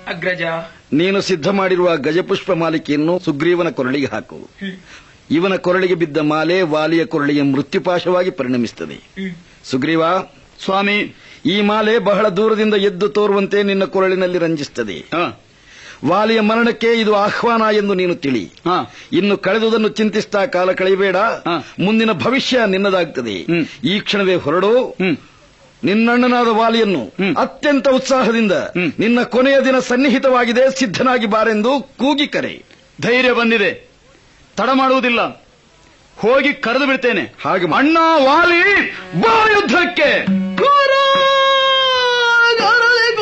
[0.08, 0.42] ಅಗ್ರಜ.
[0.92, 4.50] ನೀನು ಸಿದ್ಧ ಮಾಡಿರುವ ಗಜಪುಷ್ಪ ಮಾಲಿಕೆಯನ್ನು ಸುಗ್ರೀವನ ಕೊರಳಿಗೆ ಹಾಕು.
[5.30, 8.98] ಇವನ ಕೊರಳಿಗೆ ಬಿದ್ದ ಮಾಲೆ ವಾಲಿಯ ಕೊರಳಿಗೆ ಮೃತ್ಯುಪಾಶವಾಗಿ ಪರಿಣಮಿಸುತ್ತದೆ.
[9.64, 10.02] ಸುಗ್ರೀವ
[10.64, 11.14] ಸ್ವಾಮಿ
[11.46, 15.04] ಈ ಮಾಲೆ ಬಹಳ ದೂರದಿಂದ ಎದ್ದು ತೋರುವಂತೆ ನಿನ್ನ ಕೊರಳಿನಲ್ಲಿ ರಂಜಿಸುತ್ತದೆ.
[16.06, 18.52] ವಾಲಿಯ ಮರಣಕ್ಕೆ ಇದು ಆಹ್ವಾನ ಎಂದು ನೀನು ತಿಳಿ.
[19.12, 21.16] ಇನ್ನು ಕಳೆದುದನ್ನು ಚಿಂತಿಸ್ತಾ ಕಾಲ ಕಳೆಯಬೇಡ.
[21.78, 23.34] ಮುಂದಿನ ಭವಿಷ್ಯ ನಿನ್ನದಾಗ್ತದೆ.
[23.84, 24.96] ಈ ಕ್ಷಣವೇ ಹೊರಡು.
[25.84, 28.52] ನಿನ್ನಣ್ಣನಾದ ವಾಲಿಯನ್ನು ಅತ್ಯಂತ ಉತ್ಸಾಹದಿಂದ
[28.98, 32.64] ನಿನ್ನ ಕೊನೆಯ ದಿನ ಸನ್ನಿಹಿತವಾಗಿದೆ ಸಿದ್ಧನಾಗಿ ಬಾರೆಂದು ಕೂಗಿ ಕರೆ.
[33.00, 33.90] ಧೈರ್ಯ ಬಂದಿದೆ.
[34.56, 35.46] ತಡ ಮಾಡುವುದಿಲ್ಲ.
[36.18, 37.34] ಹೋಗಿ ಕರೆದು ಬಿಡ್ತೇನೆ.
[37.44, 38.90] ಹಾಗೆ ಅಣ್ಣ ವಾಲಿ
[39.20, 40.26] ಬಾ ಯುದ್ಧಕ್ಕೆ.
[42.56, 43.14] ಗಾರದಿ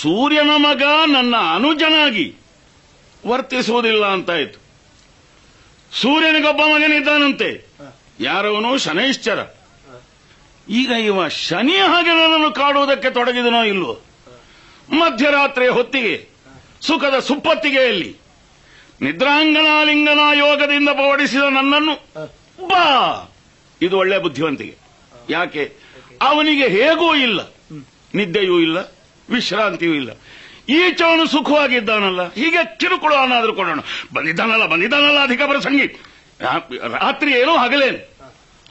[0.00, 2.26] ಸೂರ್ಯನ ಮಗ ನನ್ನ ಅನುಜನಾಗಿ
[3.24, 4.58] ವರ್ತಿಸುವುದಿಲ್ಲ ಅಂತಾಯ್ತು
[5.92, 7.48] ಸೂರ್ಯನಿಗೊಬ್ಬ ಮಗನಿದ್ದಾನಂತೆ.
[8.20, 9.38] ಯಾರವನು ಶನೈಶ್ಚರ.
[10.72, 13.92] ಈಗ ಇವ ಶನಿ ಹಾಗೆ ನನ್ನನ್ನು ಕಾಡುವುದಕ್ಕೆ ತೊಡಗಿದನೋ ಇಲ್ಲೋ
[14.92, 16.14] ಮಧ್ಯರಾತ್ರಿಯ ಹೊತ್ತಿಗೆ
[16.80, 18.10] ಸುಖದ ಸುಪ್ಪತ್ತಿಗೆಯಲ್ಲಿ
[19.00, 21.94] ನಿದ್ರಾಂಗನಾಲಿಂಗನ ಯೋಗದಿಂದ ಪೋಡಿಸಿದ ನನ್ನನ್ನು
[22.68, 22.84] ಬಾ!
[23.80, 24.74] ಇದು ಒಳ್ಳೆ ಬುದ್ಧಿವಂತಿಗೆ
[25.30, 25.64] ಯಾಕೆ?
[26.20, 27.40] ಅವನಿಗೆ ಹೇಗೂ ಇಲ್ಲ.
[28.14, 28.78] ನಿದ್ದೆಯೂ ಇಲ್ಲ.
[29.30, 30.10] ವಿಶ್ರಾಂತಿಯೂ ಇಲ್ಲ.
[30.68, 33.80] ಈಚವನು ಸುಖವಾಗಿದ್ದಾನಲ್ಲ ಹೀಗೆ ಕಿರುಕುಳ ಅನ್ನಾದ್ರೂ ಕೊಡೋಣ.
[34.12, 36.00] ಬಂದಿದ್ದಾನಲ್ಲ ಬಂದಿದ್ದಾನಲ್ಲ ಅಧಿಕ ಪ್ರಸಂಗಿ ಸಂಗೀತ
[36.94, 38.10] ರಾತ್ರಿ ಏನು ಹಗಲೇನು.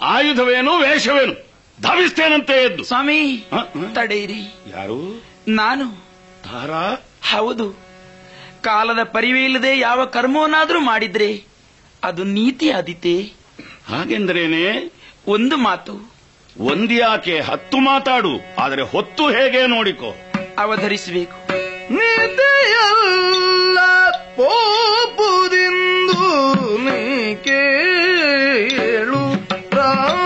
[0.02, 1.34] ಆಯುಧವೇನು ವೇಷವೇನು.
[1.82, 2.84] ಧಾವಿಸ್ತೇನಂತೆ ಎದ್ದು.
[2.84, 3.46] ಸ್ವಾಮಿ
[3.94, 4.40] ತಡೆಯಿರಿ.
[4.74, 5.24] ಯಾರು?
[5.48, 5.92] ನಾನು.
[6.44, 7.72] ತಾರಾ ಹೌದು.
[8.62, 11.44] ಕಾಲದ ಪರಿವೆ ಇಲ್ಲದೆ ಯಾವ ಕರ್ಮವನ್ನಾದ್ರೂ ಮಾಡಿದ್ರೆ
[12.04, 13.22] ಅದು ನೀತಿ ಆದಿತೆ.
[13.88, 14.94] ಹಾಗೆಂದ್ರೇನೆ?
[15.28, 16.14] ಒಂದು ಮಾತು.
[16.60, 20.29] ಒಂದ್ಯಾಕೆ ಹತ್ತು ಮಾತಾಡು ಆದರೆ ಹೊತ್ತು ಹೇಗೆ ನೋಡಿಕೋ?
[20.60, 21.38] ಅವತರಿಸಬೇಕು.
[21.98, 23.80] ನಿದೆಯಲ್ಲ
[24.38, 26.24] ಪೋಪುದಿಂದು
[26.86, 27.00] ನೀ
[27.36, 29.22] ಕೇಳು
[29.70, 30.19] ಪ್ರಾಣಗಾಂತ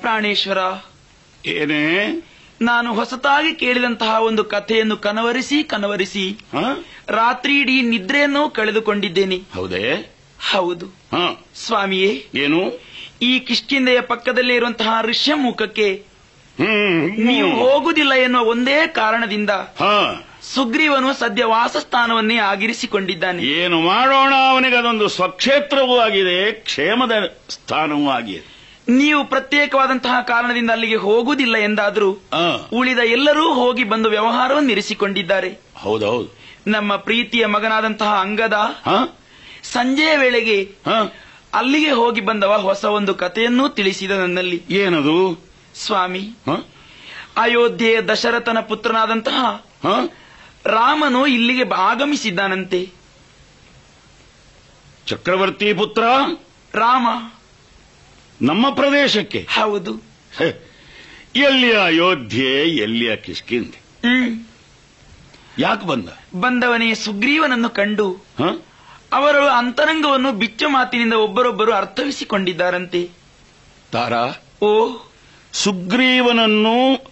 [0.00, 0.58] ಪ್ರಾಣೇಶ್ವರ
[1.46, 2.24] ಏನೇ?
[2.60, 6.38] ನಾನು ಹೊಸತಾಗಿ ಕೇಳಿದಂತಹ ಒಂದು ಕಥೆಯನ್ನು ಕನವರಿಸಿ ಕನವರಿಸಿ.
[7.08, 9.36] ರಾತ್ರಿ ಇಡೀ ನಿದ್ರೆಯನ್ನು ಕಳೆದುಕೊಂಡಿದ್ದೇನೆ.
[9.36, 10.14] ಹೌದೇ?
[10.52, 10.86] ಹೌದು.
[10.86, 12.80] ಹ ಸ್ವಾಮಿಯೇ ಏನು?
[13.22, 16.06] ಈ ಕಿಷ್ಕಿಂದೆಯ ಪಕ್ಕದಲ್ಲೇ ಇರುವಂತಹ ಋಷ್ಯಮುಖಕ್ಕೆ
[17.18, 19.84] ನೀವು ಹೋಗುದಿಲ್ಲ ಎನ್ನುವ ಒಂದೇ ಕಾರಣದಿಂದ ಹ.
[20.42, 23.42] ಸುಗ್ರೀವನು ಸದ್ಯ ವಾಸಸ್ಥಾನವನ್ನೇ ಆಗಿರಿಸಿಕೊಂಡಿದ್ದಾನೆ.
[23.42, 24.76] ಏನು ಮಾಡೋಣ ಅವನಿಗೆ?
[24.76, 27.12] ಅದೊಂದು ಸ್ವಕ್ಷೇತ್ರವೂ ಆಗಿದೆ ಕ್ಷೇಮದ
[27.48, 28.54] ಸ್ಥಾನವೂ ಆಗಿದೆ.
[28.88, 32.18] ನೀವು ಪ್ರತ್ಯೇಕವಾದಂತಹ ಕಾರಣದಿಂದ ಅಲ್ಲಿಗೆ ಹೋಗುವುದಿಲ್ಲ ಎಂದಾದರೂ
[32.72, 35.58] ಉಳಿದ ಎಲ್ಲರೂ ಹೋಗಿ ಬಂದು ವ್ಯವಹಾರವನ್ನು ಇರಿಸಿಕೊಂಡಿದ್ದಾರೆ.
[35.76, 36.44] ಹೌದೌದು.
[36.66, 38.52] ನಮ್ಮ ಪ್ರೀತಿಯ ಮಗನಾದಂತಹ ಅಂಗದ
[39.62, 40.70] ಸಂಜೆಯ ವೇಳೆಗೆ
[41.54, 44.62] ಅಲ್ಲಿಗೆ ಹೋಗಿ ಬಂದವ ಹೊಸ ಒಂದು ಕಥೆಯನ್ನೂ ತಿಳಿಸಿದ ನನ್ನಲ್ಲಿ.
[44.70, 45.53] ಏನದು?
[45.74, 46.30] ಸ್ವಾಮಿ
[47.36, 49.66] ಅಯೋಧ್ಯೆಯ ದಶರಥನ ಪುತ್ರನಾದಂತಹ
[50.66, 52.92] ರಾಮನು ಇಲ್ಲಿಗೆ ಆಗಮಿಸಿದ್ದಾನಂತೆ.
[55.06, 56.02] ಚಕ್ರವರ್ತಿ ಪುತ್ರ?
[56.74, 57.32] ರಾಮ.
[58.42, 59.48] ನಮ್ಮ ಪ್ರದೇಶಕ್ಕೆ?
[59.50, 60.02] ಹೌದು.
[61.36, 63.78] ಎಲ್ಲಿಯ ಅಯೋಧ್ಯೆ ಎಲ್ಲಿಯ ಕಿಷ್ಕಿಂದೆ
[65.58, 66.08] ಯಾಕೆ ಬಂದ?
[66.40, 68.12] ಬಂದವನೇ ಸುಗ್ರೀವನನ್ನು ಕಂಡು
[69.12, 73.10] ಅವರ ಅವರು ಅಂತರಂಗವನ್ನು ಬಿಚ್ಚ ಮಾತಿನಿಂದ ಒಬ್ಬರೊಬ್ಬರು ಅರ್ಥವಿಸಿಕೊಂಡಿದ್ದಾರಂತೆ.
[73.92, 74.42] ತಾರಾ?
[74.62, 74.90] ಓ
[75.54, 77.06] ಸುಗ್ರೀವನನ್ನು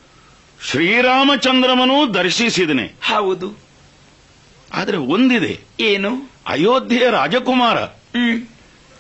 [0.70, 2.82] ಶ್ರೀರಾಮಚಂದ್ರಮನು ದರ್ಶಿಸಿದನೆ.
[2.82, 3.58] ಹೌದು.
[4.74, 5.60] ಆದರೆ ಒಂದಿದೆ.
[5.80, 6.32] ಏನು?
[6.46, 7.76] ಅಯೋಧ್ಯೆಯ ರಾಜಕುಮಾರ.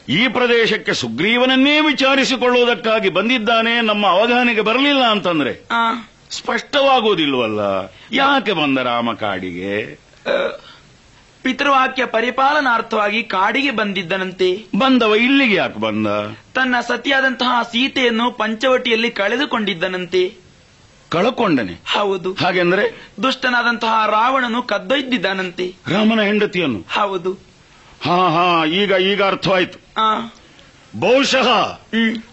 [0.08, 6.08] ಈ ಪ್ರದೇಶಕ್ಕೆ ಸುಗ್ರೀವನನ್ನೇ ವಿಚಾರಿಸಿಕೊಳ್ಳುವುದಕ್ಕಾಗಿ ಬಂದಿದ್ದಾನೆ ನಮ್ಮ ಅವಧಾನಿಗೆ ಬರಲಿಲ್ಲ ಅಂತಂದ್ರೆ ಆ.
[6.30, 7.60] ಸ್ಪಷ್ಟವಾಗುವುದಿಲ್ವಲ್ಲ?
[8.12, 10.00] ಯಾಕೆ ಬಂದ ರಾಮ ಕಾಡಿಗೆ?
[11.42, 14.64] ಪಿತೃವಾಕ್ಯ ಪರಿಪಾಲನಾರ್ಥವಾಗಿ ಕಾಡಿಗೆ ಬಂದಿದ್ದನಂತೆ.
[14.78, 16.06] ಬಂದವ ಇಲ್ಲಿಗೆ ಯಾಕೆ ಬಂದ?
[16.54, 20.34] ತನ್ನ ಸತಿಯಾದಂತಹ ಸೀತೆಯನ್ನು ಪಂಚವಟಿಯಲ್ಲಿ ಕಳೆದುಕೊಂಡಿದ್ದನಂತೆ.
[21.08, 21.72] ಕಳಕೊಂಡನೆ.
[21.72, 22.32] ಹೌದು.
[22.34, 23.08] ಹಾಗೆಂದ್ರೆ?
[23.22, 25.74] ದುಷ್ಟನಾದಂತಹ ರಾವಣನು ಕದ್ದೊಯ್ದಿದ್ದಾನಂತೆ.
[25.88, 26.84] ರಾಮನ ಹೆಂಡತಿಯನ್ನು.
[26.90, 27.32] ಹೌದು.
[28.04, 29.78] ಹಾ ಹಾ ಈಗ ಈಗ ಅರ್ಥವಾಯ್ತು.
[29.96, 30.32] ಆ.
[31.00, 31.48] ಬಹುಶಃ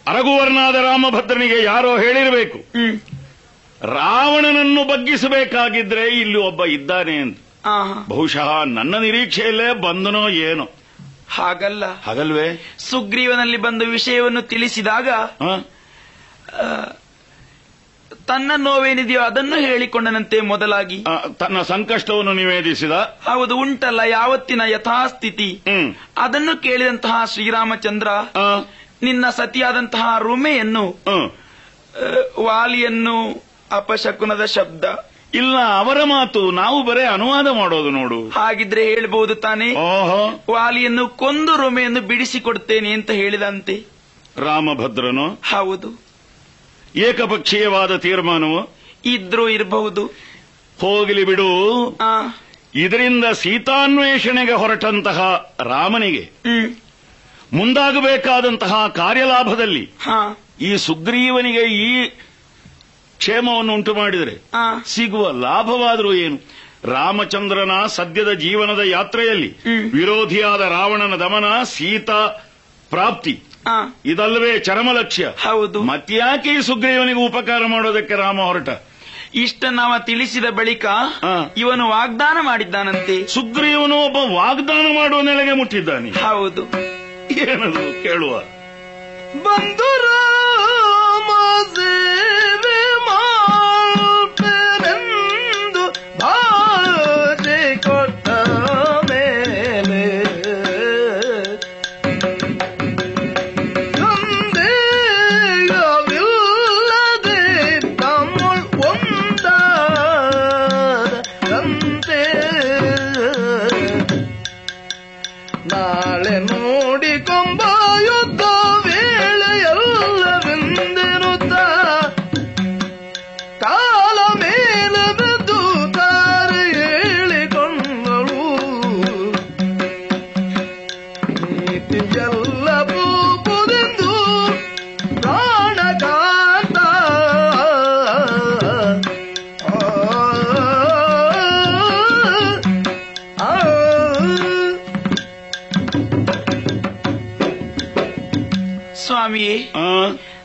[0.08, 2.60] ಅರಗುವರ್ನಾದ ರಾಮಭದ್ರನಿಗೆ ಯಾರೋ ಹೇಳಿರಬೇಕು.
[3.82, 7.38] ರಾವಣನನ್ನು ಬಗ್ಗಿಸಬೇಕಾಗಿದ್ರೆ ಇಲ್ಲಿ ಒಬ್ಬ ಇದ್ದಾನೆ ಅಂತ.
[8.08, 10.68] ಬಹುಶಃ ನನ್ನ ನಿರೀಕ್ಷೆಯಲ್ಲೇ ಬಂದನೋ ಏನೋ.
[11.30, 12.02] ಹಾಗಲ್ಲ.
[12.02, 12.76] ಹಾಗಲ್ವೇ?
[12.80, 15.10] ಸುಗ್ರೀವನಲ್ಲಿ ಬಂದ ವಿಷಯವನ್ನು ತಿಳಿಸಿದಾಗ
[18.28, 21.06] ತನ್ನ ನೋವೇನಿದೆಯೋ ಅದನ್ನು ಹೇಳಿಕೊಂಡನಂತೆ ಮೊದಲಾಗಿ.
[21.40, 22.92] ತನ್ನ ಸಂಕಷ್ಟವನ್ನು ನಿವೇದಿಸಿದ?
[22.92, 25.62] ಹೌದು ಉಂಟಲ್ಲ ಯಾವತ್ತಿನ ಯಥಾಸ್ಥಿತಿ.
[26.18, 28.08] ಅದನ್ನು ಕೇಳಿದಂತಹ ಶ್ರೀರಾಮಚಂದ್ರ
[29.04, 31.00] ನಿನ್ನ ಸತಿಯಾದಂತಹ ರುಮೆಯನ್ನು.
[32.44, 38.30] ವಾಲಿಯನ್ನು ಅಪಶಕುನದ ಶಬ್ದ ಇಲ್ಲ ಅವರ ಮಾತು ನಾವು ಬರೇ ಅನುವಾದ ಮಾಡೋದು ನೋಡು.
[38.30, 39.72] ಹಾಗಿದ್ರೆ ಹೇಳ್ಬಹುದು ತಾನೆ?
[39.72, 40.44] ಓಹೋ.
[40.52, 43.84] ವಾಲಿಯನ್ನು ಕೊಂದು ರೊಮೆಯನ್ನು ಬಿಡಿಸಿಕೊಡ್ತೇನೆ ಅಂತ ಹೇಳಿದಂತೆ.
[44.38, 45.30] ರಾಮಭದ್ರನು?
[45.30, 46.02] ಹೌದು.
[46.96, 48.76] ಏಕಪಕ್ಷೀಯವಾದ ತೀರ್ಮಾನವು?
[49.06, 50.06] ಇದ್ರೂ ಇರಬಹುದು.
[50.82, 51.98] ಹೋಗಲಿ ಬಿಡು.
[52.76, 56.30] ಇದರಿಂದ ಸೀತಾನ್ವೇಷಣೆಗೆ ಹೊರಟಂತಹ ರಾಮನಿಗೆ
[57.54, 60.40] ಮುಂದಾಗಬೇಕಾದಂತಹ ಕಾರ್ಯಲಾಭದಲ್ಲಿ ಹಾ.
[60.62, 62.12] ಈ ಸುಗ್ರೀವನಿಗೆ ಈ
[63.20, 64.36] ಕ್ಷೇಮವನ್ನು ಉಂಟು ಮಾಡಿದರೆ
[64.86, 66.38] ಸಿಗುವ ಲಾಭವಾದರೂ ಏನು?
[66.84, 69.58] ರಾಮಚಂದ್ರನ ಸದ್ಯದ ಜೀವನದ ಯಾತ್ರೆಯಲ್ಲಿ
[69.94, 72.28] ವಿರೋಧಿಯಾದ ರಾವಣನ ದಮನ ಸೀತಾ
[72.90, 73.44] ಪ್ರಾಪ್ತಿ.
[74.06, 75.32] ಇದಲ್ಲವೇ ಚರಮ ಲಕ್ಷ್ಯ.
[75.44, 75.84] ಹೌದು.
[75.84, 78.70] ಮತ್ತ್ಯಾಕೆ ಈ ಸುಗ್ರೀವನಿಗೆ ಉಪಕಾರ ಮಾಡೋದಕ್ಕೆ ರಾಮ ಹೊರಟ?
[79.36, 80.86] ಇಷ್ಟನ್ನವ ತಿಳಿಸಿದ ಬಳಿಕ.
[81.58, 83.28] ಇವನು ವಾಗ್ದಾನ ಮಾಡಿದ್ದಾನಂತೆ.
[83.28, 86.10] ಸುಗ್ರೀವನು ಒಬ್ಬ ವಾಗ್ದಾನ ಮಾಡುವ ನೆಲೆಗೆ ಮುಟ್ಟಿದ್ದಾನೆ.
[86.10, 86.64] ಹೌದು.
[87.32, 88.40] ಏನದು ಕೇಳುವ?
[89.44, 91.30] ಬಂದು ರಾಮ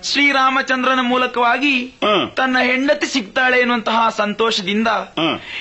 [0.05, 1.75] ಶ್ರೀರಾಮಚಂದ್ರನ ಮೂಲಕವಾಗಿ
[2.35, 4.89] ತನ್ನ ಹೆಂಡತಿ ಸಿಗ್ತಾಳೆ ಎನ್ನುವಂತಹ ಸಂತೋಷದಿಂದ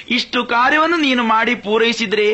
[0.09, 2.27] ಇಷ್ಟು ಕಾರ್ಯವನ್ನು ನೀನು ಮಾಡಿ ಪೂರೈಸಿದ್ರೆ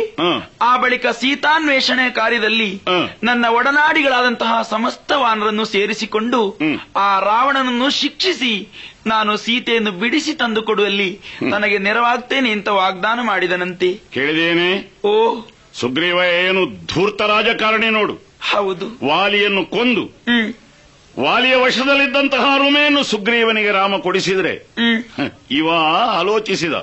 [0.62, 0.78] ಆ.
[0.78, 2.82] ಬಳಿಕ ಸೀತಾನ್ವೇಷಣೆ ಕಾರ್ಯದಲ್ಲಿ
[3.24, 6.42] ನನ್ನ ಒಡನಾಡಿಗಳಾದಂತಹ ಸಮಸ್ತ ವಾನರನ್ನು ಸೇರಿಸಿಕೊಂಡು
[6.96, 8.54] ಆ ರಾವಣನನ್ನು ಶಿಕ್ಷಿಸಿ
[9.08, 13.94] ನಾನು ಸೀತೆಯನ್ನು ಬಿಡಿಸಿ ತಂದು ಕೊಡುವಲ್ಲಿ ನನಗೆ ನೆರವಾಗ್ತೇನೆ ಅಂತ ವಾಗ್ದಾನ ಮಾಡಿದನಂತೆ.
[14.14, 14.92] ಕೇಳಿದೇನೆ?
[15.04, 15.42] ಓ.
[15.74, 18.14] ಸುಗ್ರೀವ ಏನು ಧೂರ್ತ ರಾಜಕಾರಣಿ ನೋಡು.
[18.52, 19.08] ಹೌದು.
[19.08, 20.04] ವಾಲಿಯನ್ನು ಕೊಂದು.
[21.20, 24.68] ವಾಲಿಯ ವಶದಲ್ಲಿದ್ದಂತಹ ರುಮೆಯನ್ನು ಸುಗ್ರೀವನಿಗೆ ರಾಮ ಕೊಡಿಸಿದ್ರೆ.
[25.52, 25.70] ಇವ
[26.20, 26.74] ಆಲೋಚಿಸಿದ.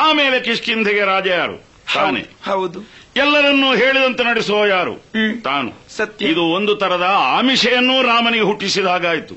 [0.00, 1.56] ಆಮೇಲೆ ಕಿಷ್ಕಿಂಧೆಗೆ ರಾಜ ಯಾರು?
[1.94, 2.20] ತಾನೆ.
[2.44, 2.80] ಹೌದು.
[3.16, 4.94] ಎಲ್ಲರನ್ನೂ ಹೇಳಿದಂತೆ ನಡೆಸುವ ಯಾರು?
[5.42, 5.83] ತಾನು.
[5.96, 6.26] ಸತ್ಯ.
[6.26, 9.34] ಇದು ಒಂದು ತರದ ಆಮಿಷೆಯನ್ನು ರಾಮನಿಗೆ ಹುಟ್ಟಿಸಿದ ಹಾಗಾಯ್ತು.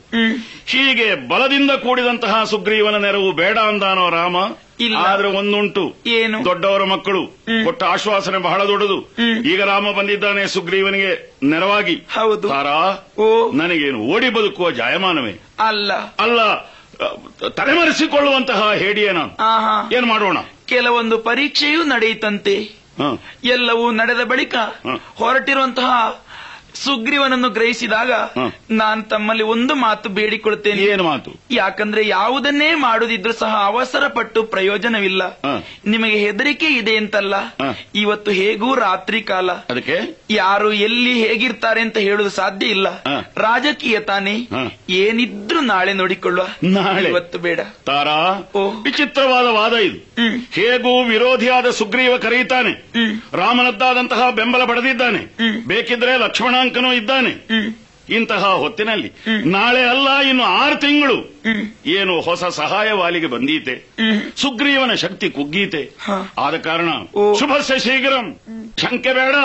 [0.67, 4.35] ಹೀಗೆ ಬಲದಿಂದ ಕೂಡಿದಂತಹ ಸುಗ್ರೀವನ ನೆರವು ಬೇಡ ಅಂದಾನೋ ರಾಮ.
[4.97, 5.95] ಆದ್ರೆ ಒಂದುಂಟು.
[6.05, 6.45] ಏನು?
[6.45, 7.27] ದೊಡ್ಡವರ ಮಕ್ಕಳು.
[7.63, 9.09] ಕೊಟ್ಟ ಆಶ್ವಾಸನೆ ಬಹಳ ದೊಡ್ಡದು.
[9.45, 11.95] ಈಗ ರಾಮ ಬಂದಿದ್ದಾನೆ ಸುಗ್ರೀವನಿಗೆ ನೆರವಾಗಿ.
[11.95, 12.49] ಹೌದು.
[12.49, 13.51] ತಾರಾ ಓ.
[13.51, 15.41] ನನಗೇನು ಓಡಿ ಬದುಕುವ ಜಾಯಮಾನವೇ?
[15.59, 15.93] ಅಲ್ಲ.
[15.93, 16.55] ಅಲ್ಲ
[17.49, 19.31] ತಲೆಮರೆಸಿಕೊಳ್ಳುವಂತಹ ಹೇಡಿಯೇ ನಾನು.
[19.95, 20.37] ಏನ್ ಮಾಡೋಣ?
[20.65, 22.87] ಕೆಲವೊಂದು ಪರೀಕ್ಷೆಯೂ ನಡೆಯಿತಂತೆ.
[23.43, 24.55] ಎಲ್ಲವೂ ನಡೆದ ಬಳಿಕ.
[25.15, 26.26] ಹೊರಟಿರುವಂತಹ
[26.83, 28.11] ಸುಗ್ರೀವನನ್ನು ಗ್ರಹಿಸಿದಾಗ.
[28.69, 31.31] ನಾನು ತಮ್ಮಲ್ಲಿ ಒಂದು ಮಾತು ಬೇಡಿಕೊಳ್ತೇನೆ ಏನು ಮಾತು?
[31.51, 35.39] ಯಾಕಂದ್ರೆ ಯಾವುದನ್ನೇ ಮಾಡುದಿದ್ರು ಸಹ ಅವಸರ ಪಟ್ಟು ಪ್ರಯೋಜನವಿಲ್ಲ
[35.85, 37.33] ನಿಮಗೆ ಹೆದರಿಕೆ ಇದೆ ಅಂತಲ್ಲ.
[37.95, 39.51] ಇವತ್ತು ಹೇಗೂ ರಾತ್ರಿ ಕಾಲ.
[39.51, 40.17] ಅದಕ್ಕೆ?
[40.29, 43.03] ಯಾರು ಎಲ್ಲಿ ಹೇಗಿರ್ತಾರೆ ಅಂತ ಹೇಳುದು ಸಾಧ್ಯ ಇಲ್ಲ.
[43.37, 44.47] ರಾಜಕೀಯ ತಾನೇ.
[44.89, 46.47] ಏನಿದ್ರು ನಾಳೆ ನೋಡಿಕೊಳ್ಳುವ.
[46.63, 47.09] ನಾಳೆ?
[47.09, 47.59] ಇವತ್ತು ಬೇಡ.
[47.85, 48.49] ತಾರಾ?
[48.83, 49.97] ವಿಚಿತ್ರವಾದ ವಾದ ಇದು.
[50.51, 52.71] ಹೇಗೂ ವಿರೋಧಿಯಾದ ಸುಗ್ರೀವ ಕರೆಯುತ್ತಾನೆ
[53.33, 55.37] ರಾಮನದ್ದಾದಂತಹ ಬೆಂಬಲ ಪಡೆದಿದ್ದಾನೆ.
[55.67, 56.17] ಬೇಕಿದ್ರೆ
[56.67, 57.33] ಲಕ್ಷ್ಮಣಾಂಕನೂ ಇದ್ದಾನೆ.
[58.09, 59.11] ಇಂತಹ ಹೊತ್ತಿನಲ್ಲಿ
[59.45, 61.17] ನಾಳೆ ಅಲ್ಲ ಇನ್ನು ಆರು ತಿಂಗಳು.
[61.85, 63.75] ಏನು ಹೊಸ ಸಹಾಯ ವಾಲಿಗೆ ಬಂದೀತೆ
[64.37, 65.91] ಸುಗ್ರೀವನ ಶಕ್ತಿ ಕುಗ್ಗೀತೆ.
[66.37, 66.89] ಆದ ಕಾರಣ
[67.39, 68.39] ಶುಭಸ್ಯ ಶೀಘ್ರಂ.
[68.81, 69.35] ಶಂಕೆ ಬೇಡ.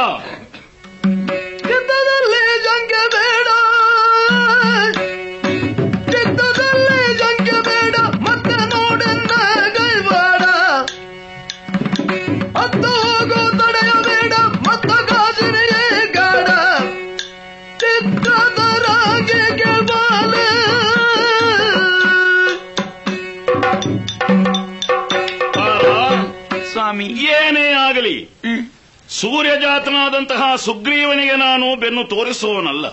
[29.23, 32.87] ಸೂರ್ಯಜಾತನಾದಂತಹ ಸುಗ್ರೀವನಿಗೆ ನಾನು ಬೆನ್ನು ತೋರಿಸುವವನಲ್ಲ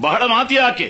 [0.00, 0.88] ಬಹಳ ಮಾತಿ ಯಾಕೆ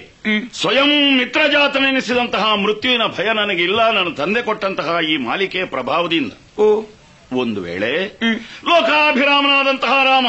[0.53, 3.81] ಸ್ವಯಂ ಮಿತ್ರಜಾತನೆನಿಸಿದಂತಹ ಮೃತ್ಯುವಿನ ಭಯ ನನಗಿಲ್ಲ.
[3.91, 6.33] ನನ್ನ ತಂದೆ ಕೊಟ್ಟಂತಹ ಈ ಮಾಲಿಕೆಯ ಪ್ರಭಾವದಿಂದ.
[7.33, 7.91] ಒಂದು ವೇಳೆ
[8.69, 10.27] ಲೋಕಾಭಿರಾಮನಾದಂತಹ ರಾಮ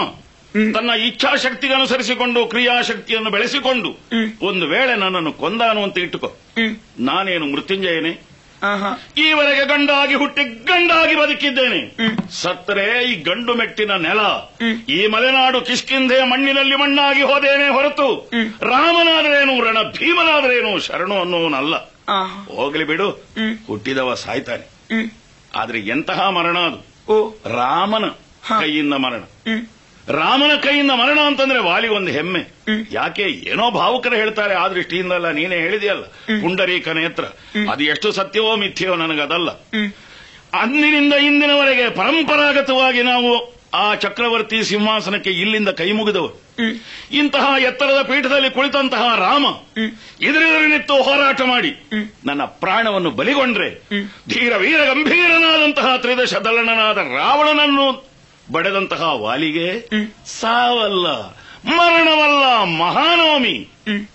[0.75, 3.89] ತನ್ನ ಇಚ್ಛಾಶಕ್ತಿಗೆ ಅನುಸರಿಸಿಕೊಂಡು ಕ್ರಿಯಾಶಕ್ತಿಯನ್ನು ಬೆಳೆಸಿಕೊಂಡು
[4.41, 6.29] ಒಂದು ವೇಳೆ ನನ್ನನ್ನು ಕೊಂದಾನು ಅಂತ ಇಟ್ಟುಕೋ.
[6.99, 8.13] ನಾನೇನು ಮೃತ್ಯುಂಜಯನೇ?
[9.17, 11.97] ಈವರೆಗೆ ಗಂಡಾಗಿ ಹುಟ್ಟಿ ಗಂಡಾಗಿ ಬದುಕಿದ್ದೇನೆ.
[12.31, 14.19] ಸತ್ತರೆ ಈ ಗಂಡು ಮೆಟ್ಟಿನ ನೆಲ.
[14.89, 18.31] ಈ ಮಲೆನಾಡು ಕಿಷ್ಕಿಂಧೆ ಮಣ್ಣಿನಲ್ಲಿ ಮಣ್ಣಾಗಿ ಹೋದೇನೆ ಹೊರತು.
[18.61, 21.75] ರಾಮನಾದರೇನು ರಣ ಭೀಮನಾದರೇನು ಶರಣು ಅನ್ನೋನಲ್ಲ.
[22.55, 23.09] ಹೋಗ್ಲಿ ಬಿಡು.
[23.67, 24.67] ಹುಟ್ಟಿದವ ಸಾಯ್ತಾನೆ.
[25.55, 26.77] ಆದ್ರೆ ಎಂತಹ ಮರಣ ಅದು?
[27.45, 28.05] ರಾಮನ
[28.59, 29.21] ಕೈಯಿಂದ ಮರಣ.
[30.09, 32.39] ರಾಮನ ಕೈಯಿಂದ ಮರಣ ಅಂತಂದ್ರೆ ವಾಲಿ ಒಂದು ಹೆಮ್ಮೆ.
[32.91, 33.21] ಯಾಕೆ?
[33.21, 34.53] ಏನೋ ಭಾವುಕರ ಹೇಳ್ತಾರೆ.
[34.53, 36.03] ಆ ದೃಷ್ಟಿಯಿಂದಲ್ಲ ನೀನೇ ಹೇಳಿದೆಯಲ್ಲ.
[36.41, 37.23] ಪುಂಡರೀಕ ನೇತ್ರ.
[37.71, 39.51] ಅದು ಎಷ್ಟು ಸತ್ಯವೋ ಮಿಥ್ಯವೋ ನನಗದಲ್ಲ.
[40.61, 46.41] ಅಂದಿನಿಂದ ಇಂದಿನವರೆಗೆ ಪರಂಪರಾಗತವಾಗಿ ನಾವು ಆ ಚಕ್ರವರ್ತಿ ಸಿಂಹಾಸನಕ್ಕೆ ಇಲ್ಲಿಂದ ಕೈ ಮುಗಿದವು
[47.11, 49.45] ಇಂತಹ ಎತ್ತರದ ಪೀಠದಲ್ಲಿ ಕುಳಿತಂತಹ ರಾಮ
[50.21, 51.87] ಎದುರೆದುರಿನಿತ್ತು ಹೋರಾಟ ಮಾಡಿ.
[52.25, 53.69] ನನ್ನ ಪ್ರಾಣವನ್ನು ಬಲಿಗೊಂಡ್ರೆ
[54.29, 58.08] ಧೀರ ವೀರ ಗಂಭೀರನಾದಂತಹ ತ್ರಿದಶ ದಳನನಾದ ರಾವಣನನ್ನು
[58.51, 59.67] ಬಡೆದಂತಹ ವಾಲಿಗೆ
[60.25, 61.07] ಸಾವಲ್ಲ
[61.65, 63.55] ಮರಣವಲ್ಲ ಮಹಾನವಮಿ.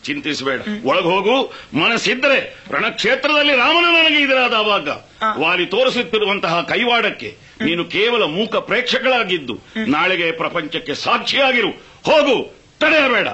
[0.04, 0.60] ಚಿಂತಿಸಬೇಡ.
[0.84, 2.38] ಒಳಗೆ ಹೋಗು ಮನಸ್ಸಿದ್ರೆ
[2.70, 4.88] ರಣಕ್ಷೇತ್ರದಲ್ಲಿ ರಾಮನ ನನಗೆ ಇದರಾದ ಭಾಗ
[5.36, 11.70] ವಾಲಿ ತೋರಿಸುತ್ತಿರುವಂತಹ ಕೈವಾಡಕ್ಕೆ ನೀನು ಕೇವಲ ಮೂಕ ಪ್ರೇಕ್ಷಕಳಾಗಿದ್ದು ನಾಳೆಗೆ ಪ್ರಪಂಚಕ್ಕೆ ಸಾಕ್ಷಿಯಾಗಿರು.
[12.04, 12.36] ಹೋಗು
[12.80, 13.28] ತಡೆಯಬೇಡ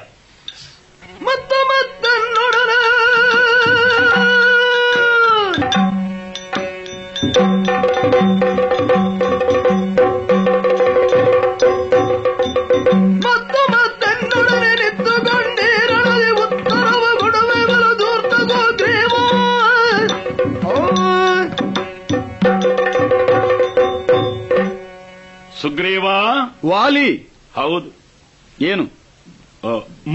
[1.22, 1.52] ಮತ್ತ
[2.35, 2.70] ನೋಡೋಣ
[7.32, 9.19] Thank ಮತ್ತು
[25.61, 26.05] ಸುಗ್ರೀವ?
[26.66, 27.28] ವಾಲಿ.
[27.55, 27.91] ಹೌದು.
[28.61, 28.85] ಏನು?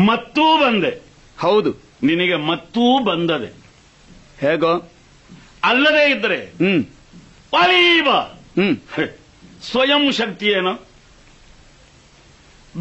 [0.05, 1.01] ಮತ್ತೂ ಬಂದೆ.
[1.39, 1.71] ಹೌದು.
[2.03, 3.53] ನಿನಗೆ ಮತ್ತೂ ಬಂದದೆ.
[4.39, 4.91] ಹೇಗೋ?
[5.63, 6.85] ಅಲ್ಲದೆ ಇದ್ರೆ ಹ್ಮ್.
[7.55, 8.09] ವಾಲೀವ
[8.61, 8.77] ಹ್ಮ್.
[9.63, 10.73] ಸ್ವಯಂ ಶಕ್ತಿ ಏನು?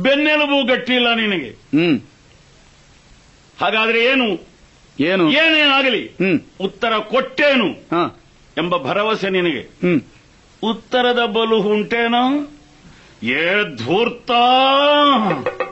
[0.02, 1.50] ಬೆನ್ನೆಲುಬು ಗಟ್ಟಿಲ್ಲ ನಿನಗೆ.
[1.50, 2.00] ಹ್ಮ್.
[3.60, 4.46] ಹಾಗಾದ್ರೆ ಏನು?
[5.00, 5.30] ಏನು?
[5.32, 6.06] ಏನೇನಾಗಲಿ?
[6.06, 6.40] ಹ್ಮ್.
[6.60, 7.68] ಉತ್ತರ ಕೊಟ್ಟೇನು?
[8.58, 9.60] ಎಂಬ ಭರವಸೆ ನಿನಗೆ.
[9.60, 10.00] ಹ್ಮ್.
[10.70, 12.24] ಉತ್ತರದ ಬಲು ಉಂಟೇನೋ?
[13.22, 14.30] ಏ ಧೂರ್ತ!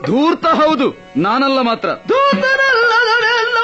[0.05, 0.87] ಧೂರ್ತ ಹೌದು.
[1.17, 1.89] ನಾನಲ್ಲ ಮಾತ್ರ.
[1.89, 3.57] ದೂತರಲ್ಲದರೆಲ್ಲ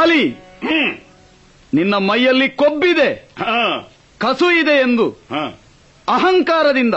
[0.00, 0.36] ವಾಲಿ
[1.74, 3.34] ನಿನ್ನ ಮೈಯಲ್ಲಿ ಕೊಬ್ಬಿದೆ.
[4.18, 5.10] ಕಸು ಇದೆ ಎಂದು.
[6.08, 6.94] ಅಹಂಕಾರದಿಂದ.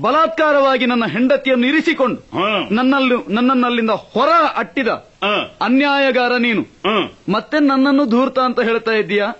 [0.00, 2.20] ಬಲಾತ್ಕಾರವಾಗಿ ನನ್ನ ಹೆಂಡತಿಯನ್ನು ಇರಿಸಿಕೊಂಡು.
[2.74, 4.88] ನನ್ನಲ್ಲಿ ನನ್ನನ್ನಲ್ಲಿಂದ ಹೊರ ಅಟ್ಟಿದ.
[5.60, 6.62] ಅನ್ಯಾಯಗಾರ ನೀನು.
[7.32, 9.32] ಮತ್ತೆ ನನ್ನನ್ನು ಧೂರ್ತ ಅಂತ ಹೇಳ್ತಾ ಇದ್ದೀಯಾ?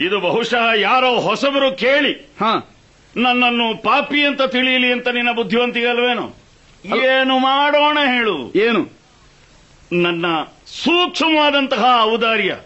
[0.00, 2.34] ಇದು ಬಹುಶಃ ಯಾರೋ ಹೊಸಬರು ಕೇಳಿ.
[3.16, 6.36] ನನ್ನನ್ನು ಪಾಪಿ ಅಂತ ತಿಳಿಯಲಿ ಅಂತ ನಿನ್ನ ಬುದ್ಧಿವಂತಿಗೆ ಅಲ್ವೇನು?
[6.84, 8.52] ಏನು ಮಾಡೋಣ ಹೇಳು.
[8.56, 8.99] ಏನು?
[9.92, 10.26] ನನ್ನ
[10.66, 12.56] ಸೂಕ್ಷ್ಮವಾದಂತಹ ಔದಾರ್ಯ.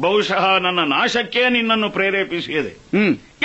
[0.00, 2.78] ಬಹುಶಃ ನನ್ನ ನಾಶಕ್ಕೆ ನಿನ್ನನ್ನು ಪ್ರೇರೇಪಿಸಿದೆ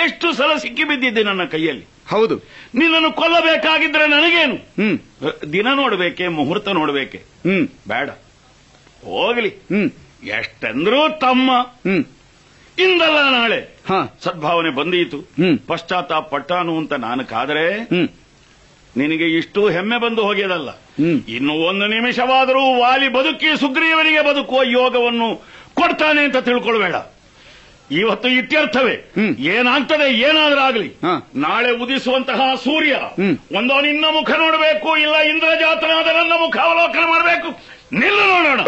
[0.04, 1.84] ಎಷ್ಟು ಸಲ ಸಿಕ್ಕಿಬಿದ್ದಿದ್ದೆ ನನ್ನ ಕೈಯಲ್ಲಿ.
[2.08, 2.36] ಹೌದು.
[2.74, 4.54] ನಿನ್ನನ್ನು ಕೊಲ್ಲಬೇಕಾಗಿದ್ರೆ ನನಗೇನು?
[5.52, 7.18] ದಿನ ನೋಡ್ಬೇಕೆ ಮುಹೂರ್ತ ನೋಡಬೇಕೆ?
[7.18, 7.68] ಹ್ಮ್.
[7.88, 8.10] ಬೇಡ.
[9.04, 9.48] ಹೋಗ್ಲಿ.
[9.48, 9.90] ಹ್ಮ್.
[10.26, 11.52] ಎಷ್ಟೆಂದ್ರೂ ತಮ್ಮ.
[11.62, 12.04] ಹ್ಮ್.
[12.78, 13.60] ಇಂದಲ್ಲ ನಾಳೆ.
[13.88, 14.18] ಹಾ.
[14.22, 15.20] ಸದ್ಭಾವನೆ ಬಂದೀತು.
[15.66, 17.88] ಪಶ್ಚಾತ್ತಾಪ ಪಟ್ಟಾನು ಅಂತ ನಾನು ಕಾದರೆ.
[19.00, 20.70] ನಿನಗೆ ಇಷ್ಟು ಹೆಮ್ಮೆ ಬಂದು ಹೋಗಿದಲ್ಲ.
[21.36, 25.28] ಇನ್ನು ಒಂದು ನಿಮಿಷವಾದರೂ ವಾಲಿ ಬದುಕಿ ಸುಗ್ರೀವನಿಗೆ ಬದುಕುವ ಯೋಗವನ್ನು
[25.80, 26.96] ಕೊಡ್ತಾನೆ ಅಂತ ತಿಳ್ಕೊಳ್ಬೇಡ.
[28.02, 28.94] ಇವತ್ತು ಇತ್ಯರ್ಥವೇ
[29.54, 30.88] ಏನಾಗ್ತದೆ ಏನಾದ್ರೂ ಆಗಲಿ.
[31.44, 32.94] ನಾಳೆ ಉದಿಸುವಂತಹ ಸೂರ್ಯ
[33.58, 37.50] ಒಂದೋ ನಿನ್ನ ಮುಖ ನೋಡಬೇಕು ಇಲ್ಲ ಇಂದ್ರಜಾತನಾದ ನನ್ನ ಮುಖ ಅವಲೋಕನ ಮಾಡಬೇಕು.
[38.00, 38.60] ನಿಲ್ಲು ನೋಡೋಣ.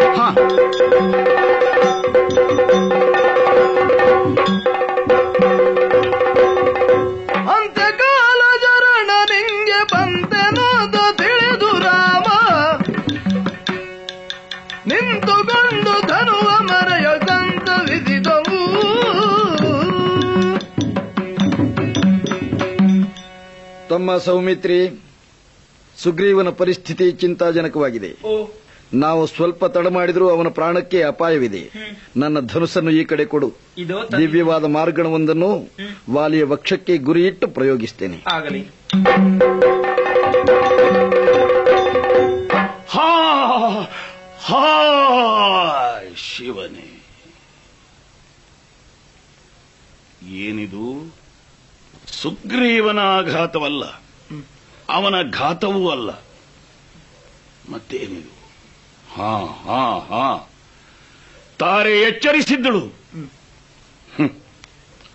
[23.89, 25.03] ತಮ್ಮ ಸೌಮಿತ್ರಿ
[25.97, 28.17] ಸುಗ್ರೀವನ ಪರಿಸ್ಥಿತಿ ಚಿಂತಾಜನಕವಾಗಿದೆ.
[28.95, 31.71] ನಾವು ಸ್ವಲ್ಪ ತಡ ಮಾಡಿದರೂ ಅವನ ಪ್ರಾಣಕ್ಕೆ ಅಪಾಯವಿದೆ.
[32.17, 33.53] ನನ್ನ ಧನುಸನ್ನು ಈ ಕಡೆ ಕೊಡು.
[34.19, 35.69] ದಿವ್ಯವಾದ ಮಾರ್ಗಣವೊಂದನ್ನು
[36.11, 38.25] ವಾಲಿಯ ವಕ್ಷಕ್ಕೆ ಗುರಿಯಿಟ್ಟು ಪ್ರಯೋಗಿಸ್ತೇನೆ.
[38.33, 38.61] ಆಗಲಿ.
[42.89, 43.11] ಹಾ
[44.41, 46.95] ಹಾ ಶಿವನೇ.
[50.47, 51.18] ಏನಿದು?
[52.23, 53.85] ಸುಗ್ರೀವನ ಆಘಾತವಲ್ಲ
[54.89, 56.11] ಅವನ ಘಾತವೂ ಅಲ್ಲ.
[57.71, 58.33] ಮತ್ತೇನಿದು?
[59.15, 59.33] ಹಾ
[59.65, 60.51] ಹಾ ಹಾ.
[61.59, 62.85] ತಾರೆ ಎಚ್ಚರಿಸಿದ್ದಳು.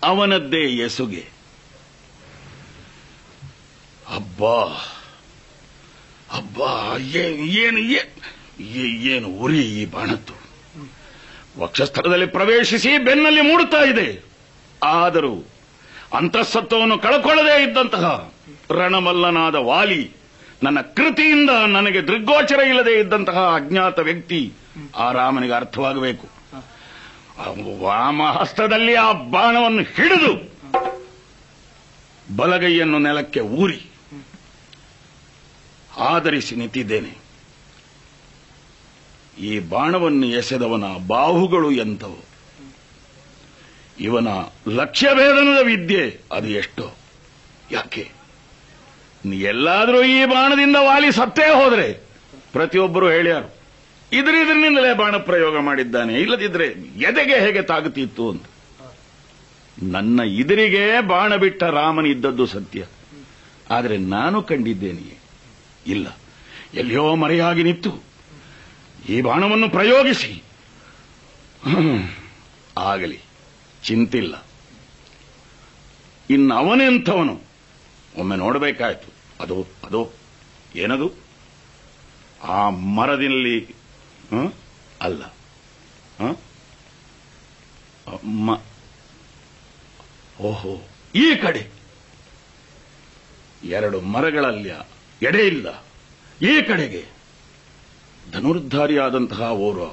[0.02, 1.24] ಅವನದ್ದೇ ಎಸುಗೆ.
[4.14, 4.58] ಅಬ್ಬಾ.
[6.36, 7.78] ಅಬ್ಬಾ ಏನು
[8.60, 10.34] ಏನು ಉರಿ ಈ ಬಾಣತ್ತು
[11.58, 14.24] ವಕ್ಷಸ್ಥಳದಲ್ಲಿ ಪ್ರವೇಶಿಸಿ ಬೆನ್ನಲ್ಲಿ ಮೂಡುತ್ತಾ ಇದೆ.
[14.84, 15.53] ಆದರೂ
[16.14, 18.32] ಅಂತಃಸತ್ವವನ್ನು ಕಳ್ಕೊಳ್ಳದೇ ಇದ್ದಂತಹ
[18.70, 20.02] ರಣಮಲ್ಲನಾದ ವಾಲಿ,
[20.62, 24.52] ನನ್ನ ಕೃತಿಯಿಂದ ನನಗೆ ದೃಗ್ಗೋಚರ ಇಲ್ಲದೆ ಇದ್ದಂತಹ ಅಜ್ಞಾತ ವ್ಯಕ್ತಿ
[24.96, 26.26] ಆ ರಾಮನಿಗೆ ಅರ್ಥವಾಗಬೇಕು.
[27.80, 30.32] ವಾಮಹಸ್ತದಲ್ಲಿ ಆ ಬಾಣವನ್ನು ಹಿಡಿದು
[32.36, 33.80] ಬಲಗೈಯನ್ನು ನೆಲಕ್ಕೆ ಊರಿ
[35.98, 37.12] ಆಧರಿಸಿ ನಿಂತಿದ್ದೇನೆ.
[39.38, 42.33] ಈ ಬಾಣವನ್ನು ಎಸೆದವನ ಬಾಹುಗಳು ಎಂತವು
[44.00, 44.28] ಇವನ
[44.68, 46.96] ಲಕ್ಷ್ಯಭೇದನದ ವಿದ್ಯೆ ಅದು ಎಷ್ಟೋ.
[47.72, 48.10] ಯಾಕೆ?
[49.26, 51.92] ನೀ ಎಲ್ಲಾದರೂ ಈ ಬಾಣದಿಂದ ವಾಲಿ ಸತ್ತೇ ಹೋದರೆ
[52.52, 53.54] ಪ್ರತಿಯೊಬ್ಬರು ಹೇಳ್ಯಾರು
[54.12, 56.66] ಇದರಿಂದಲೇ ಬಾಣ ಪ್ರಯೋಗ ಮಾಡಿದ್ದಾನೆ, ಇಲ್ಲದಿದ್ರೆ
[56.96, 58.44] ಎದೆಗೆ ಹೇಗೆ ತಾಗುತ್ತಿತ್ತು ಅಂತ.
[59.82, 62.84] ನನ್ನ ಇದರಿಗೆ ಬಾಣ ಬಿಟ್ಟ ರಾಮನ ಇದ್ದದ್ದು ಸತ್ಯ.
[63.70, 65.18] ಆದರೆ ನಾನು ಕಂಡಿದ್ದೇನೆಯೇ?
[65.86, 66.16] ಇಲ್ಲ.
[66.74, 68.04] ಎಲ್ಲಿಯೋ ಮರೆಯಾಗಿ ನಿಂತು.
[69.08, 70.42] ಈ ಬಾಣವನ್ನು ಪ್ರಯೋಗಿಸಿ.
[72.78, 73.20] ಆಗಲಿ.
[73.84, 74.46] ಚಿಂತಿಲ್ಲ.
[76.30, 77.40] ಇನ್ನು ಅವನೆಂಥವನು?
[78.16, 79.12] ಒಮ್ಮೆ ನೋಡಬೇಕಾಯ್ತು.
[79.42, 80.12] ಅದು ಅದು,
[80.76, 81.12] ಏನದು?
[82.42, 83.74] ಆ ಮರದಲ್ಲಿ?
[85.00, 85.24] ಅಲ್ಲ.
[90.40, 91.68] ಓಹೋ, ಈ ಕಡೆ.
[93.64, 94.70] ಎರಡು ಮರಗಳಲ್ಲಿ
[95.46, 95.84] ಇಲ್ಲ.
[96.42, 97.06] ಈ ಕಡೆಗೆ.
[98.32, 99.84] ಧನುರ್ಧಾರಿಯಾದಂತಹ ಓರ್ವ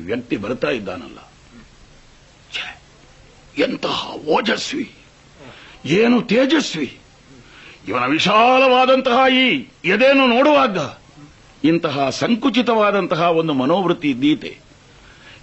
[0.00, 1.25] ವ್ಯಕ್ತಿ ಬರ್ತಾ ಇದ್ದಾನಲ್ಲ.
[3.58, 4.94] ಎಂತಹ ಓಜಸ್ವಿ,
[5.84, 6.98] ಏನು ತೇಜಸ್ವಿ.
[7.88, 9.48] ಇವನ ವಿಶಾಲವಾದಂತಹ ಈ
[9.84, 10.78] ಎದೇನು ನೋಡುವಾಗ
[11.64, 14.58] ಇಂತಹ ಸಂಕುಚಿತವಾದಂತಹ ಒಂದು ಮನೋವೃತ್ತಿ ಇದ್ದೀತೆ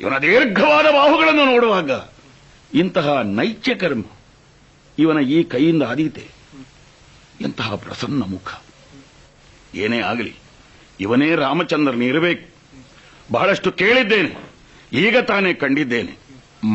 [0.01, 1.91] ಇವನ ದೀರ್ಘವಾದ ಬಾಹುಗಳನ್ನು ನೋಡುವಾಗ
[2.73, 4.03] ಇಂತಹ ನೈತ್ಯ ಕರ್ಮ
[4.99, 6.25] ಇವನ ಈ ಕೈಯಿಂದ ಆದೀತೆ.
[7.41, 8.49] ಎಂತಹ ಪ್ರಸನ್ನ ಮುಖ.
[9.75, 10.33] ಏನೇ ಆಗಲಿ,
[10.99, 12.45] ಇವನೇ ರಾಮಚಂದ್ರನಿರಬೇಕು
[13.31, 14.31] ಬಹಳಷ್ಟು ಕೇಳಿದ್ದೇನೆ,
[14.93, 16.13] ಈಗ ತಾನೇ ಕಂಡಿದ್ದೇನೆ.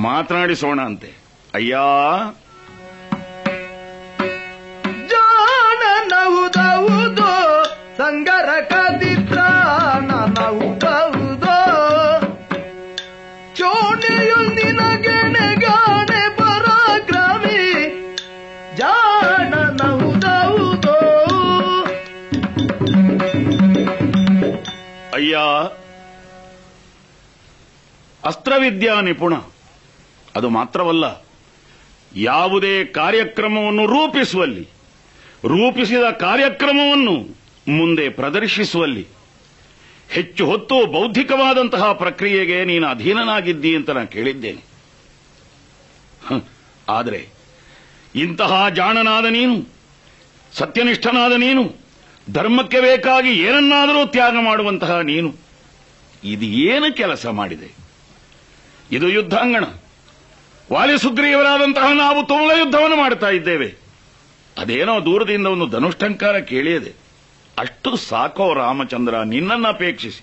[0.03, 1.18] ಮಾತನಾಡಿಸೋಣ ಅಂತೆ.
[1.55, 1.77] ಅಯ್ಯ.
[5.91, 7.31] ಜಾಣನಹುದೌದು
[7.97, 9.39] ಸಂಗರ ಕದಿತ್ರ
[10.01, 11.57] ನನಹುದೌದು
[13.57, 17.61] ಚೋಣೆಯು ನಿನಗೆಣೆಗಾಣೆ ಪರಾಕ್ರಮಿ
[25.15, 25.37] ಅಯ್ಯ.
[28.25, 29.35] ಅಸ್ತ್ರವಿದ್ಯಾ ನಿಪುಣ.
[30.37, 31.28] ಅದು ಮಾತ್ರವಲ್ಲ
[32.17, 34.69] ಯಾವುದೇ ಕಾರ್ಯಕ್ರಮವನ್ನು ರೂಪಿಸುವಲ್ಲಿ,
[35.45, 39.07] ರೂಪಿಸಿದ ಕಾರ್ಯಕ್ರಮವನ್ನು ಮುಂದೆ ಪ್ರದರ್ಶಿಸುವಲ್ಲಿ,
[40.11, 44.63] ಹೆಚ್ಚು ಹೊತ್ತು ಬೌದ್ಧಿಕವಾದಂತಹ ಪ್ರಕ್ರಿಯೆಗೆ ನೀನು ಅಧೀನನಾಗಿದ್ದಿ ಅಂತ ನಾನು ಕೇಳಿದ್ದೇನೆ.
[46.89, 47.29] ಆದರೆ
[48.15, 49.69] ಇಂತಹ ಜಾಣನಾದ ನೀನು,
[50.53, 51.75] ಸತ್ಯನಿಷ್ಠನಾದ ನೀನು,
[52.33, 55.35] ಧರ್ಮಕ್ಕೆ ಬೇಕಾಗಿ ಏನನ್ನಾದರೂ ತ್ಯಾಗ ಮಾಡುವಂತಹ ನೀನು,
[56.25, 57.75] ಇದು ಏನು ಕೆಲಸ ಮಾಡಿದೆ?
[58.93, 59.65] ಇದು ಯುದ್ಧಾಂಗಣ.
[60.73, 63.69] ವಾಲಿ ಸುಗ್ರೀವರಾದಂತಹ ನಾವು ತುಮಲ ಯುದ್ಧವನ್ನು ಮಾಡುತ್ತಾ ಇದ್ದೇವೆ.
[64.57, 66.93] ಅದೇನೋ ದೂರದಿಂದ ಒಂದು ಧನುಷ್ಠಂಕಾರ ಕೇಳಿಯದೆ,
[67.59, 70.23] ಅಷ್ಟು ಸಾಕೋ ರಾಮಚಂದ್ರ, ನಿನ್ನನ್ನು ಅಪೇಕ್ಷಿಸಿ.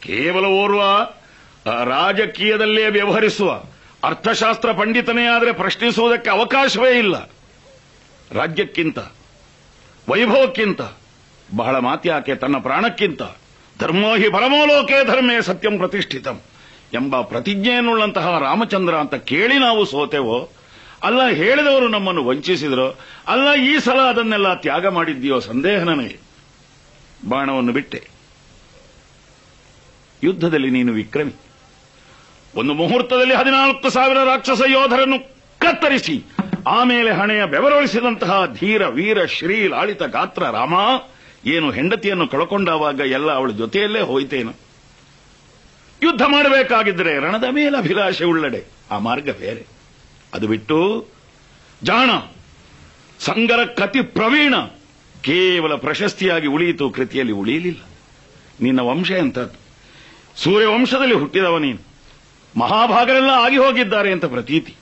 [0.00, 0.82] ಕೇವಲ ಓರ್ವ
[1.84, 3.50] ರಾಜಕೀಯದಲ್ಲೇ ವ್ಯವಹರಿಸುವ,
[4.04, 7.16] ಅರ್ಥಶಾಸ್ತ್ರ ಪಂಡಿತನೇ ಆದರೆ ಪ್ರಶ್ನಿಸುವುದಕ್ಕೆ ಅವಕಾಶವೇ ಇಲ್ಲ.
[8.30, 8.98] ರಾಜ್ಯಕ್ಕಿಂತ,
[10.08, 10.80] ವೈಭವಕ್ಕಿಂತ,
[11.56, 13.22] ಬಹಳ ಮಾತ್ಯಾಕೆ ತನ್ನ ಪ್ರಾಣಕ್ಕಿಂತ
[13.78, 16.36] ಧರ್ಮೋ ಹಿ ಪರಮೋಲೋಕೆ ಧರ್ಮೇ ಸತ್ಯಂ ಪ್ರತಿಷ್ಠಿತಂ.
[16.94, 20.50] ಎಂಬ ಪ್ರತಿಜ್ಞೆಯನ್ನುಳ್ಳಂತಹ ರಾಮಚಂದ್ರ ಅಂತ ಕೇಳಿ ನಾವು ಸೋತೆವೋ?
[21.02, 22.98] ಅಲ್ಲ ಹೇಳಿದವರು ನಮ್ಮನ್ನು ವಂಚಿಸಿದರು?
[23.28, 26.16] ಅಲ್ಲ ಈ ಸಲ ಅದನ್ನೆಲ್ಲ ತ್ಯಾಗ ಮಾಡಿದ್ದೀಯೋ ಸಂದೇಹ ನನಗೆ?
[27.28, 28.08] ಬಾಣವನ್ನು ಬಿಟ್ಟೆ.
[30.22, 31.32] ಯುದ್ಧದಲ್ಲಿ ನೀನು ವಿಕ್ರಮಿ.
[32.56, 35.18] ಒಂದು ಮುಹೂರ್ತದಲ್ಲಿ ಹದಿನಾಲ್ಕು ಸಾವಿರ ರಾಕ್ಷಸ ಯೋಧರನ್ನು
[35.58, 36.24] ಕತ್ತರಿಸಿ,
[36.66, 40.74] ಆಮೇಲೆ ಹಣೆಯ ಬೆವರೊಳಿಸಿದಂತಹ ಧೀರ, ವೀರ ಶ್ರೀ ಲಾಳಿತ ಗಾತ್ರ ರಾಮ,
[41.46, 44.52] ಏನು ಹೆಂಡತಿಯನ್ನು ಕಳಕೊಂಡವಾಗ ಎಲ್ಲ ಅವಳ ಜೊತೆಯಲ್ಲೇ ಹೋಯ್ತೇನು?
[46.04, 48.64] ಯುದ್ಧ ಮಾಡಬೇಕಾಗಿದ್ರೆ ರಣದ ಮೇಲೆ ಅಭಿಲಾಷೆ ಉಳ್ಳಡೆ.
[48.90, 49.66] ಆ ಮಾರ್ಗ ಬೇರೆ.
[50.34, 51.08] ಅದು ಬಿಟ್ಟು
[51.82, 52.10] ಜಾಣ,
[53.18, 54.56] ಸಂಗರ ಕತಿ ಪ್ರವೀಣ
[55.22, 57.80] ಕೇವಲ ಪ್ರಶಸ್ತಿಯಾಗಿ ಉಳಿಯಿತು, ಕೃತಿಯಲ್ಲಿ ಉಳಿಯಲಿಲ್ಲ.
[58.60, 59.64] ನಿನ್ನ ವಂಶ ಎಂಥದ್ದು?
[60.42, 61.78] ಸೂರ್ಯವಂಶದಲ್ಲಿ ಹುಟ್ಟಿದವ ನೀನು.
[62.58, 64.74] ಮಹಾಭಾಗರೆಲ್ಲ ಆಗಿ ಹೋಗಿದ್ದಾರೆ ಅಂತ ಪ್ರತೀತಿ.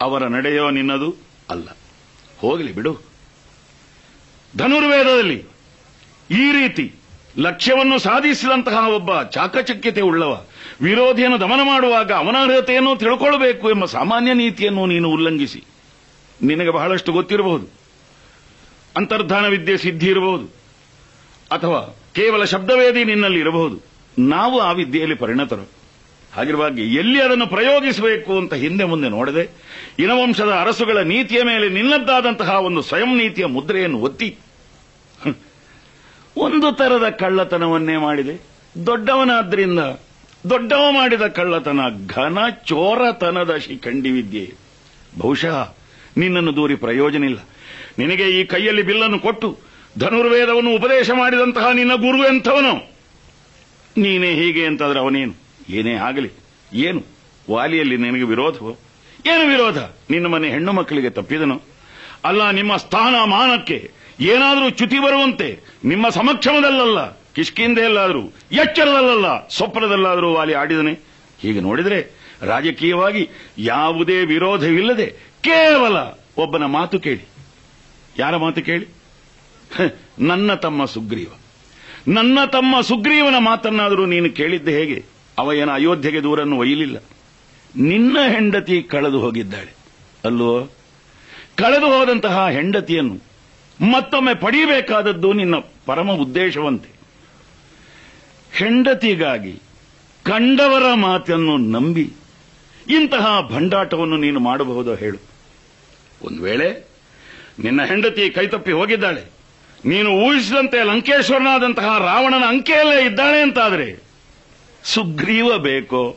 [0.00, 1.14] ಅವರ ನಡೆಯೋ ನಿನ್ನದು
[1.50, 1.68] ಅಲ್ಲ.
[2.38, 3.00] ಹೋಗಲಿ ಬಿಡು.
[4.56, 5.44] ಧನುರ್ವೇದದಲ್ಲಿ
[6.30, 6.94] ಈ ರೀತಿ
[7.38, 10.44] ಲಕ್ಷ್ಯವನ್ನು ಸಾಧಿಸಿದಂತಹ ಒಬ್ಬ ಚಾಕಚಕ್ಯತೆ ಉಳ್ಳವ,
[10.82, 15.64] ವಿರೋಧಿಯನ್ನು ದಮನ ಮಾಡುವಾಗ ಅವನಾರ್ಹತೆಯನ್ನು ತಿಳ್ಕೊಳ್ಬೇಕು ಎಂಬ ಸಾಮಾನ್ಯ ನೀತಿಯನ್ನು ನೀನು ಉಲ್ಲಂಘಿಸಿ.
[16.42, 17.66] ನಿನಗೆ ಬಹಳಷ್ಟು ಗೊತ್ತಿರಬಹುದು.
[18.96, 20.46] ಅಂತರ್ಧಾನ ವಿದ್ಯೆ ಸಿದ್ಧಿ ಇರಬಹುದು.
[21.52, 23.82] ಅಥವಾ ಕೇವಲ ಶಬ್ದವೇದಿ ನಿನ್ನಲ್ಲಿ ಇರಬಹುದು.
[24.18, 25.70] ನಾವು ಆ ವಿದ್ಯೆಯಲ್ಲಿ ಪರಿಣತರು.
[26.34, 29.44] ಹಾಗಿರುವಾಗ ಎಲ್ಲಿ ಅದನ್ನು ಪ್ರಯೋಗಿಸಬೇಕು ಅಂತ ಹಿಂದೆ ಮುಂದೆ ನೋಡದೆ,
[29.98, 34.36] ಇನವಂಶದ ಅರಸುಗಳ ನೀತಿಯ ಮೇಲೆ ನಿನ್ನದ್ದಾದಂತಹ ಒಂದು ಸ್ವಯಂ ನೀತಿಯ ಮುದ್ರೆಯನ್ನು ಒತ್ತಿ
[36.36, 38.40] ಒಂದು ತರದ ಕಳ್ಳತನವನ್ನೇ ಮಾಡಿದೆ.
[38.86, 39.78] ದೊಡ್ಡವನಾದ್ರಿಂದ
[40.50, 44.54] ದೊಡ್ಡವ ಮಾಡಿದ ಕಳ್ಳತನ, ಘನ ಚೋರತನದ ಶಿಖಂಡಿ ವಿದ್ಯೆ
[45.18, 45.74] ಬಹುಶಃ
[46.16, 47.38] ನಿನ್ನನ್ನು ದೂರಿ ಪ್ರಯೋಜನ ಇಲ್ಲ.
[47.98, 49.58] ನಿನಗೆ ಈ ಕೈಯಲ್ಲಿ ಬಿಲ್ಲನ್ನು ಕೊಟ್ಟು
[49.98, 52.92] ಧನುರ್ವೇದವನ್ನು ಉಪದೇಶ ಮಾಡಿದಂತಹ ನಿನ್ನ ಗುರು ಎಂಥವನು?
[53.98, 55.34] ನೀನೇ ಹೀಗೆ ಅಂತಾದ್ರೆ ಅವನೇನು?
[55.70, 56.30] ಏನೇ ಆಗಲಿ.
[56.72, 57.02] ಏನು?
[57.50, 58.76] ವಾಲಿಯಲ್ಲಿ ನಿನಗೆ ವಿರೋಧವೋ?
[59.26, 59.78] ಏನು ವಿರೋಧ?
[60.10, 61.62] ನಿನ್ನ ಮನೆ ಹೆಣ್ಣು ಮಕ್ಕಳಿಗೆ ತಪ್ಪಿದನು?
[62.24, 63.90] ಅಲ್ಲ, ನಿಮ್ಮ ಸ್ಥಾನ ಮಾನಕ್ಕೆ
[64.22, 68.22] ಏನಾದರೂ ಚ್ಯುತಿ ಬರುವಂತೆ, ನಿಮ್ಮ ಸಮಕ್ಷಮದಲ್ಲಲ್ಲ ಕಿಷ್ಕಿಂದೆಯಲ್ಲಾದರೂ
[68.52, 70.92] ಎಚ್ಚರದಲ್ಲಲ್ಲ, ಸ್ವಪ್ನದಲ್ಲಾದರೂ ವಾಲಿ ಆಡಿದನೆ.
[71.40, 72.10] ಹೀಗೆ ನೋಡಿದರೆ
[72.42, 73.28] ರಾಜಕೀಯವಾಗಿ
[73.58, 75.06] ಯಾವುದೇ ವಿರೋಧವಿಲ್ಲದೆ
[75.40, 75.96] ಕೇವಲ
[76.36, 77.28] ಒಬ್ಬನ ಮಾತು ಕೇಳಿ.
[78.18, 78.86] ಯಾರ ಮಾತು ಕೇಳಿ?
[80.18, 81.28] ನನ್ನ ತಮ್ಮ ಸುಗ್ರೀವ.
[82.08, 85.04] ನನ್ನ ತಮ್ಮ ಸುಗ್ರೀವನ ಮಾತನ್ನಾದರೂ ನೀನು ಕೇಳಿದ್ದೆ ಹೇಗೆ?
[85.38, 86.96] ಅವ ಏನ ಅಯೋಧ್ಯೆಗೆ ದೂರನ್ನು ಒಯ್ಯಲಿಲ್ಲ.
[87.76, 89.74] ನಿನ್ನ ಹೆಂಡತಿ ಕಳೆದು ಹೋಗಿದ್ದಾಳೆ.
[90.24, 90.70] ಅಲ್ಲೋ
[91.56, 93.31] ಕಳೆದು ಹೋದಂತಹ ಹೆಂಡತಿಯನ್ನು
[93.80, 95.54] ಮತ್ತೊಮ್ಮೆ ಪಡೆಯಬೇಕಾದದ್ದು ನಿನ್ನ
[95.86, 96.88] ಪರಮ ಉದ್ದೇಶವಂತೆ.
[98.52, 99.52] ಹೆಂಡತಿಗಾಗಿ
[100.22, 102.10] ಕಂಡವರ ಮಾತನ್ನು ನಂಬಿ
[102.88, 105.18] ಇಂತಹ ಭಂಡಾಟವನ್ನು ನೀನು ಮಾಡಬಹುದೋ ಹೇಳು.
[106.22, 106.88] ಒಂದು ವೇಳೆ
[107.58, 109.24] ನಿನ್ನ ಹೆಂಡತಿ ಕೈತಪ್ಪಿ ಹೋಗಿದ್ದಾಳೆ.
[109.84, 114.02] ನೀನು ಊಹಿಸಿದಂತೆ ಲಂಕೇಶ್ವರನಾದಂತಹ ರಾವಣನ ಅಂಕೆಯಲ್ಲೇ ಇದ್ದಾಳೆ ಅಂತಾದ್ರೆ
[114.84, 116.16] ಸುಗ್ರೀವ ಬೇಕೋ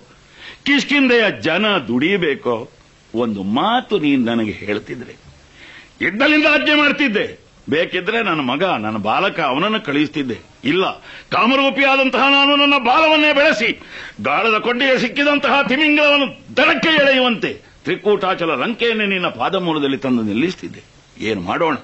[0.64, 2.69] ಕಿಷ್ಕಿಂದೆಯ ಜನ ದುಡಿಯಬೇಕೋ,
[3.15, 5.15] ಒಂದು ಮಾತು ನೀನು ನನಗೆ ಹೇಳ್ತಿದ್ರೆ.
[6.07, 7.45] ಇದ್ದಲಿಂದ ಆಜ್ಞೆ ಮಾಡ್ತಿದ್ದೆ.
[7.70, 10.38] ಬೇಕಿದ್ರೆ ನನ್ನ ಮಗ, ನನ್ನ ಬಾಲಕ ಅವನನ್ನು ಕಳುಹಿಸ್ತಿದ್ದೆ.
[10.64, 11.00] ಇಲ್ಲ,
[11.32, 13.82] ಕಾಮರೂಪಿಯಾದಂತಹ ನಾನು ನನ್ನ ಬಾಲವನ್ನೇ ಬೆಳೆಸಿ,
[14.22, 20.84] ಗಾಳದ ಕೊಂಡಿಗೆ ಸಿಕ್ಕಿದಂತಹ ತಿಮಿಂಗಲವನ್ನು ದಡಕ್ಕೆ ಎಳೆಯುವಂತೆ ತ್ರಿಕೂಟಾಚಲ ಲಂಕೆಯನ್ನೇ ನಿನ್ನ ಪಾದಮೂಲದಲ್ಲಿ ತಂದು ನಿಲ್ಲಿಸ್ತಿದ್ದೆ.
[21.20, 21.76] ಏನು ಮಾಡೋಣ?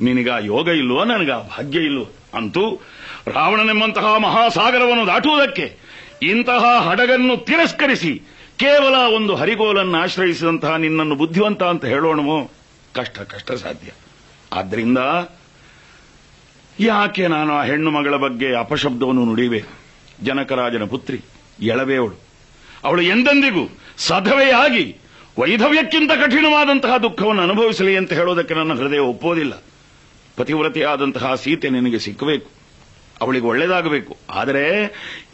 [0.00, 2.80] ನಿನಗ ಯೋಗ ಇಲ್ವೋ ನನಗ ಭಾಗ್ಯ ಇಲ್ವೋ ಅಂತೂ
[3.26, 5.76] ರಾವಣನೆಂಬಂತಹ ಮಹಾಸಾಗರವನ್ನು ದಾಟುವುದಕ್ಕೆ
[6.22, 8.22] ಇಂತಹ ಹಡಗನ್ನು ತಿರಸ್ಕರಿಸಿ
[8.56, 12.50] ಕೇವಲ ಒಂದು ಹರಿಗೋಲನ್ನು ಆಶ್ರಯಿಸಿದಂತಹ ನಿನ್ನನ್ನು ಬುದ್ಧಿವಂತ ಅಂತ ಹೇಳೋಣವೋ?
[12.94, 13.90] ಕಷ್ಟ ಕಷ್ಟ ಸಾಧ್ಯ.
[14.54, 14.98] ಆದ್ರಿಂದ
[16.80, 19.84] ಯಾಕೆ ನಾನು ಆ ಹೆಣ್ಣು ಮಗಳ ಬಗ್ಗೆ ಅಪಶಬ್ದವನ್ನು ನುಡಿಬೇಕು
[20.24, 21.20] ಜನಕರಾಜನ ಪುತ್ರಿ
[21.60, 22.16] ಎಳಬೇವಳು
[22.84, 24.96] ಅವಳು ಎಂದೆಂದಿಗೂ ಸಾಧವೆಯಾಗಿ
[25.38, 29.62] ವೈಧವ್ಯಕ್ಕಿಂತ ಕಠಿಣವಾದಂತಹ ದುಃಖವನ್ನು ಅನುಭವಿಸಲಿ ಅಂತ ಹೇಳೋದಕ್ಕೆ ನನ್ನ ಹೃದಯ ಒಪ್ಪೋದಿಲ್ಲ.
[30.36, 32.50] ಪತಿವ್ರತೆಯಾದಂತಹ ಸೀತೆ ನಿನಗೆ ಸಿಕ್ಕಬೇಕು.
[33.20, 34.64] ಅವಳಿಗೆ ಒಳ್ಳೇದಾಗಬೇಕು ಆದರೆ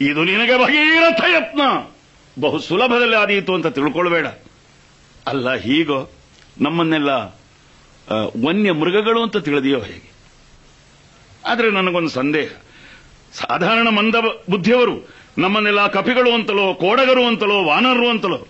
[0.01, 1.61] ಇದು ನಿನಗೆ ಭಗೀರಥ ಯತ್ನ.
[2.41, 4.27] ಬಹು ಸುಲಭದಲ್ಲಿ ಆದೀತು ಅಂತ ತಿಳ್ಕೊಳ್ಬೇಡ.
[5.27, 6.11] ಅಲ್ಲ, ಹೀಗೋ.
[6.61, 7.40] ನಮ್ಮನ್ನೆಲ್ಲ
[8.45, 10.11] ವನ್ಯ ಮೃಗಗಳು ಅಂತ ತಿಳಿದಿಯೋ ಹೇಗೆ?
[11.47, 12.49] ಆದರೆ ನನಗೊಂದು ಸಂದೇಹ.
[13.33, 14.15] ಸಾಧಾರಣ ಮಂದ
[14.49, 18.47] ಬುದ್ಧಿಯವರು, ನಮ್ಮನ್ನೆಲ್ಲ ಕಪಿಗಳು ಅಂತಲೋ, ಕೋಡಗರು ಅಂತಲೋ, ವಾನರರು ಅಂತಲೋ,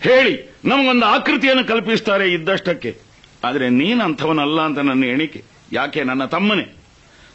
[0.00, 2.98] ಹೇಳಿ ನಮಗೊಂದು ಆಕೃತಿಯನ್ನು ಕಲ್ಪಿಸ್ತಾರೆ ಇದ್ದಷ್ಟಕ್ಕೆ.
[3.44, 5.44] ಆದರೆ ನೀನು ಅಂಥವನಲ್ಲ ಅಂತ ನನ್ನ ಎಣಿಕೆ.
[5.72, 6.04] ಯಾಕೆ?
[6.04, 6.76] ನನ್ನ ತಮ್ಮನೇ.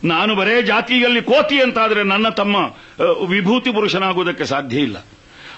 [0.04, 2.56] ನಾನು ಬರೇ ಜಾತಿಯಲ್ಲಿ ಕೋತಿ ಅಂತಾದರೆ ನನ್ನ ತಮ್ಮ
[3.28, 5.06] ವಿಭೂತಿ ಪುರುಷನಾಗುವುದಕ್ಕೆ ಸಾಧ್ಯ ಇಲ್ಲ.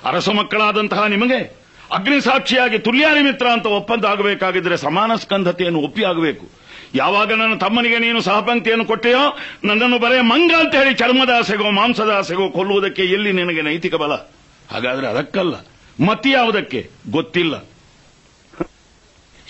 [0.06, 1.61] ಅರಸ ಮಕ್ಕಳಾದಂತಹ ನಿಮಗೆ
[1.98, 6.46] ಅಗ್ನಿ ಸಾಕ್ಷಿಯಾಗಿ ತುಲ್ಯಾನಿ ಮಿತ್ರ ಅಂತ ಒಪ್ಪಂದ ಆಗಬೇಕಾಗಿದ್ರೆ ಸಮಾನ ಸ್ಕಂಧತೆಯನ್ನು ಒಪ್ಪಿ ಆಗಬೇಕು.
[6.96, 9.24] ಯಾವಾಗ ನನ್ನ ತಮ್ಮನಿಗೆ ನೀನು ಸಹಪಂಕ್ತಿಯನ್ನು ಕೊಟ್ಟೆಯೋ,
[9.68, 11.34] ನನ್ನನ್ನು ಬರೇ ಮಂಗ ಅಂತ ಹೇಳಿ ಚರ್ಮದ
[12.20, 14.14] ಆಸೆಗೋ ಕೊಲ್ಲುವುದಕ್ಕೆ ಎಲ್ಲಿ ನಿನಗೆ ನೈತಿಕ ಬಲ?
[14.72, 15.56] ಹಾಗಾದ್ರೆ ಅದಕ್ಕಲ್ಲ.
[16.08, 16.82] ಮತಿ ಯಾವುದಕ್ಕೆ?
[17.18, 17.56] ಗೊತ್ತಿಲ್ಲ.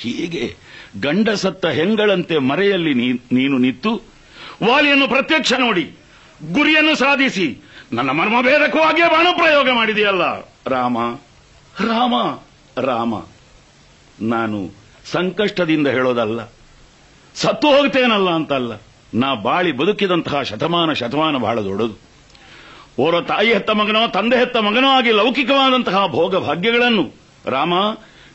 [0.01, 0.45] ಹೀಗೆ
[1.03, 2.93] ಗಂಡ ಸತ್ತ ಹೆಂಗಳಂತೆ ಮರೆಯಲ್ಲಿ
[3.37, 3.91] ನೀನು ನಿತ್ತು
[4.67, 5.85] ವಾಲಿಯನ್ನು ಪ್ರತ್ಯಕ್ಷ ನೋಡಿ,
[6.53, 7.47] ಗುರಿಯನ್ನು ಸಾಧಿಸಿ,
[7.97, 10.23] ನನ್ನ ಮರ್ಮಭೇದಕ್ಕೂ ಹಾಗೆ ಬಾಣ ಪ್ರಯೋಗ ಮಾಡಿದೆಯಲ್ಲ,
[10.75, 10.97] ರಾಮ.
[11.73, 12.13] ರಾಮ
[12.87, 13.13] ರಾಮ,
[14.33, 14.59] ನಾನು
[15.05, 16.39] ಸಂಕಷ್ಟದಿಂದ ಹೇಳೋದಲ್ಲ,
[17.35, 18.73] ಸತ್ತು ಹೋಗ್ತೇನಲ್ಲ ಅಂತಲ್ಲ.
[19.13, 21.95] ನಾ ಬಾಳಿ ಬದುಕಿದಂತಹ ಶತಮಾನ ಶತಮಾನ ಬಹಳ ದೊಡ್ಡದು.
[22.99, 27.05] ಓರ ತಾಯಿ ಹೆತ್ತ ಮಗನೋ, ತಂದೆ ಹೆತ್ತ ಮಗನೋ ಆಗಿ ಲೌಕಿಕವಾದಂತಹ ಭೋಗ ಭಾಗ್ಯಗಳನ್ನು,
[27.45, 27.73] ರಾಮ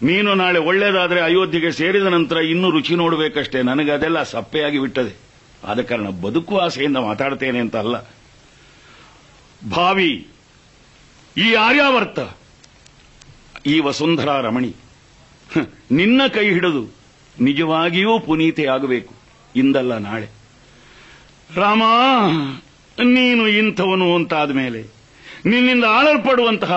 [0.03, 5.13] ನೀನು ನಾಳೆ ಒಳ್ಳೇದಾದ್ರೆ ಅಯೋಧ್ಯೆಗೆ ಸೇರಿದ ನಂತರ ಇನ್ನೂ ರುಚಿ ನೋಡಬೇಕಷ್ಟೇ, ನನಗೆ ಅದೆಲ್ಲ ಸಪ್ಪೆಯಾಗಿ ಬಿಟ್ಟದೆ.
[5.63, 7.97] ಆದ ಕಾರಣ ಬದುಕು ಆಸೆಯಿಂದ ಮಾತಾಡ್ತೇನೆ ಅಂತ ಅಲ್ಲ
[9.71, 10.11] ಭಾವಿ,
[11.37, 12.19] ಈ ಆರ್ಯಾವರ್ತ
[13.67, 14.73] ಈ ವಸುಂಧರಾ ರಮಣಿ.
[15.91, 16.83] ನಿನ್ನ ಕೈ ಹಿಡಿದು
[17.37, 19.13] ನಿಜವಾಗಿಯೂ ಪುನೀತೆಯಾಗಬೇಕು.
[19.55, 20.29] ಇಂದಲ್ಲ ನಾಳೆ.
[21.57, 21.83] ರಾಮ,
[22.99, 24.81] ನೀನು ಇಂಥವನು ಅಂತಾದ ಮೇಲೆ
[25.47, 26.75] ನಿನ್ನಿಂದ ಆಳಲ್ಪಡುವಂತಹ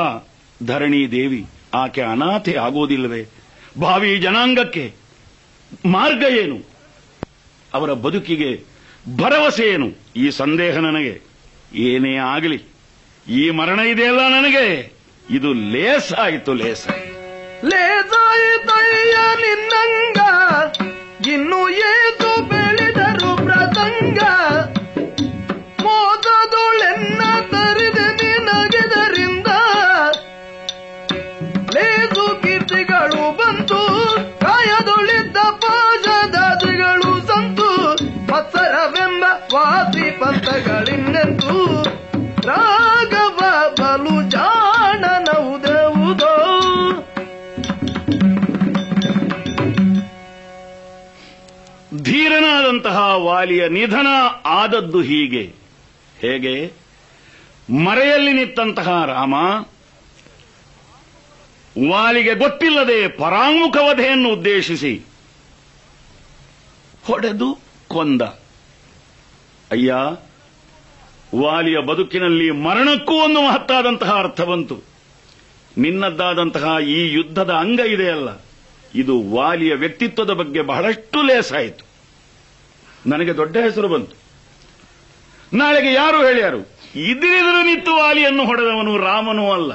[0.66, 1.42] ಧರಣಿ ದೇವಿ
[1.74, 3.22] ಆಕೆ ಅನಾಥೆ ಆಗೋದಿಲ್ಲವೇ?
[3.82, 4.86] ಭಾವಿ ಜನಾಂಗಕ್ಕೆ
[5.86, 6.58] ಮಾರ್ಗ ಏನು?
[7.74, 8.52] ಅವರ ಬದುಕಿಗೆ
[9.18, 9.88] ಭರವಸೆ ಏನು?
[10.16, 11.16] ಈ ಸಂದೇಹ ನನಗೆ
[11.86, 12.60] ಏನೇ ಆಗಲಿ,
[13.28, 14.66] ಈ ಮರಣ ಇದೆಯಲ್ಲ ನನಗೆ?
[15.30, 16.86] ಇದು ಲೇಸಾಯಿತು ಲೇಸ್
[17.66, 20.20] ಲೇಸಾಯಿತಯ್ಯ ನಿನ್ನಂಗ
[21.28, 24.20] ಇನ್ನು ಏತು ಬೆಳೆದರು ಪ್ರಸಂಗ.
[25.84, 29.49] ಮೋದದೊಳೆನ್ನ ತರಿದೆ ನಿನಗೆದರಿಂದ
[51.98, 54.08] ಧೀರನಾದಂತಹ ವಾಲಿಯ ನಿಧನ
[54.46, 55.54] ಆದದ್ದು ಹೀಗೆ.
[56.20, 56.72] ಹೇಗೆ?
[57.84, 59.34] ಮರೆಯಲ್ಲಿ ನಿಂತಹ ರಾಮ,
[61.90, 65.02] ವಾಲಿಗೆ ಗೊತ್ತಿಲ್ಲದೆ ಪರಾಮುಖವಧೆಯನ್ನು ಉದ್ದೇಶಿಸಿ
[67.06, 68.22] ಹೊಡೆದು ಕೊಂದ.
[69.72, 69.96] ಅಯ್ಯ,
[71.36, 74.82] ವಾಲಿಯ ಬದುಕಿನಲ್ಲಿ ಮರಣಕ್ಕೂ ಒಂದು ಮಹತ್ತಾದಂತಹ ಅರ್ಥ ಬಂತು.
[75.78, 78.30] ನಿನ್ನದ್ದಾದಂತಹ ಈ ಯುದ್ಧದ ಅಂಗ ಇದೆಯಲ್ಲ.
[78.96, 81.90] ಇದು ವಾಲಿಯ ವ್ಯಕ್ತಿತ್ವದ ಬಗ್ಗೆ ಬಹಳಷ್ಟು ಲೇಸಾಯಿತು
[83.10, 84.30] ನನಗೆ ದೊಡ್ಡ ಹೆಸರು ಬಂತು.
[85.58, 86.58] ನಾಳೆಗೆ ಯಾರು ಹೇಳ್ಯಾರು?
[86.96, 89.74] ಇದಿರಿದರೂ ನಿಂತು ವಾಲಿಯನ್ನು ಹೊಡೆದವನು ರಾಮನೂ ಅಲ್ಲ.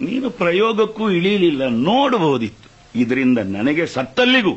[0.00, 2.98] ನೀನು ಪ್ರಯೋಗಕ್ಕೂ ಇಳಿಯಲಿಲ್ಲ ನೋಡಬಹುದಿತ್ತು.
[3.00, 4.54] ಇದರಿಂದ ನನಗೆ ಸತ್ತಲ್ಲಿಗೂ.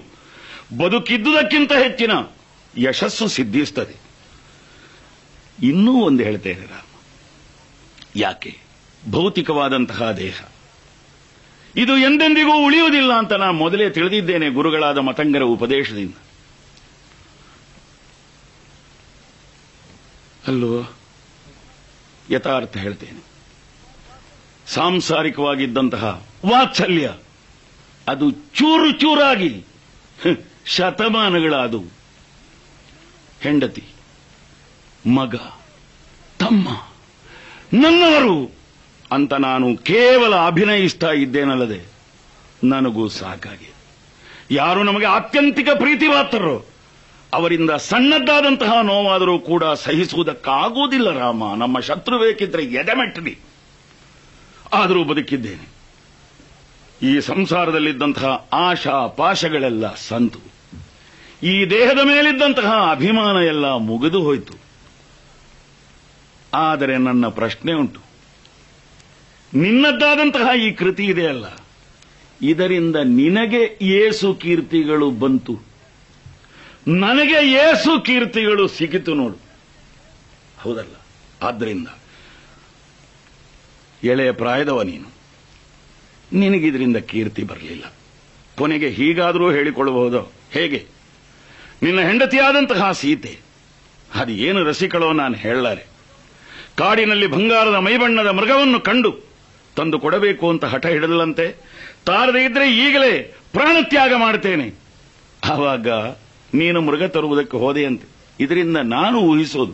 [0.78, 2.12] ಬದುಕಿದ್ದುದಕ್ಕಿಂತ ಹೆಚ್ಚಿನ
[2.78, 3.96] ಯಶಸ್ಸು ಸಿದ್ಧಿಸ್ತದೆ.
[5.64, 7.00] ಇನ್ನೂ ಒಂದು ಹೇಳ್ತೇನೆ ರಾಮ.
[8.16, 8.58] ಯಾಕೆ?
[9.12, 10.49] ಭೌತಿಕವಾದಂತಹ ದೇಹ.
[11.76, 16.14] ಇದು ಎಂದೆಂದಿಗೂ ಉಳಿಯುವುದಿಲ್ಲ ಅಂತ ನಾನು ಮೊದಲೇ ತಿಳಿದಿದ್ದೇನೆ ಗುರುಗಳಾದ ಮತಂಗರ ಉಪದೇಶದಿಂದ.
[20.48, 20.94] ಅಲ್ಲೋ,
[22.32, 23.24] ಯಥಾರ್ಥ ಹೇಳ್ತೇನೆ.
[24.68, 27.14] ಸಾಂಸಾರಿಕವಾಗಿದ್ದಂತಹ ವಾತ್ಸಲ್ಯ,
[28.08, 29.66] ಅದು ಚೂರು ಚೂರಾಗಿ
[30.66, 31.86] ಶತಮಾನಗಳಾದವು.
[33.42, 33.84] ಹೆಂಡತಿ,
[35.16, 35.36] ಮಗ,
[36.40, 36.70] ತಮ್ಮ,
[37.74, 38.59] ನನ್ನವರು
[39.12, 41.92] ಅಂತ ನಾನು ಕೇವಲ ಅಭಿನಯಿಸ್ತಾ ಇದ್ದೇನಲ್ಲದೆ,
[42.64, 43.74] ನನಗೂ ಸಾಕಾಗಿದೆ.
[44.52, 46.66] ಯಾರು ನಮಗೆ ಆತ್ಯಂತಿಕ ಪ್ರೀತಿಪಾತ್ರರೋ
[47.34, 51.56] ಅವರಿಂದ ಸಣ್ಣದ್ದಾದಂತಹ ನೋವಾದರೂ ಕೂಡ ಸಹಿಸುವುದಕ್ಕಾಗುವುದಿಲ್ಲ ರಾಮ.
[51.56, 53.38] ನಮ್ಮ ಶತ್ರು ಬೇಕಿದ್ರೆ ಎದೆಮೆಟ್ಟಲಿ.
[54.74, 55.80] ಆದರೂ ಬದುಕಿದ್ದೇನೆ.
[57.02, 60.40] ಈ ಸಂಸಾರದಲ್ಲಿದ್ದಂತಹ ಆಶಾ ಪಾಶಗಳೆಲ್ಲ ಸಂತು.
[61.44, 64.54] ಈ ದೇಹದ ಮೇಲಿದ್ದಂತಹ ಅಭಿಮಾನ ಎಲ್ಲ ಮುಗಿದು ಹೋಯಿತು.
[66.54, 68.09] ಆದರೆ ನನ್ನ ಪ್ರಶ್ನೆ ಉಂಟು.
[69.54, 71.46] ನಿನ್ನದ್ದಾದಂತಹ ಈ ಕೃತಿ ಇದೆಯಲ್ಲ
[72.42, 75.60] ಇದರಿಂದ ನಿನಗೆ ಏಸು ಕೀರ್ತಿಗಳು ಬಂತು.
[76.88, 79.38] ನನಗೆ ಏಸು ಕೀರ್ತಿಗಳು ಸಿಕ್ಕಿತು ನೋಡು.
[80.60, 80.96] ಹೌದಲ್ಲ?
[81.44, 81.88] ಆದ್ರಿಂದ
[84.04, 85.12] ಎಳೆಯ ಪ್ರಾಯದವ ನೀನು.
[86.34, 87.94] ನಿನಗಿದ್ರಿಂದ ಕೀರ್ತಿ ಬರಲಿಲ್ಲ.
[88.58, 90.34] ಕೊನೆಗೆ ಹೀಗಾದರೂ ಹೇಳಿಕೊಳ್ಳಬಹುದು.
[90.52, 90.86] ಹೇಗೆ?
[91.84, 93.40] ನಿನ್ನ ಹೆಂಡತಿಯಾದಂತಹ ಸೀತೆ.
[94.16, 95.86] ಅದು ಏನು ರಸಿಕಳೋ ನಾನು ಹೇಳಲಾರೆ.
[96.78, 99.29] ಕಾಡಿನಲ್ಲಿ ಬಂಗಾರದ ಮೈಬಣ್ಣದ ಮೃಗವನ್ನು ಕಂಡು
[99.80, 101.46] ತಂದು ಕೊಡಬೇಕು ಅಂತ ಹಠ ಹಿಡಿದಲಂತೆ
[102.06, 103.14] ತಾರದೇ ಇದ್ರೆ ಈಗಲೇ
[103.54, 104.68] ಪ್ರಾಣತ್ಯಾಗ ಮಾಡ್ತೇನೆ.
[105.46, 105.90] ಆವಾಗ
[106.54, 108.08] ನೀನು ಮೃಗ ತರುವುದಕ್ಕೆ ಹೋದೆಯಂತೆ.
[108.40, 109.74] ಇದರಿಂದ ನಾನು ಊಹಿಸೋದು.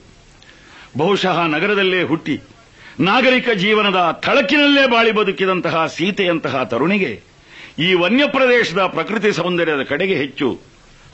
[0.97, 2.35] ಬಹುಶಃ ನಗರದಲ್ಲೇ ಹುಟ್ಟಿ
[2.99, 7.11] ನಾಗರಿಕ ಜೀವನದ ತಳಕಿನಲ್ಲೇ ಬಾಳಿ ಬದುಕಿದಂತಹ ಸೀತೆಯಂತಹ ತರುಣಿಗೆ
[7.79, 10.47] ಈ ವನ್ಯ ಪ್ರದೇಶದ ಪ್ರಕೃತಿ ಸೌಂದರ್ಯದ ಕಡೆಗೆ ಹೆಚ್ಚು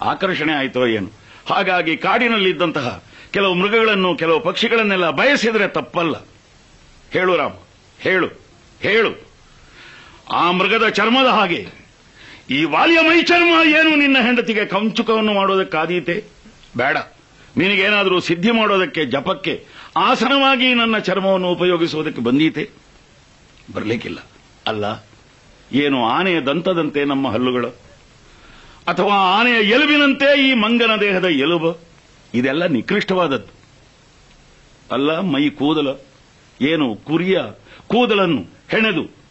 [0.02, 1.10] ಆಕರ್ಷಣೆ ಆಯಿತೋ ಏನು?
[1.50, 2.88] ಹಾಗಾಗಿ ಕಾಡಿನಲ್ಲಿದ್ದಂತಹ
[3.34, 6.16] ಕೆಲವು ಮೃಗಗಳನ್ನು, ಕೆಲವು ಪಕ್ಷಿಗಳನ್ನೆಲ್ಲ ಬಯಸಿದರೆ ತಪ್ಪಲ್ಲ.
[7.12, 7.56] ಹೇಳು ರಾಮ,
[8.00, 8.30] ಹೇಳು.
[8.82, 9.12] ಹೇಳು.
[10.32, 11.68] ಆ ಮೃಗದ ಚರ್ಮದ ಹಾಗೆ.
[12.50, 16.24] ಈ ವಾಲಿಯ ಮೈ ಚರ್ಮ ಏನು ನಿನ್ನ ಹೆಂಡತಿಗೆ ಕಂಚುಕವನ್ನು ಮಾಡೋದಕ್ಕಾದೀತೆ
[16.78, 16.98] ಬೇಡ.
[17.58, 19.66] ನಿನಗೇನಾದರೂ ಸಿದ್ಧಿ ಮಾಡೋದಕ್ಕೆ, ಜಪಕ್ಕೆ,
[19.98, 22.70] ಆಸನವಾಗಿ ನನ್ನ ಚರ್ಮವನ್ನು ಉಪಯೋಗಿಸುವುದಕ್ಕೆ ಬಂದೀತೆ?
[23.74, 24.20] ಬರಲಿಕ್ಕಿಲ್ಲ.
[24.68, 25.08] ಅಲ್ಲ,
[25.72, 27.70] ಏನು ಆನೆಯ ದಂತದಂತೆ ನಮ್ಮ ಹಲ್ಲುಗಳು?
[28.88, 31.78] ಅಥವಾ ಆನೆಯ ಎಲುಬಿನಂತೆ ಈ ಮಂಗನ ದೇಹದ ಎಲುಬು?
[32.34, 33.54] ಇದೆಲ್ಲ ನಿಕೃಷ್ಟವಾದದ್ದು.
[34.92, 35.88] ಅಲ್ಲ, ಮೈ ಕೂದಲ.
[36.62, 37.42] ಏನು ಕುರಿಯ
[37.88, 38.61] ಕೂದಲನ್ನು?
[38.72, 39.22] ಹೆಣೆದು.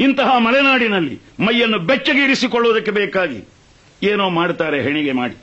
[0.00, 3.48] ಇಂತಹ ಮಲೆನಾಡಿನಲ್ಲಿ ಮೈಯನ್ನು ಬೆಚ್ಚಗೆ ಇರಿಸಿಕೊಳ್ಳುವುದಕ್ಕೆ ಬೇಕಾಗಿ
[4.02, 5.36] ಏನೋ ಮಾಡ್ತಾರೆ ಹೆಣಿಗೆ ಮಾಡಿ.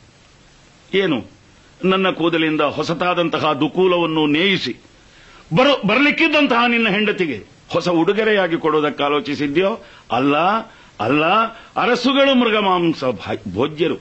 [0.98, 1.26] ಏನು?
[1.86, 4.76] ನನ್ನ ಕೂದಲಿಂದ ಹೊಸತಾದಂತಹ ದುಕೂಲವನ್ನು ನೇಯಿಸಿ,
[5.56, 10.38] ಬರೋ, ಬರಲಿಕ್ಕಿದ್ದಂತಹ ನಿನ್ನ ಹೆಂಡತಿಗೆ ಹೊಸ ಉಡುಗೊರೆಯಾಗಿ ಕೊಡುವುದಕ್ಕೆ ಆಲೋಚಿಸಿದ್ಯೋ ಅಲ್ಲ
[11.00, 11.26] ಅಲ್ಲ,
[11.76, 13.98] ಅರಸುಗಳು ಮೃಗ ಮಾಂಸ ಭಾ- ಭೋಜ್ಯರು.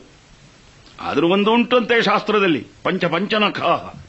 [1.01, 4.00] ಆದರೂ ಒಂದು ಉಂಟಂತೆ ಶಾಸ್ತ್ರದಲ್ಲಿ, ಪಂಚ ಪಂಚನಖಾಹ.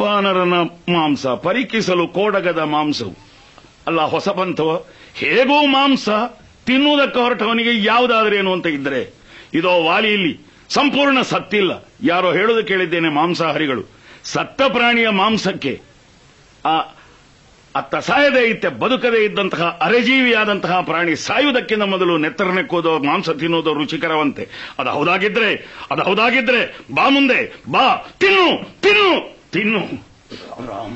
[0.00, 0.54] ವಾನರನ
[0.88, 3.26] ಮಾಂಸ ಪರೀಕ್ಷಿಸಲು ಕೋಡಗದ ಮಾಂಸವು.
[3.86, 4.84] ಅಲ್ಲ ಹೊಸ ಪಂಥವ
[5.14, 6.08] ಹೇಗೂ ಮಾಂಸ
[6.66, 9.14] ತಿನ್ನುವುದಕ್ಕೆ ಹೊರಟವನಿಗೆ ಯಾವುದಾದ್ರೇನು ಅಂತ ಇದ್ದರೆ,
[9.54, 11.88] ಇದೋ ವಾಲಿಯಲ್ಲಿ ಸಂಪೂರ್ಣ ಸತ್ತಿಲ್ಲ.
[12.02, 13.82] ಯಾರೋ ಹೇಳುವುದು ಕೇಳಿದ್ದೇನೆ, ಮಾಂಸಾಹಾರಿಗಳು.
[14.24, 15.80] ಸತ್ತ ಪ್ರಾಣಿಯ ಮಾಂಸಕ್ಕೆ,
[16.64, 16.78] ಆ,
[17.76, 24.48] ಅತ್ತ ಸಾಯದೇ ಇತ್ತೆ, ಬದುಕದೇ ಇದ್ದಂತಹ ಅರೆಜೀವಿಯಾದಂತಹ ಪ್ರಾಣಿ ಸಾಯುವುದಕ್ಕಿಂತ ಮೊದಲು ನೆತ್ತರನೆಕ್ಕೋದು ಮಾಂಸ ತಿನ್ನುವುದು ರುಚಿಕರವಂತೆ.
[24.78, 25.54] ಅದು ಹೌದಾಗಿದ್ರೆ
[25.90, 29.35] ಅದು ಹೌದಾಗಿದ್ರೆ, ಬಾ ಮುಂದೆ, ಬಾ, ತಿನ್ನು ತಿನ್ನು!
[29.56, 29.82] ತಿನ್ನು
[30.68, 30.92] ರಾಮ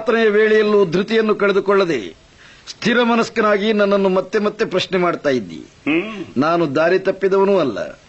[0.00, 2.16] ಈ ಯಾತ್ರೆಯ ವೇಳೆಯಲ್ಲೂ ಧೃತಿಯನ್ನು ಕಳೆದುಕೊಳ್ಳದೆ
[2.68, 5.64] ಸ್ಥಿರ ಮನಸ್ಕನಾಗಿ ನನ್ನನ್ನು ಮತ್ತೆ ಮತ್ತೆ ಪ್ರಶ್ನೆ ಮಾಡ್ತಾ ಇದ್ದಿ.
[6.36, 8.00] ನಾನು ದಾರಿ ತಪ್ಪಿದವನೂ ಅಲ್ಲ.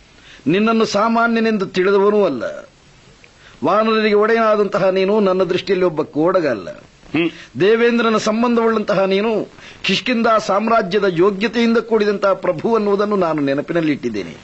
[0.47, 2.43] ನಿನ್ನನ್ನು ಸಾಮಾನ್ಯನೆಂದು ತಿಳಿದವನೂ ಅಲ್ಲ.
[3.65, 6.69] ವಾನರರಿಗೆ ಒಡೆಯನಾದಂತಹ ನೀನು ನನ್ನ ದೃಷ್ಟಿಯಲ್ಲಿ ಒಬ್ಬ ಕೋಡಗ ಅಲ್ಲ.
[7.59, 9.47] ದೇವೇಂದ್ರನ ಸಂಬಂಧವುಳ್ಳಂತಹ ನೀನು
[9.83, 14.35] ಕಿಷ್ಕಿಂದ ಸಾಮ್ರಾಜ್ಯದ ಯೋಗ್ಯತೆಯಿಂದ ಕೂಡಿದಂತಹ ಪ್ರಭು ಅನ್ನುವುದನ್ನು ನಾನು ನೆನಪಿನಲ್ಲಿಟ್ಟಿದ್ದೇನೆ.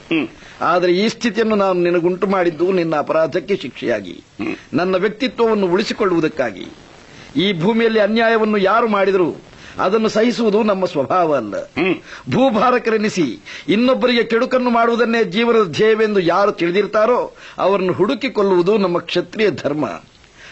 [0.61, 4.23] ಆದರೆ ಈ ಸ್ಥಿತಿಯನ್ನು ನಾನು ನಿನಗುಂಟು ಮಾಡಿದ್ದು ನಿನ್ನ ಅಪರಾಧಕ್ಕೆ ಶಿಕ್ಷೆಯಾಗಿ.
[4.73, 6.67] ನನ್ನ ವ್ಯಕ್ತಿತ್ವವನ್ನು ಉಳಿಸಿಕೊಳ್ಳುವುದಕ್ಕಾಗಿ.
[7.37, 9.35] ಈ ಭೂಮಿಯಲ್ಲಿ ಅನ್ಯಾಯವನ್ನು ಯಾರು ಮಾಡಿದರೂ?
[9.79, 11.55] ಅದನ್ನು ಸಹಿಸುವುದು ನಮ್ಮ ಸ್ವಭಾವ ಅಲ್ಲ.
[12.29, 20.01] ಭೂಭಾರಕರೆನಿಸಿ ಇನ್ನೊಬ್ಬರಿಗೆ ಕೆಡುಕನ್ನು ಮಾಡುವುದನ್ನೇ ಜೀವನದ ಧ್ಯೇಯವೆಂದು ಯಾರು ತಿಳಿದಿರ್ತಾರೋ ಅವರನ್ನು ಹುಡುಕಿಕೊಳ್ಳುವುದು ನಮ್ಮ ಕ್ಷತ್ರಿಯ ಧರ್ಮ.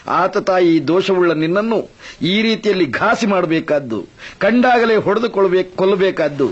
[0.07, 1.90] ಆತ ತಾಯಿ ದೋಷವುಳ್ಳ ನಿನ್ನನ್ನು
[2.22, 4.06] ಈ ರೀತಿಯಲ್ಲಿ ಘಾಸಿ ಮಾಡಬೇಕಾದ್ದು
[4.38, 6.48] ಕಂಡಾಗಲೇ ಹೊಡೆದುಕೊಳ್ಳಬೇಕು ಕೊಲ್ಲಬೇಕಾದ್ದು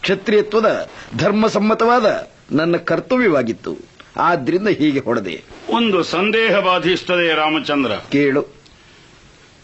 [0.00, 0.88] ಕ್ಷತ್ರಿಯತ್ವದ
[1.18, 3.76] ಧರ್ಮಸಮ್ಮತವಾದ ನನ್ನ ಕರ್ತವ್ಯವಾಗಿತ್ತು.
[4.16, 5.44] ಆದ್ರಿಂದ ಹೀಗೆ ಹೊಡೆದೆ.
[5.76, 7.92] ಒಂದು ಸಂದೇಹ ಬಾಧಿಸುತ್ತದೆ ರಾಮಚಂದ್ರ.
[7.92, 8.57] ಕೇಳು.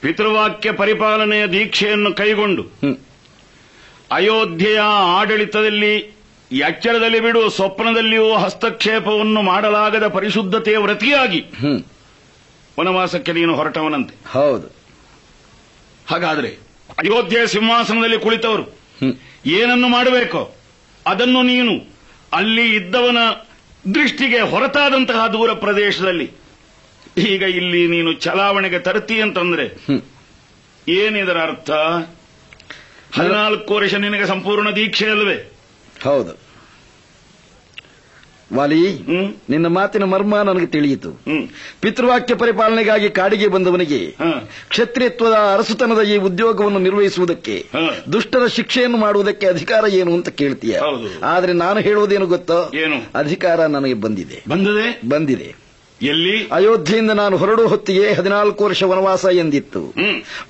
[0.05, 2.63] ಪಿತೃವಾಕ್ಯ ಪರಿಪಾಲನೆಯ ದೀಕ್ಷೆಯನ್ನು ಕೈಗೊಂಡು
[4.11, 4.81] ಅಯೋಧ್ಯೆಯ
[5.19, 5.95] ಆಡಳಿತದಲ್ಲಿ
[6.53, 11.41] ಎಚ್ಚರದಲ್ಲಿ ಬಿಡುವ ಸ್ವಪ್ನದಲ್ಲಿಯೂ ಹಸ್ತಕ್ಷೇಪವನ್ನು ಮಾಡಲಾಗದ ಪರಿಶುದ್ಧತೆಯ ವ್ರತಿಯಾಗಿ
[12.81, 14.15] ವನವಾಸಕ್ಕೆ ನೀನು ಹೊರಟವನಂತೆ.
[14.33, 14.67] ಹೌದು.
[16.07, 16.49] ಹಾಗಾದರೆ
[16.99, 18.65] ಅಯೋಧ್ಯೆಯ ಸಿಂಹಾಸನದಲ್ಲಿ ಕುಳಿತವರು
[19.47, 20.43] ಏನನ್ನು ಮಾಡಬೇಕೋ
[21.07, 21.75] ಅದನ್ನು ನೀನು
[22.33, 23.19] ಅಲ್ಲಿ ಇದ್ದವನ
[23.95, 26.27] ದೃಷ್ಟಿಗೆ ಹೊರತಾದಂತಹ ದೂರ ಪ್ರದೇಶದಲ್ಲಿ
[27.17, 29.77] ಈಗ ಇಲ್ಲಿ ನೀನು ಚಲಾವಣೆಗೆ ತರ್ತಿ ಅಂತಂದ್ರೆ
[30.89, 31.71] ಏನಿದರ ಅರ್ಥ?
[33.13, 35.53] ಹದಿನಾಲ್ಕು ವರ್ಷ ನಿನಗೆ ಸಂಪೂರ್ಣ ದೀಕ್ಷೆ ಅಲ್ವೇ?
[36.03, 36.45] ಹೌದು.
[38.55, 38.99] ವಾಲಿ
[39.51, 41.11] ನಿನ್ನ ಮಾತಿನ ಮರ್ಮ ನನಗೆ ತಿಳಿಯಿತು.
[41.81, 44.11] ಪಿತೃವಾಕ್ಯ ಪರಿಪಾಲನೆಗಾಗಿ ಕಾಡಿಗೆ ಬಂದವನಿಗೆ
[44.69, 47.67] ಕ್ಷತ್ರಿಯತ್ವದ ಅರಸುತನದ ಈ ಉದ್ಯೋಗವನ್ನು ನಿರ್ವಹಿಸುವುದಕ್ಕೆ
[48.13, 50.79] ದುಷ್ಟರ ಶಿಕ್ಷೆಯನ್ನು ಮಾಡುವುದಕ್ಕೆ ಅಧಿಕಾರ ಏನು ಅಂತ ಕೇಳ್ತೀಯ?
[51.23, 52.71] ಆದ್ರೆ ನಾನು ಹೇಳುವುದೇನು ಗೊತ್ತೋ?
[53.15, 54.45] ಅಧಿಕಾರ ನನಗೆ ಬಂದಿದೆ.
[54.49, 55.09] ಬಂದದೆ?
[55.09, 55.64] ಬಂದಿದೆ.
[56.05, 56.49] ಎಲ್ಲಿ?
[56.49, 59.95] ಅಯೋಧ್ಯೆಯಿಂದ ನಾನು ಹೊರಡುವ ಹೊತ್ತಿಗೆ ಹದಿನಾಲ್ಕು ವರ್ಷ ವನವಾಸ ಎಂದಿತ್ತು.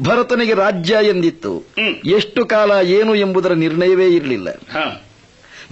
[0.03, 1.53] ಭರತನಿಗೆ ರಾಜ್ಯ ಎಂದಿತ್ತು.
[2.07, 4.49] ಎಷ್ಟು ಕಾಲ ಏನು ಎಂಬುದರ ನಿರ್ಣಯವೇ ಇರಲಿಲ್ಲ.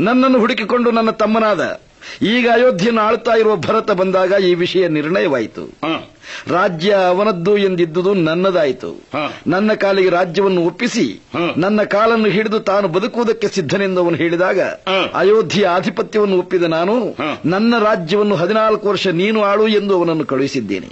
[0.01, 1.81] ನನ್ನನ್ನು ಹುಡುಕಿಕೊಂಡು ನನ್ನ ತಮ್ಮನಾದ
[2.23, 5.79] ಈಗ ಅಯೋಧ್ಯೆಯನ್ನು ಆಳ್ತಾ ಇರುವ ಭರತ ಬಂದಾಗ ಈ ವಿಷಯ ನಿರ್ಣಯವಾಯಿತು.
[6.51, 8.91] ರಾಜ್ಯ ಅವನದ್ದು ಎಂದಿದ್ದುದು ನನ್ನದಾಯಿತು.
[9.47, 11.21] ನನ್ನ ಕಾಲಿಗೆ ರಾಜ್ಯವನ್ನು ಒಪ್ಪಿಸಿ
[11.57, 14.61] ನನ್ನ ಕಾಲನ್ನು ಹಿಡಿದು ತಾನು ಬದುಕುವುದಕ್ಕೆ ಸಿದ್ಧನೆಂದು ಅವನು ಹೇಳಿದಾಗ
[15.15, 16.95] ಅಯೋಧ್ಯೆಯ ಆಧಿಪತ್ಯವನ್ನು ಒಪ್ಪಿದ ನಾನು
[17.45, 20.89] ನನ್ನ ರಾಜ್ಯವನ್ನು ಹದಿನಾಲ್ಕು ವರ್ಷ ನೀನು ಆಳು ಎಂದು ಅವನನ್ನು ಕಳುಹಿಸಿದ್ದೇನೆ.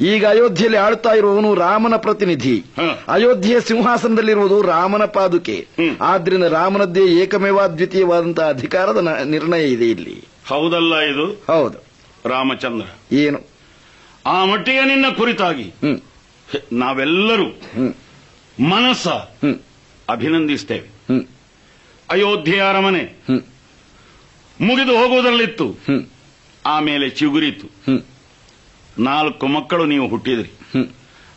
[0.00, 2.64] ಈಗ ಅಯೋಧ್ಯೆಯಲ್ಲಿ ಆಳ್ತಾ ಇರುವವನು ರಾಮನ ಪ್ರತಿನಿಧಿ.
[3.08, 5.66] ಅಯೋಧ್ಯೆಯ ಸಿಂಹಾಸನದಲ್ಲಿರುವುದು ರಾಮನ ಪಾದುಕೆ.
[6.00, 10.24] ಆದ್ರಿಂದ ರಾಮನದ್ದೇ ಏಕಮೇವಾದ್ವಿತೀಯವಾದಂತಹ ಅಧಿಕಾರದ ನಿರ್ಣಯ ಇದೆ ಇಲ್ಲಿ.
[10.48, 11.26] ಹೌದಲ್ಲ ಇದು?
[11.46, 11.78] ಹೌದು.
[12.28, 13.14] ರಾಮಚಂದ್ರ.
[13.14, 13.40] ಏನು?
[14.26, 15.72] ಆ ಮಟ್ಟಿಗೆ ನಿನ್ನ ಕುರಿತಾಗಿ
[16.72, 17.44] ನಾವೆಲ್ಲರೂ
[18.68, 19.08] ಮನಸ್ಸ
[20.08, 20.88] ಅಭಿನಂದಿಸ್ತೇವೆ.
[22.10, 23.24] ಅಯೋಧ್ಯೆಯ ಅರಮನೆ
[24.60, 25.76] ಮುಗಿದು ಹೋಗುವುದರಲ್ಲಿತ್ತು.
[26.66, 27.66] ಆಮೇಲೆ ಚಿಗುರಿತು.
[28.98, 30.50] ನಾಲ್ಕು ಮಕ್ಕಳು ನೀವು ಹುಟ್ಟಿದ್ರಿ.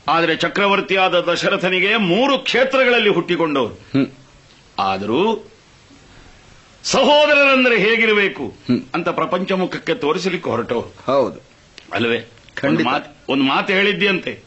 [0.07, 4.07] ಆದರೆ ಚಕ್ರವರ್ತಿಯಾದ ದಶರಥನಿಗೆ ಮೂರು ಕ್ಷೇತ್ರಗಳಲ್ಲಿ ಹುಟ್ಟಿಕೊಂಡವರು.
[4.79, 5.50] ಆದರೂ
[6.83, 8.53] ಸಹೋದರರೆಂದರೆ ಹೇಗಿರಬೇಕು?
[8.93, 11.41] ಅಂತ ಪ್ರಪಂಚ ಮುಖಕ್ಕೆ ತೋರಿಸಲಿಕ್ಕೆ ಹೊರಟವರು ಹೌದು.
[11.93, 12.31] ಅಲ್ವೇ?
[12.67, 14.39] ಒಂದು ಮಾತು ಒಂದು ಮಾತು ಹೇಳಿದ್ಯಂತೆ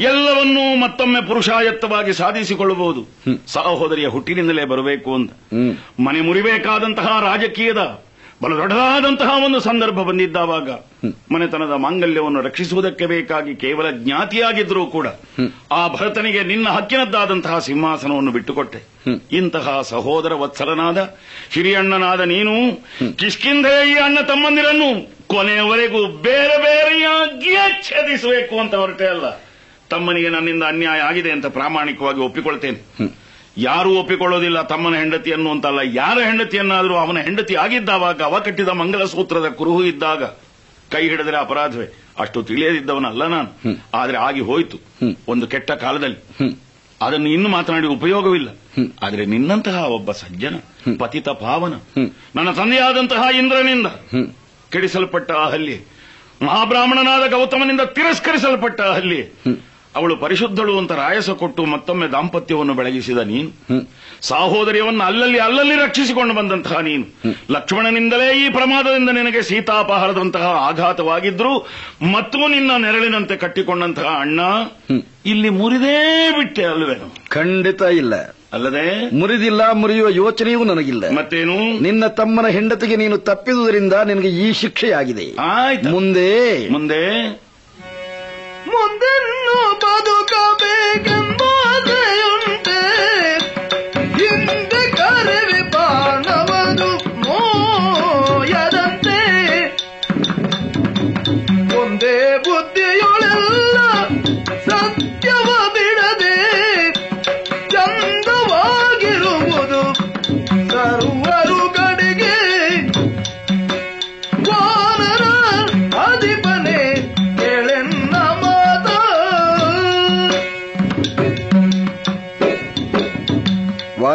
[0.00, 3.06] ಎಲ್ಲವನ್ನೂ ಮತ್ತೊಮ್ಮೆ ಪುರುಷಾಯತ್ತವಾಗಿ ಸಾಧಿಸಿಕೊಳ್ಳಬಹುದು.
[3.46, 5.32] ಸಹೋದರಿಯ ಹುಟ್ಟಿನಿಂದಲೇ ಬರಬೇಕು ಅಂತ.
[6.00, 8.05] ಮನೆ ಮುರಿಬೇಕಾದಂತಹ ರಾಜಕೀಯದ
[8.42, 10.70] ಬಲು ದೊಡ್ಡದಾದಂತಹ ಒಂದು ಸಂದರ್ಭ ಬಂದಿದ್ದಾವಾಗ
[11.32, 15.06] ಮನೆತನದ ಮಾಂಗಲ್ಯವನ್ನು ರಕ್ಷಿಸುವುದಕ್ಕೆ ಬೇಕಾಗಿ ಕೇವಲ ಜ್ಞಾತಿಯಾಗಿದ್ರೂ ಕೂಡ
[15.72, 18.80] ಆ ಭರತನಿಗೆ ನಿನ್ನ ಹಕ್ಕಿನದ್ದಾದಂತಹ ಸಿಂಹಾಸನವನ್ನು ಬಿಟ್ಟುಕೊಟ್ಟೆ.
[19.32, 21.16] ಇಂತಹ ಸಹೋದರ ವತ್ಸಲನಾದ
[21.52, 22.54] ಹಿರಿಯಣ್ಣನಾದ ನೀನು
[23.16, 24.88] ಕಿಷ್ಕಿಂಧೆಯ ಈ ಅಣ್ಣ ತಮ್ಮಂದಿರನ್ನು
[25.26, 29.26] ಕೊನೆಯವರೆಗೂ ಬೇರೆ ಬೇರೆಯಾಗಿಯೇ ಛೇದಿಸಬೇಕು ಅಂತ ಹೊರಟೆ ಅಲ್ಲ.
[29.90, 32.80] ತಮ್ಮನಿಗೆ ನನ್ನಿಂದ ಅನ್ಯಾಯ ಆಗಿದೆ ಅಂತ ಪ್ರಾಮಾಣಿಕವಾಗಿ ಒಪ್ಪಿಕೊಳ್ತೇನೆ.
[33.58, 35.78] ಯಾರೂ ಒಪ್ಪಿಕೊಳ್ಳೋದಿಲ್ಲ ತಮ್ಮನ ಹೆಂಡತಿಯನ್ನು ಅಂತಲ್ಲ.
[35.92, 40.24] ಯಾರ ಹೆಂಡತಿಯನ್ನಾದರೂ ಅವನ ಹೆಂಡತಿ ಆಗಿದ್ದಾವಾಗ ಅವ ಕಟ್ಟಿದ ಮಂಗಲಸೂತ್ರದ ಕುರುಹು ಇದ್ದಾಗ
[40.92, 41.86] ಕೈ ಹಿಡಿದರೆ ಅಪರಾಧವೇ.
[42.18, 43.78] ಅಷ್ಟು ತಿಳಿಯದಿದ್ದವನಲ್ಲ ನಾನು.
[43.94, 44.78] ಆದರೆ ಆಗಿ ಹೋಯಿತು.
[45.28, 46.18] ಒಂದು ಕೆಟ್ಟ ಕಾಲದಲ್ಲಿ.
[47.02, 48.48] ಅದನ್ನು ಇನ್ನು ಮಾತನಾಡಿ ಉಪಯೋಗವಿಲ್ಲ.
[49.02, 50.54] ಆದರೆ ನಿನ್ನಂತಹ ಒಬ್ಬ ಸಜ್ಜನ
[50.98, 51.74] ಪತಿತ ಪಾವನ
[52.36, 53.86] ನನ್ನ ತಂದೆಯಾದಂತಹ ಇಂದ್ರನಿಂದ
[54.72, 55.88] ಕೆಡಿಸಲ್ಪಟ್ಟ ಆ ಹಲ್ಲಿ
[56.42, 59.20] ಮಹಾಬ್ರಾಹ್ಮಣನಾದ ಗೌತಮನಿಂದ ತಿರಸ್ಕರಿಸಲ್ಪಟ್ಟ ಆ ಹಲ್ಲಿ
[59.96, 63.50] ಅವಳು ಪರಿಶುದ್ಧಳು ಅಂತ ರಾಯಸ ಕೊಟ್ಟು ಮತ್ತೊಮ್ಮೆ ದಾಂಪತ್ಯವನ್ನು ಬೆಳಗಿಸಿದ ನೀನು.
[64.20, 67.06] ಸಾಹೋದರ್ಯವನ್ನು ಅಲ್ಲಲ್ಲಿ ಅಲ್ಲಲ್ಲಿ ರಕ್ಷಿಸಿಕೊಂಡು ಬಂದಂತಹ ನೀನು.
[67.52, 71.52] ಲಕ್ಷ್ಮಣನಿಂದಲೇ ಈ ಪ್ರಮಾದದಿಂದ ನಿನಗೆ ಸೀತಾಪಹಾರದಂತಹ ಆಘಾತವಾಗಿದ್ರು
[72.12, 74.40] ಮತ್ತು ನಿನ್ನ ನೆರಳಿನಂತೆ ಕಟ್ಟಿಕೊಂಡಂತಹ ಅಣ್ಣ
[75.26, 78.14] ಇಲ್ಲಿ ಮುರಿದೇ ಬಿಟ್ಟೆ ಅಲ್ವೇನು ಖಂಡಿತ ಇಲ್ಲ.
[78.52, 79.16] ಅಲ್ಲದೆ?
[79.16, 81.10] ಮುರಿದಿಲ್ಲ ಮುರಿಯುವ ಯೋಚನೆಯೂ ನನಗಿಲ್ಲ.
[81.10, 81.82] ಮತ್ತೇನು?
[81.82, 85.26] ನಿನ್ನ ತಮ್ಮನ ಹೆಂಡತಿಗೆ ನೀನು ತಪ್ಪಿದುದರಿಂದ ನಿನಗೆ ಈ ಶಿಕ್ಷೆಯಾಗಿದೆ.
[85.90, 86.30] ಮುಂದೆ
[86.68, 87.02] ಮುಂದೆ?
[88.66, 92.55] മുതിർന്നു പതുക വേഗം ബാധയുണ്ട്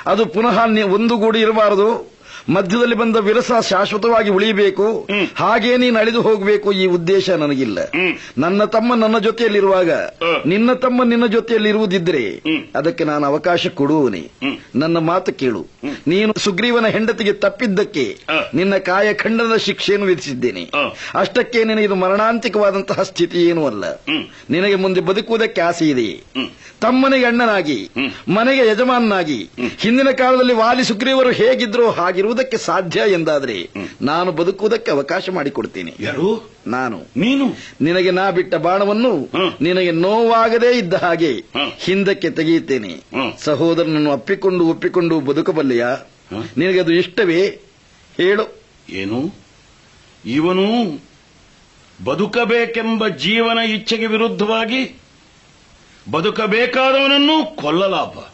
[0.05, 2.11] ಅದು ಪುನಃ ಒಂದುಗೂಡಿ ಇರಬಾರದು.
[2.49, 5.07] ಮಧ್ಯದಲ್ಲಿ ಬಂದ ವಿರಸ ಶಾಶ್ವತವಾಗಿ ಉಳಿಯಬೇಕು.
[5.35, 7.79] ಹಾಗೇ ನೀನು ಅಳಿದು ಹೋಗಬೇಕು ಈ ಉದ್ದೇಶ ನನಗಿಲ್ಲ.
[8.37, 9.91] ನನ್ನ ತಮ್ಮ ನನ್ನ ಜೊತೆಯಲ್ಲಿರುವಾಗ
[10.45, 12.23] ನಿನ್ನ ತಮ್ಮ ನಿನ್ನ ಜೊತೆಯಲ್ಲಿರುವುದಿದ್ರೆ
[12.75, 14.23] ಅದಕ್ಕೆ ನಾನು ಅವಕಾಶ ಕೊಡುವನೇ
[14.75, 15.67] ನನ್ನ ಮಾತು ಕೇಳು.
[16.07, 18.17] ನೀನು ಸುಗ್ರೀವನ ಹೆಂಡತಿಗೆ ತಪ್ಪಿದ್ದಕ್ಕೆ
[18.53, 20.71] ನಿನ್ನ ಕಾಯ ಖಂಡನದ ಶಿಕ್ಷೆಯನ್ನು ವಿಧಿಸಿದ್ದೇನೆ.
[21.15, 23.83] ಅಷ್ಟಕ್ಕೆ ನಿನಗೆ ಇದು ಮರಣಾಂತಿಕವಾದಂತಹ ಸ್ಥಿತಿ ಏನೂ ಅಲ್ಲ.
[24.49, 26.09] ನಿನಗೆ ಮುಂದೆ ಬದುಕುವುದಕ್ಕೆ ಆಸೆ ಇದೆ.
[26.81, 27.89] ತಮ್ಮನಿಗೆ ಅಣ್ಣನಾಗಿ
[28.27, 29.49] ಮನೆಗೆ ಯಜಮಾನನಾಗಿ
[29.79, 31.89] ಹಿಂದಿನ ಕಾಲದಲ್ಲಿ ವಾಲಿ ಸುಗ್ರೀವರು ಹೇಗಿದ್ರು
[32.31, 33.69] ಹಾಗಿರುವುದಕ್ಕೆ ಸಾಧ್ಯ ಎಂದಾದ್ರೆ
[34.01, 35.93] ನಾನು ಬದುಕುವುದಕ್ಕೆ ಅವಕಾಶ ಮಾಡಿಕೊಡ್ತೀನಿ.
[35.99, 36.51] ಯಾರು?
[36.67, 36.99] ನಾನು.
[37.17, 37.45] ನೀನು?
[37.81, 39.29] ನಿನಗೆ ನಾ ಬಿಟ್ಟ ಬಾಣವನ್ನು
[39.61, 41.31] ನಿನಗೆ ನೋವಾಗದೇ ಇದ್ದ ಹಾಗೆ
[41.77, 42.95] ಹಿಂದಕ್ಕೆ ತೆಗೆಯುತ್ತೇನೆ.
[43.39, 45.97] ಸಹೋದರನನ್ನು ಅಪ್ಪಿಕೊಂಡು ಒಪ್ಪಿಕೊಂಡು ಬದುಕಬಲ್ಲೆಯಾ?
[46.57, 47.59] ನಿನಗೆ ಅದು ಇಷ್ಟವೇ?
[48.17, 48.45] ಹೇಳು.
[48.89, 49.33] ಏನು?
[50.25, 50.99] ಇವನು
[52.03, 55.01] ಬದುಕಬೇಕೆಂಬ ಜೀವನ ಇಚ್ಛೆಗೆ ವಿರುದ್ಧವಾಗಿ
[56.11, 58.30] ಬದುಕಬೇಕಾದವನನ್ನು ಕೊಲ್ಲಲಾಪ.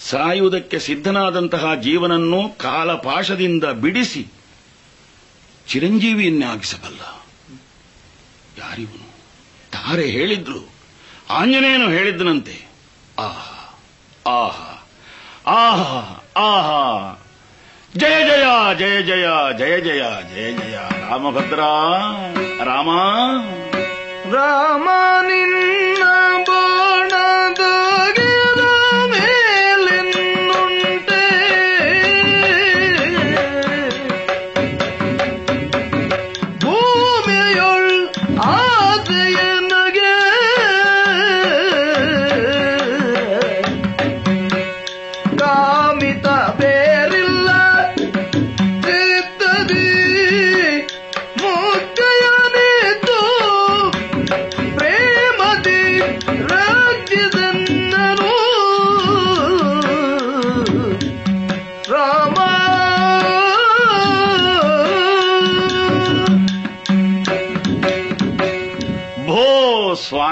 [0.00, 4.26] ಸಾಯುವುದಕ್ಕೆ ಸಿದ್ಧನಾದಂತಹ ಜೀವನನ್ನು ಕಾಲಪಾಶದಿಂದ ಬಿಡಿಸಿ
[5.68, 7.00] ಚಿರಂಜೀವಿಯನ್ನಾಗಿಸಬಲ್ಲ.
[8.58, 9.08] ಯಾರಿವನು?
[9.72, 10.68] ತಾರೆ ಹೇಳಿದ್ರು.
[11.30, 12.68] ಆಂಜನೇಯನು ಹೇಳಿದ್ದನಂತೆ.
[13.18, 13.80] ಆಹಾ
[14.26, 14.88] ಆಹಾ
[15.46, 17.24] ಆಹಾ ಆಹಾ.
[17.96, 18.44] ಜಯ ಜಯ
[18.78, 19.26] ಜಯ ಜಯ
[19.58, 20.00] ಜಯ ಜಯ
[20.34, 20.76] ಜಯ ಜಯ.
[21.10, 21.60] ರಾಮಭದ್ರ,
[22.64, 22.88] ರಾಮ.
[24.32, 24.88] ರಾಮ,
[25.22, 26.02] ನಿನ್ನ
[26.46, 27.47] ಬಾಣದಾಗಿನ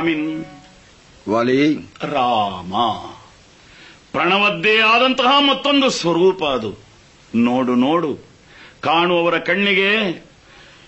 [0.06, 0.44] ಸ್ವಾಮಿನ್.
[1.28, 1.74] ವಾಲಿ.
[2.02, 2.74] ರಾಮ.
[4.12, 6.74] ಪ್ರಣವದ್ದೇ ಆದಂತಹ ಮತ್ತೊಂದು ಸ್ವರೂಪ ಅದು.
[7.34, 8.18] ನೋಡು ನೋಡು.
[8.80, 10.24] ಕಾಣುವವರ ಕಣ್ಣಿಗೆ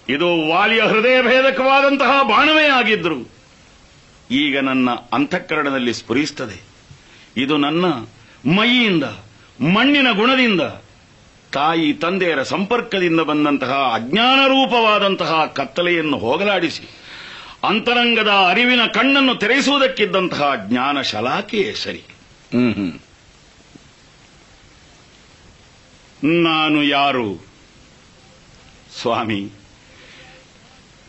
[0.08, 3.30] ಇದು ವಾಲಿಯ ಹೃದಯ ಭೇದಕವಾದಂತಹ ಬಾಣವೇ ಆಗಿದ್ರು.
[4.30, 6.62] ಈಗ ನನ್ನ ಅಂತಃಕರಣದಲ್ಲಿ ಸ್ಫುರಿಸುತ್ತದೆ
[7.36, 7.86] ಇದು ನನ್ನ
[8.56, 9.04] ಮೈಯಿಂದ
[9.74, 10.60] ಮಣ್ಣಿನ ಗುಣದಿಂದ
[11.52, 17.07] ತಾಯಿ ತಂದೆಯರ ಸಂಪರ್ಕದಿಂದ ಬಂದಂತಹ ಅಜ್ಞಾನ ರೂಪವಾದಂತಹ ಕತ್ತಲೆಯನ್ನು ಹೋಗಲಾಡಿಸಿ
[17.64, 22.02] ಅಂತರಂಗದ ಅರಿವಿನ ಕಣ್ಣನ್ನು ತೆರೆಸುವುದಕ್ಕಿದ್ದಂತಹ ಜ್ಞಾನ ಶಲಾಕೆಯೇ ಸರಿ.
[26.24, 27.46] ನಾನು ಯಾರು?
[29.00, 29.50] ಸ್ವಾಮಿ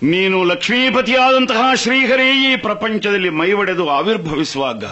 [0.03, 4.83] ನೀನು ಲಕ್ಷ್ಮೀಪತಿಯಾದಂತಹ ಶ್ರೀಹರೇ ಈ ಪ್ರಪಂಚದಲ್ಲಿ ಮೈವಡೆದು ಆವಿರ್ಭವಿಸುವಾಗ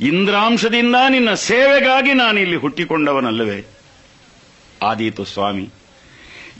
[0.00, 3.64] ಇಂದ್ರಾಂಶದಿಂದ ನಿನ್ನ ಸೇವೆಗಾಗಿ ನಾನಿಲ್ಲಿ ಹುಟ್ಟಿಕೊಂಡವನಲ್ಲವೇ?
[4.82, 5.68] ಆದೀತು ಸ್ವಾಮಿ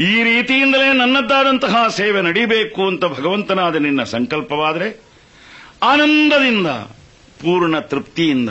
[0.01, 5.01] ಈ ರೀತಿಯಿಂದಲೇ ನನ್ನದ್ದಾದಂತಹ ಸೇವೆ ನಡೀಬೇಕು ಅಂತ ಭಗವಂತನಾದ ನಿನ್ನ ಸಂಕಲ್ಪವಾದರೆ
[5.83, 6.67] ಆನಂದದಿಂದ,
[7.43, 8.51] ಪೂರ್ಣ ತೃಪ್ತಿಯಿಂದ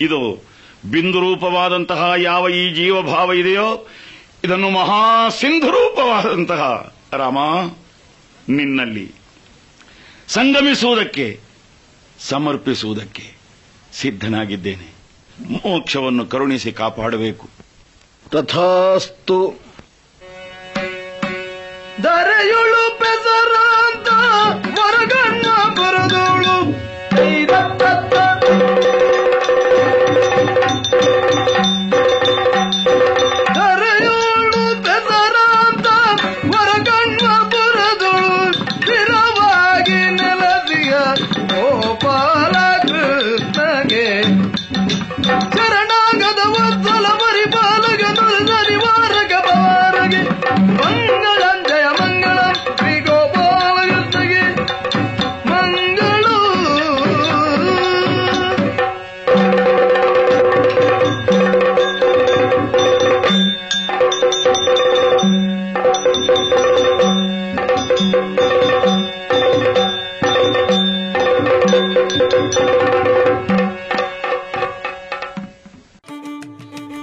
[0.00, 0.44] ಇದು
[0.90, 3.88] ಬಿಂದು ರೂಪವಾದಂತಹ ಯಾವ ಈ ಜೀವಭಾವ ಇದೆಯೋ,
[4.44, 7.38] ಇದನ್ನು ಮಹಾ ಸಿಂಧು ರೂಪವಾದಂತಹ ರಾಮ
[8.48, 9.12] ನಿನ್ನಲ್ಲಿ
[10.28, 11.40] ಸಂಗಮಿಸುವುದಕ್ಕೆ,
[12.18, 13.34] ಸಮರ್ಪಿಸುವುದಕ್ಕೆ
[13.92, 14.94] ಸಿದ್ಧನಾಗಿದ್ದೇನೆ.
[15.50, 17.48] ಮೋಕ್ಷವನ್ನು ಕರುಣಿಸಿ ಕಾಪಾಡಬೇಕು.
[18.30, 19.69] ತಥಾಸ್ತು
[22.02, 24.08] ದರೆಯುಳು ಪೆಸರಾಂತ
[24.76, 25.46] ಮರಗಣ್ಣ
[25.78, 26.56] ಬರದೋಳು.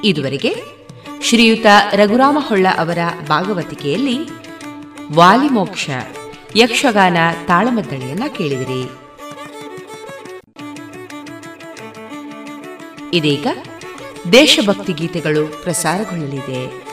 [0.08, 0.56] ಇದುವರೆಗೆ
[1.22, 2.98] ಶ್ರೀಯುತ ರಘುರಾಮ ಹೊಳ್ಳ ಅವರ
[3.28, 4.18] ಭಾಗವತಿಕೆಯಲ್ಲಿ
[5.14, 5.90] ವಾಲಿಮೋಕ್ಷ
[6.56, 7.18] ಯಕ್ಷಗಾನ
[7.48, 8.90] ತಾಳಮದ್ದಳೆಯನ್ನ ಕೇಳಿದಿರಿ.
[13.14, 13.48] ಇದೀಗ
[14.32, 16.87] ದೇಶಭಕ್ತಿ ಗೀತೆಗಳು ಪ್ರಸಾರಗೊಳ್ಳಲಿದೆ.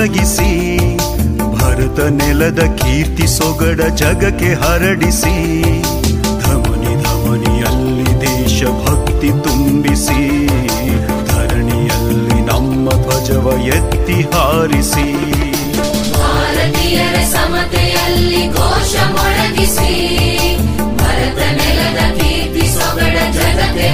[0.00, 0.52] ಮೊಳಗಿಸಿ
[1.54, 5.32] ಭರತ ನೆಲದ ಕೀರ್ತಿ ಸೊಗಡ ಜಗಕ್ಕೆ ಹರಡಿಸಿ,
[6.42, 10.22] ಧಮನಿ ಧಮನಿಯಲ್ಲಿ ದೇಶಭಕ್ತಿ ತುಂಬಿಸಿ,
[11.30, 13.46] ಧರಣಿಯಲ್ಲಿ ನಮ್ಮ ಧ್ವಜವ
[13.76, 15.06] ಎತ್ತಿ ಹಾರಿಸಿ.
[16.16, 19.92] ಭಾರತೀಯರ ಸಮತೆಯಲ್ಲಿ ಘೋಷ ಮೊಳಗಿಸಿ,
[21.02, 23.88] ಭರತ ನೆಲದ ಕೀರ್ತಿ ಸೊಗಡ ಜಗತ್ತೆ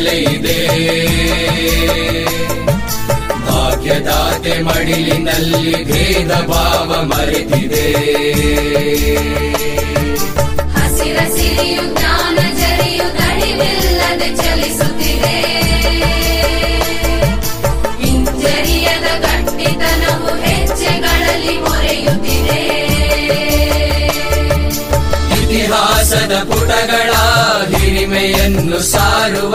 [0.00, 0.58] ಸೆಲೆ ಇದೆ.
[3.46, 7.84] ಭಾಗ್ಯದಾತೆ ಮಡಿಲಿನಲ್ಲಿ ಭೇದ ಭಾವ ಮರೆತಿದೆ.
[10.76, 15.36] ಹಸಿರ ಸಿರಿಯು ಜ್ಞಾನ ಜರಿಯು ತಡಿವಿಲ್ಲದೆ ಚಲಿಸುತ್ತಿದೆ.
[18.02, 22.62] ಹಿಂಜರಿಯದ ಗಟ್ಟಿತನವು ಹೆಜ್ಜೆಗಳಲ್ಲಿ ಮೊರೆಯುತ್ತಿದೆ.
[25.40, 26.89] ಇತಿಹಾಸದ ಪುಟಗಳ
[28.20, 29.54] ಹಿರಿಮೆಯನ್ನು ಸಾರುವ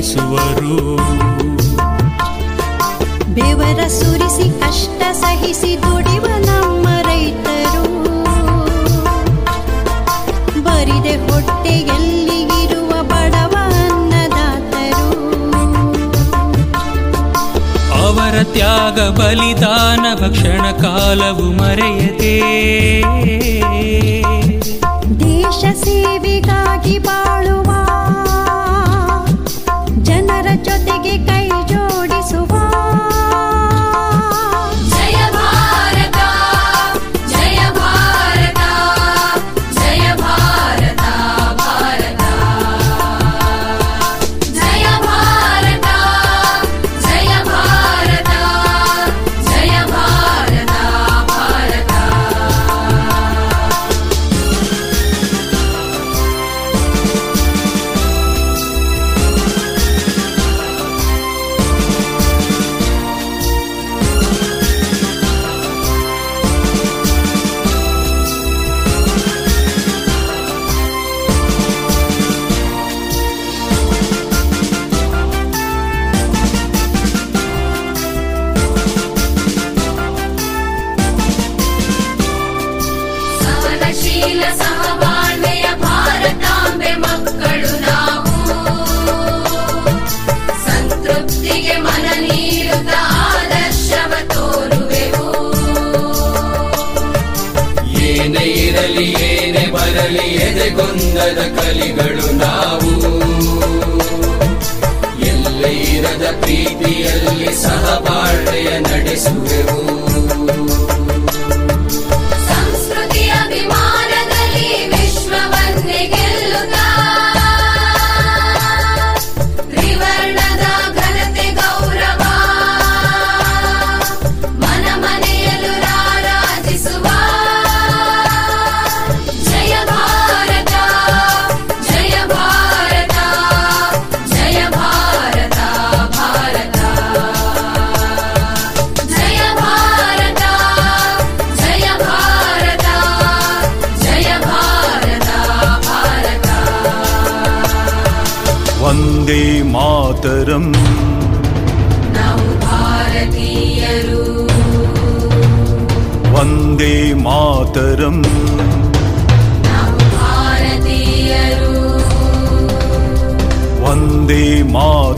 [0.00, 0.96] ಸಿಡಿಸುವರು
[3.34, 7.84] ಬೆವರ ಸುರಿಸಿ ಕಷ್ಟ ಸಹಿಸಿ ದುಡಿವ ನಮ್ಮ ರೈತರು.
[10.62, 13.54] ಬರಿದೆ ಹೊಟ್ಟೆಯಲ್ಲಿ ಇರುವ ಬಡವ
[13.88, 15.06] ಅನ್ನದಾತರು.
[18.02, 22.36] ಅವರ ತ್ಯಾಗ ಬಲಿದಾನ ಭಕ್ಷಣ ಕಾಲವು ಮರೆಯದೆ.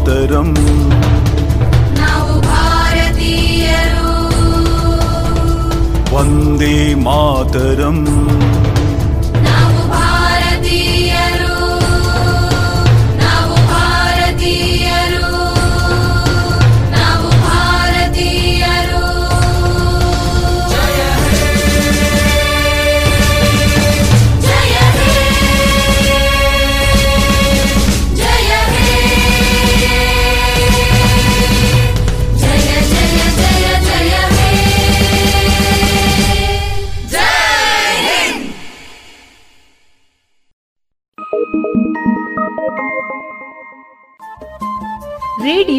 [0.05, 0.49] ಮಾತರಂ
[1.99, 4.15] ನಾವು ಭಾರತೀಯರು.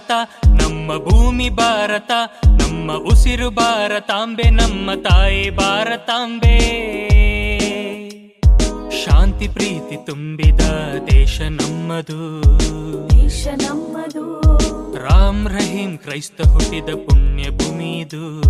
[0.00, 2.10] ಭಾರತ ನಮ್ಮ ಭೂಮಿ ಭಾರತ
[2.46, 6.58] ನಮ್ಮ ಉಸಿರು ಭಾರತಾಂಬೆ ನಮ್ಮ ತಾಯಿ ಭಾರತಾಂಬೆ.
[9.04, 10.60] ಶಾಂತಿ ಪ್ರೀತಿ ತುಂಬಿದ
[11.10, 12.42] ದೇಶ ನಮ್ಮದು.
[13.10, 14.40] ದೇಶ ನಮ್ಮದು.
[14.96, 18.42] ರಾಮ್ ರಹೀಂ ಕ್ರೈಸ್ತ ಹುಟ್ಟಿದ ಪುಣ್ಯ ಭೂಮಿದು.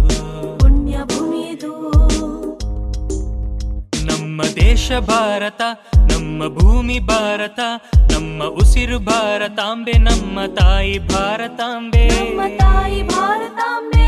[0.59, 1.71] ಪುಣ್ಯ ಭೂಮಿದು.
[4.31, 5.63] ನಮ್ಮ ದೇಶ ಭಾರತ
[5.95, 7.61] ನಮ್ಮ ಭೂಮಿ ಭಾರತ
[8.13, 12.09] ನಮ್ಮ ಉಸಿರು ಭಾರತಾಂಬೆ ನಮ್ಮ ತಾಯಿ ಭಾರತಾಂಬೆ.
[12.59, 14.07] ತಾಯಿ ಭಾರತಾಂಬೆ.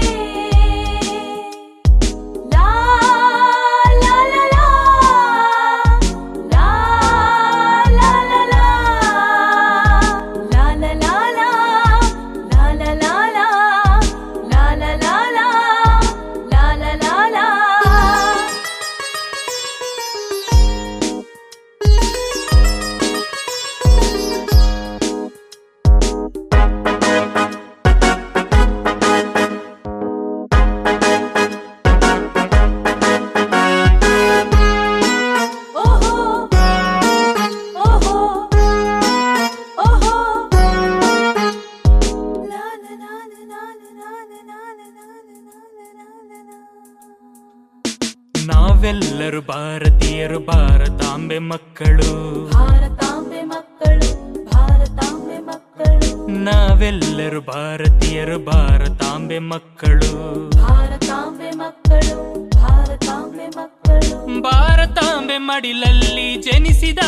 [51.32, 52.50] ಭಾರತಾಂಬೆ ಮಕ್ಕಳು.
[52.52, 56.26] ಭಾರತಾಂಬೆ ಮಕ್ಕಳು ಭಾರತಾಂಬೆ ಮಕ್ಕಳು.
[56.26, 60.50] ನಾವೆಲ್ಲರೂ ಭಾರತೀಯರು ಭಾರತಾಂಬೆ ಮಕ್ಕಳು.
[60.62, 64.42] ಭಾರತಾಂಬೆ ಮಕ್ಕಳು ಭಾರತಾಂಬೆ ಮಕ್ಕಳು.
[64.42, 66.98] ಭಾರತಾಂಬೆ ಮಡಿಲಲ್ಲಿ ಜನಿಸಿದ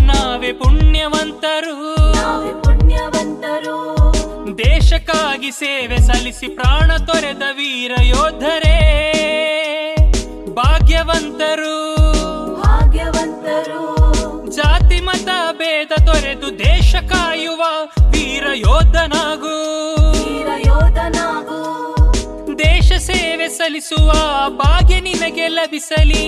[0.00, 1.96] ನಾವೇ ಪುಣ್ಯವಂತರು.
[2.62, 3.78] ಪುಣ್ಯವಂತರು.
[4.58, 8.80] ದೇಶಕ್ಕಾಗಿ ಸೇವೆ ಸಲ್ಲಿಸಿ ಪ್ರಾಣ ತೊರೆದ ವೀರ ಯೋಧರೇ
[10.54, 12.03] ಭಾಗ್ಯವಂತರು.
[15.84, 17.62] ಭೇದ ತೊರೆದು ದೇಶ ಕಾಯುವ
[18.10, 19.56] ವೀರ ಯೋಧನಾಗು.
[22.58, 24.12] ದೇಶ ಸೇವೆ ಸಲ್ಲಿಸುವ
[24.48, 26.26] ಭಾಗ್ಯ ನಿನಗೆ ಲಭಿಸಲಿ.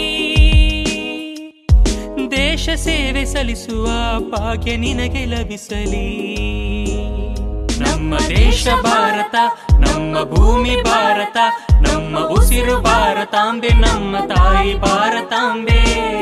[2.31, 3.87] ದೇಶ ಸೇವೆ ಸಲ್ಲಿಸುವ
[4.31, 6.09] ಭಾಗ್ಯ ನಿನಗೆ ಲಭಿಸಲಿ.
[7.81, 9.35] ನಮ್ಮ ದೇಶ ಭಾರತ
[9.73, 11.37] ನಮ್ಮ ಭೂಮಿ ಭಾರತ
[11.73, 16.17] ನಮ್ಮ ಉಸಿರು ಭಾರತಾಂಬೆ ನಮ್ಮ ತಾಯಿ ಭಾರತಾಂಬೆ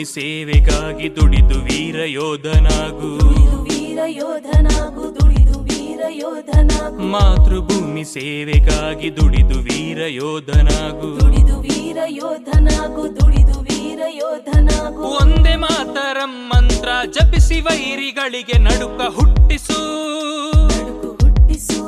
[0.00, 3.16] ಮಾತೃಭೂಮಿ ಸೇವೆಗಾಗಿ ದುಡಿದು ವೀರ ಯೋಧನಾಗು.
[3.62, 6.98] ವೀರ ಯೋಧನಾಗು ದುಡಿದು ವೀರ ಯೋಧನಾಗು.
[6.98, 11.20] ಮಾತೃಭೂಮಿ ಸೇವೆಗಾಗಿ ದುಡಿದು ವೀರ ಯೋಧನಾಗು.
[11.20, 15.02] ದುಡಿದು ವೀರ ಯೋಧನಾಗು ದುಡಿದು ವೀರ ಯೋಧನಾಗು.
[15.02, 19.82] ಒಂದೇ ಮಾತರಂ ಮಂತ್ರ ಜಪಿಸಿ ವೈರಿಗಳಿಗೆ ನಡುಕ ಹುಟ್ಟಿಸು.
[21.16, 21.82] ಹುಟ್ಟಿಸು.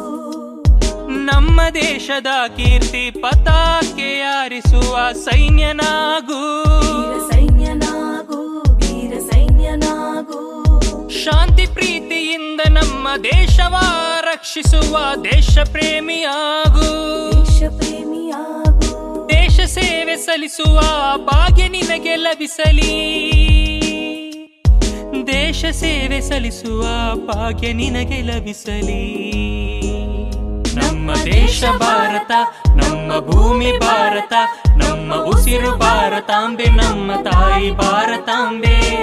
[1.08, 2.26] ನಮ್ಮ ದೇಶದ
[2.56, 6.71] ಕೀರ್ತಿ ಪತಾಕೆ ಆರಿಸುವ ಸೈನ್ಯನಾಗು.
[11.24, 13.76] ಶಾಂತಿ ಪ್ರೀತಿಯಿಂದ ನಮ್ಮ ದೇಶವ
[14.20, 16.88] ರಕ್ಷಿಸುವ ದೇಶ ಪ್ರೇಮಿಯಾಗು
[19.28, 20.80] ದೇಶ ಸೇವೆ ಸಲ್ಲಿಸುವ
[21.16, 22.94] ಭಾಗ್ಯ ನಿನಗೆ ಲಭಿಸಲಿ.
[25.26, 26.82] ದೇಶ ಸೇವೆ ಸಲ್ಲಿಸುವ
[27.26, 29.04] ಭಾಗ್ಯ ನಿನಗೆ ಲಭಿಸಲಿ.
[30.74, 32.32] ನಮ್ಮ ದೇಶ ಭಾರತ,
[32.68, 34.32] ನಮ್ಮ ಭೂಮಿ ಭಾರತ,
[34.76, 39.02] ನಮ್ಮ ಉಸಿರು ಭಾರತಾಂಬೆ, ನಮ್ಮ ತಾಯಿ ಭಾರತಾಂಬೆ.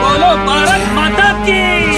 [0.00, 1.89] बोलो भारत माता की।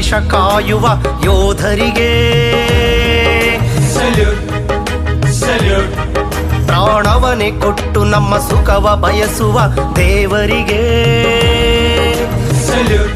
[0.00, 0.86] ದೇಶ ಕಾಯುವ
[1.24, 2.12] ಯೋಧರಿಗೆ.
[6.66, 9.60] ಪ್ರಾಣವನೆ ಕೊಟ್ಟು ನಮ್ಮ ಸುಖವ ಬಯಸುವ
[9.96, 10.80] ದೇವರಿಗೆ.
[12.66, 13.14] ಸಲ್ಯೂಟ್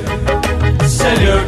[0.89, 1.43] ಸಲ್ಯೂಟ್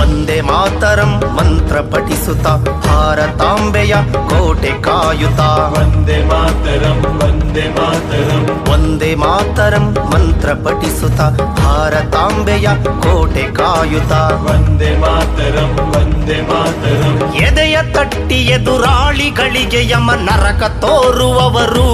[0.00, 2.46] ಒಂದೇ ಮಾತರಂ ಮಂತ್ರ ಪಠಿಸುತ್ತ
[2.86, 5.40] ಭಾರತಾಂಬೆಯ ಕೋಟೆ ಕಾಯುತ್ತ.
[5.40, 8.72] ವಂದೇ ಮಾತರಂ ವಂದೇ ಮಾತರಂ.
[8.72, 11.20] ಒಂದೇ ಮಾತರಂ ಮಂತ್ರ ಪಠಿಸುತ್ತ
[11.60, 14.12] ಭಾರತಾಂಬೆಯ ಕೋಟೆ ಕಾಯುತ್ತ.
[14.12, 17.34] ವಂದೇ ಮಾತರಂ ವಂದೇ ಮಾತರಂ.
[17.34, 21.90] ಎದೆಯ ತಟ್ಟಿ ಎದುರಾಳಿಗಳಿಗೆ ಯಮ ನರಕ ತೋರುವವರು.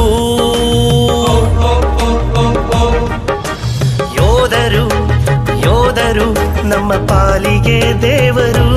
[5.92, 6.28] ಯೋಧರು,
[6.68, 8.68] ನಮ್ಮ ಪಾಲಿಗೆ ದೇವರು.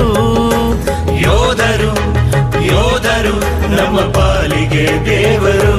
[1.20, 1.92] ಯೋಧರು
[2.62, 3.36] ಯೋಧರು,
[3.76, 5.78] ನಮ್ಮ ಪಾಲಿಗೆ ದೇವರು.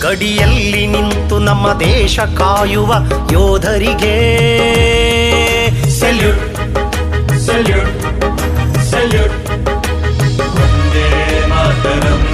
[0.00, 2.94] ಗಡಿಯಲ್ಲಿ ನಿಂತು ನಮ್ಮ ದೇಶ ಕಾಯುವ
[3.32, 4.16] ಯೋಧರಿಗೆ.
[6.00, 6.56] ಸಲ್ಯೂಟ್
[7.38, 8.02] ಸಲ್ಯೂಟ್
[8.84, 9.50] ಸಲ್ಯೂಟ್
[10.62, 12.27] ಒಂದೇ ಮಾತರಂ.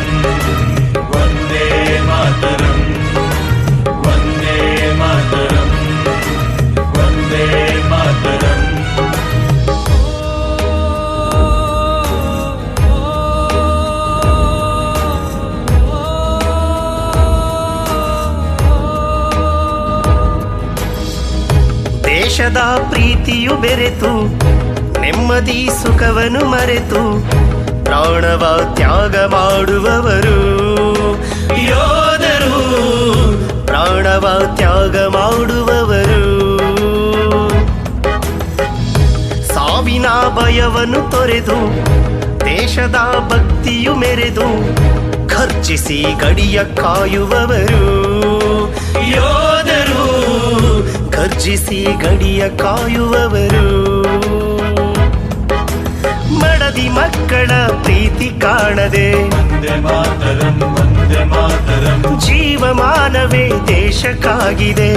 [22.05, 22.57] ದೇಶದ
[22.91, 24.27] ಪ್ರೀತಿಯು ಬೆರೆತು
[25.01, 27.27] ನೆಮ್ಮದಿ ಸುಖವನು ಮರೆತು
[27.85, 30.39] ಪ್ರಾಣವ ತ್ಯಾಗ ಮಾಡುವವರು.
[31.63, 32.57] ಯೋಧರು
[33.67, 36.34] ಪ್ರಾಣವ ತ್ಯಾಗ ಮಾಡುವವರು.
[40.05, 41.59] ಸಾವಿನ ಭಯವನ್ನು ತೊರೆದು,
[42.45, 42.97] ದೇಶದ
[43.29, 44.49] ಭಕ್ತಿಯು ಮೆರೆದು,
[45.29, 47.87] ಖರ್ಚಿಸಿ ಗಡಿಯ ಕಾಯುವವರು.
[49.11, 50.05] ಯೋಧರು,
[51.11, 53.67] ಖರ್ಚಿಸಿ ಗಡಿಯ ಕಾಯುವವರು.
[56.39, 57.51] ಮಡದಿ ಮಕ್ಕಳ
[57.83, 59.09] ಪ್ರೀತಿ ಕಾಣದೆ
[59.81, 60.94] ಮಾತರನ್ನು ಮಾತರಂ
[62.21, 64.93] ಜೀವಮಾನವೇ ದೇಶಕ್ಕಾಗಿದೆ.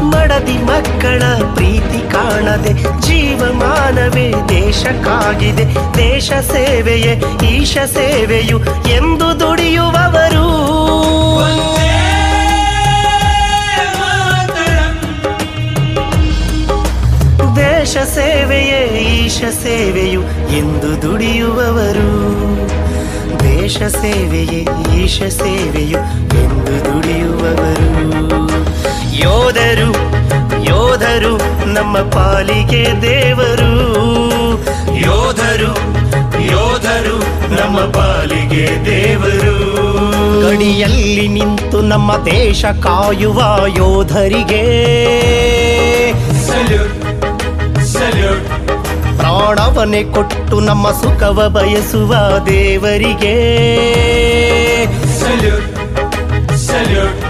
[0.00, 1.22] ಮಡದಿ ಮಕ್ಕಳ
[1.54, 5.64] ಪ್ರೀತಿ ಕಾಣದೆ ಜೀವಮಾನವೇ ದೇಶಕ್ಕಾಗಿದೆ.
[5.96, 8.58] ದೇಶ ಸೇವೆಯೇ ಈಶ ಸೇವೆಯು
[8.88, 10.48] ಎಂದು ದುಡಿಯುವವರು.
[17.56, 20.22] ದೇಶ ಸೇವೆಯೇ ಈಶ ಸೇವೆಯು
[20.56, 22.32] ಎಂದು ದುಡಿಯುವವರು.
[23.40, 25.98] ದೇಶ ಸೇವೆಯೇ ಈಶ ಸೇವೆಯು
[26.38, 27.92] ಎಂದು ದುಡಿಯುವವರು.
[29.14, 29.90] ಯೋಧರು
[30.64, 33.72] ಯೋಧರು ನಮ್ಮ ಪಾಲಿಗೆ ದೇವರು.
[34.96, 35.72] ಯೋಧರು
[36.40, 37.18] ಯೋಧರು
[37.60, 39.56] ನಮ್ಮ ಪಾಲಿಗೆ ದೇವರು.
[40.42, 43.42] ಗಡಿಯಲ್ಲಿ ನಿಂತು ನಮ್ಮ ದೇಶ ಕಾಯುವ
[43.76, 44.64] ಯೋಧರಿಗೆ.
[46.46, 46.94] ಸಲ್ಯೂಟ್
[47.84, 48.51] ಸಲ್ಯೂಟ್
[49.22, 52.12] ಪ್ರಾಣವನ್ನೇ ಕೊಟ್ಟು ನಮ್ಮ ಸುಖವ ಬಯಸುವ
[52.46, 53.34] ದೇವರಿಗೆ.
[55.20, 55.68] ಸಲ್ಯೂಟ್
[56.68, 57.21] ಸಲ್ಯೂಟ್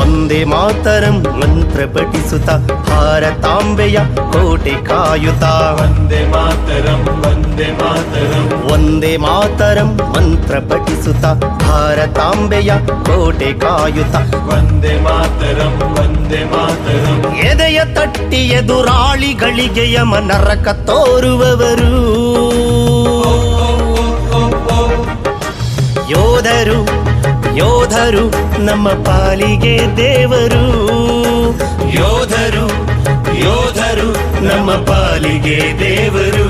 [0.00, 2.50] ಒಂದೇ ಮಾತರಂ ಮಂತ್ರ ಪಠಿಸುತ್ತ
[2.90, 5.44] ಭಾರತಾಂಬೆಯ ಕೋಟೆ ಕಾಯುತ್ತ.
[5.44, 8.72] ವಂದೇ ಮಾತರಂ ವಂದೇ ಮಾತರಂ.
[8.72, 11.26] ಒಂದೇ ಮಾತರಂ ಮಂತ್ರ ಪಠಿಸುತ್ತ
[11.62, 14.16] ಭಾರತಾಂಬೆಯ ಕೋಟೆ ಕಾಯುತ್ತ.
[14.50, 17.36] ವಂದೇ ಮಾತರಂ ವಂದೇ ಮಾತರಂ.
[17.36, 21.92] ಎದೆಯ ತಟ್ಟಿ ಎದುರಾಳಿಗಳಿಗೆ ಯಮ ನರಕ ತೋರುವವರು
[26.10, 27.07] ಯೋಧರು
[27.58, 28.24] ಯೋಧರು
[28.60, 30.64] ನಮ್ಮ ಪಾಲಿಗೆ ದೇವರು.
[31.94, 32.66] ಯೋಧರು
[33.44, 34.10] ಯೋಧರು
[34.44, 36.48] ನಮ್ಮ ಪಾಲಿಗೆ ದೇವರು.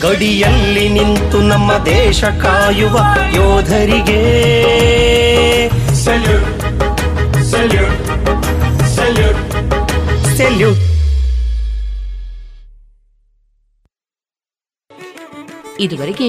[0.00, 2.96] ಗಡಿಯಲ್ಲಿ ನಿಂತು ನಮ್ಮ ದೇಶ ಕಾಯುವ
[3.34, 4.22] ಯೋಧರಿಗೆ.
[6.04, 6.60] ಸಲ್ಯೂಟ್
[7.44, 7.98] ಸಲ್ಯೂಟ್
[8.96, 9.40] ಸಲ್ಯೂಟ್
[10.36, 10.82] ಸೆಲ್ಯೂಟ್
[15.80, 16.28] ಇದುವರೆಗೆ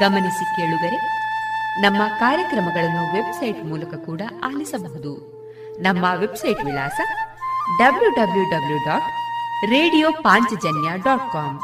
[0.00, 1.23] ಗಮನಿಸಿ ಕೇಳುಗರೆ
[1.80, 5.34] ನಮ್ಮ ಕಾರ್ಯಕ್ರಮಗಳನ್ನು ವೆಬ್ಸೈಟ್ ಮೂಲಕ ಕೂಡ ಆಲಿಸಬಹುದು.
[5.80, 7.00] ನಮ್ಮ ವೆಬ್ಸೈಟ್ ವಿಳಾಸ
[7.78, 9.02] W W W dot
[9.70, 11.60] radio Panchajanya dot com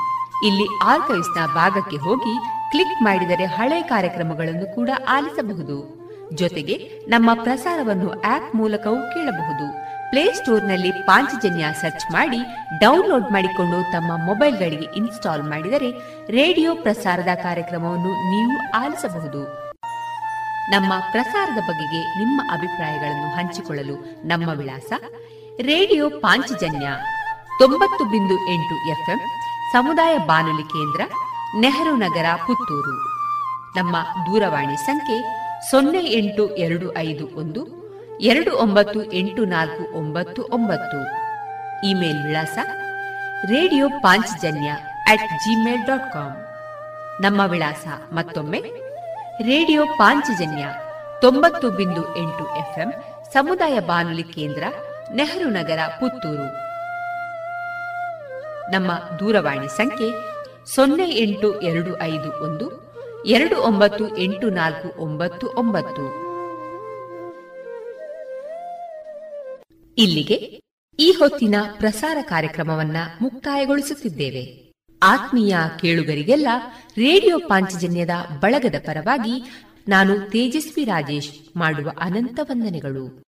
[0.47, 2.39] ಇಲ್ಲಿ ಆರ್ಕೈವ್ಸ್ನ ಭಾಗಕ್ಕೆ ಹೋಗಿ
[2.71, 6.01] ಕ್ಲಿಕ್ ಮಾಡಿದರೆ ಹಳೆ ಕಾರ್ಯಕ್ರಮಗಳನ್ನು ಕೂಡ ಆಲಿಸಬಹುದು.
[6.35, 6.75] ಜೊತೆಗೆ
[7.09, 9.73] ನಮ್ಮ ಪ್ರಸಾರವನ್ನು ಆಪ್ ಮೂಲಕವೂ ಕೇಳಬಹುದು.
[10.11, 12.39] ಪ್ಲೇಸ್ಟೋರ್ನಲ್ಲಿ ಪಾಂಚಜನ್ಯ ಸರ್ಚ್ ಮಾಡಿ
[12.81, 15.91] ಡೌನ್ಲೋಡ್ ಮಾಡಿಕೊಂಡು ತಮ್ಮ ಮೊಬೈಲ್ಗಳಿಗೆ ಇನ್ಸ್ಟಾಲ್ ಮಾಡಿದರೆ,
[16.31, 19.70] ರೇಡಿಯೋ ಪ್ರಸಾರದ ಕಾರ್ಯಕ್ರಮವನ್ನು ನೀವು ಆಲಿಸಬಹುದು.
[20.71, 24.93] ನಮ್ಮ ಪ್ರಸಾರದ ಬಗೆಗೆ ನಿಮ್ಮ ಅಭಿಪ್ರಾಯಗಳನ್ನು ಹಂಚಿಕೊಳ್ಳಲು ನಮ್ಮ ವಿಳಾಸ
[25.61, 26.89] ರೇಡಿಯೋ ಪಾಂಚಜನ್ಯ
[27.59, 29.19] ತೊಂಬತ್ತು ಬಿಂದು ಎಂಟು ಎಫ್ಎಂ
[29.73, 31.15] ಸಮುದಾಯ ಬಾನುಲಿ ಕೇಂದ್ರ
[31.59, 32.97] ನೆಹರು ನಗರ, ಪುತ್ತೂರು.
[33.77, 35.19] ನಮ್ಮ ದೂರವಾಣಿ ಸಂಖ್ಯೆ
[35.71, 37.63] ಸೊನ್ನೆ ಎಂಟು ಎರಡು ಐದು ಒಂದು,
[38.21, 40.99] ಎರಡು ಒಂಬತ್ತು ಎಂಟು ನಾಲ್ಕು ಒಂಬತ್ತು ಒಂಬತ್ತು.
[41.87, 42.59] ಇಮೇಲ್ ವಿಳಾಸ
[43.45, 44.71] radio Panchajanya
[45.07, 46.33] at Gmail dot com
[47.21, 48.90] ನಮ್ಮ ವಿಳಾಸ ಮತ್ತೊಮ್ಮೆ
[49.43, 50.65] ರೇಡಿಯೋ ಪಾಂಚಜನ್ಯ
[51.20, 52.93] ತೊಂಬತ್ತು ಬಿಂದು ಎಂಟು ಎಫ್ಎಂ
[53.33, 54.62] ಸಮುದಾಯ ಬಾನುಲಿ ಕೇಂದ್ರ
[55.15, 56.52] ನೆಹರು ನಗರ, ಪುತ್ತೂರು.
[58.73, 60.10] ನಮ್ಮ ದೂರವಾಣಿ ಸಂಖ್ಯೆ
[60.75, 62.94] ಸೊನ್ನೆ ಎಂಟು ಎರಡು ಐದು ಒಂದು,
[63.27, 66.31] ಎರಡು ಒಂಬತ್ತು ಎಂಟು ನಾಲ್ಕು ಒಂಬತ್ತು ಒಂಬತ್ತು.
[69.99, 70.60] ಇಲ್ಲಿಗೆ
[71.05, 74.70] ಈ ಹೊತ್ತಿನ ಪ್ರಸಾರ ಕಾರ್ಯಕ್ರಮವನ್ನ ಮುಕ್ತಾಯಗೊಳಿಸುತ್ತಿದ್ದೇವೆ.
[75.03, 76.49] ಆತ್ಮೀಯ ಕೇಳುಗರಿಗೆಲ್ಲ
[76.97, 83.23] ರೇಡಿಯೋ ಪಾಂಚಜನ್ಯದ ಬಳಗದ ಪರವಾಗಿ ನಾನು ತೇಜಸ್ವಿ ರಾಜೇಶ್ ಮಾಡುವ ಅನಂತ ವಂದನೆಗಳು.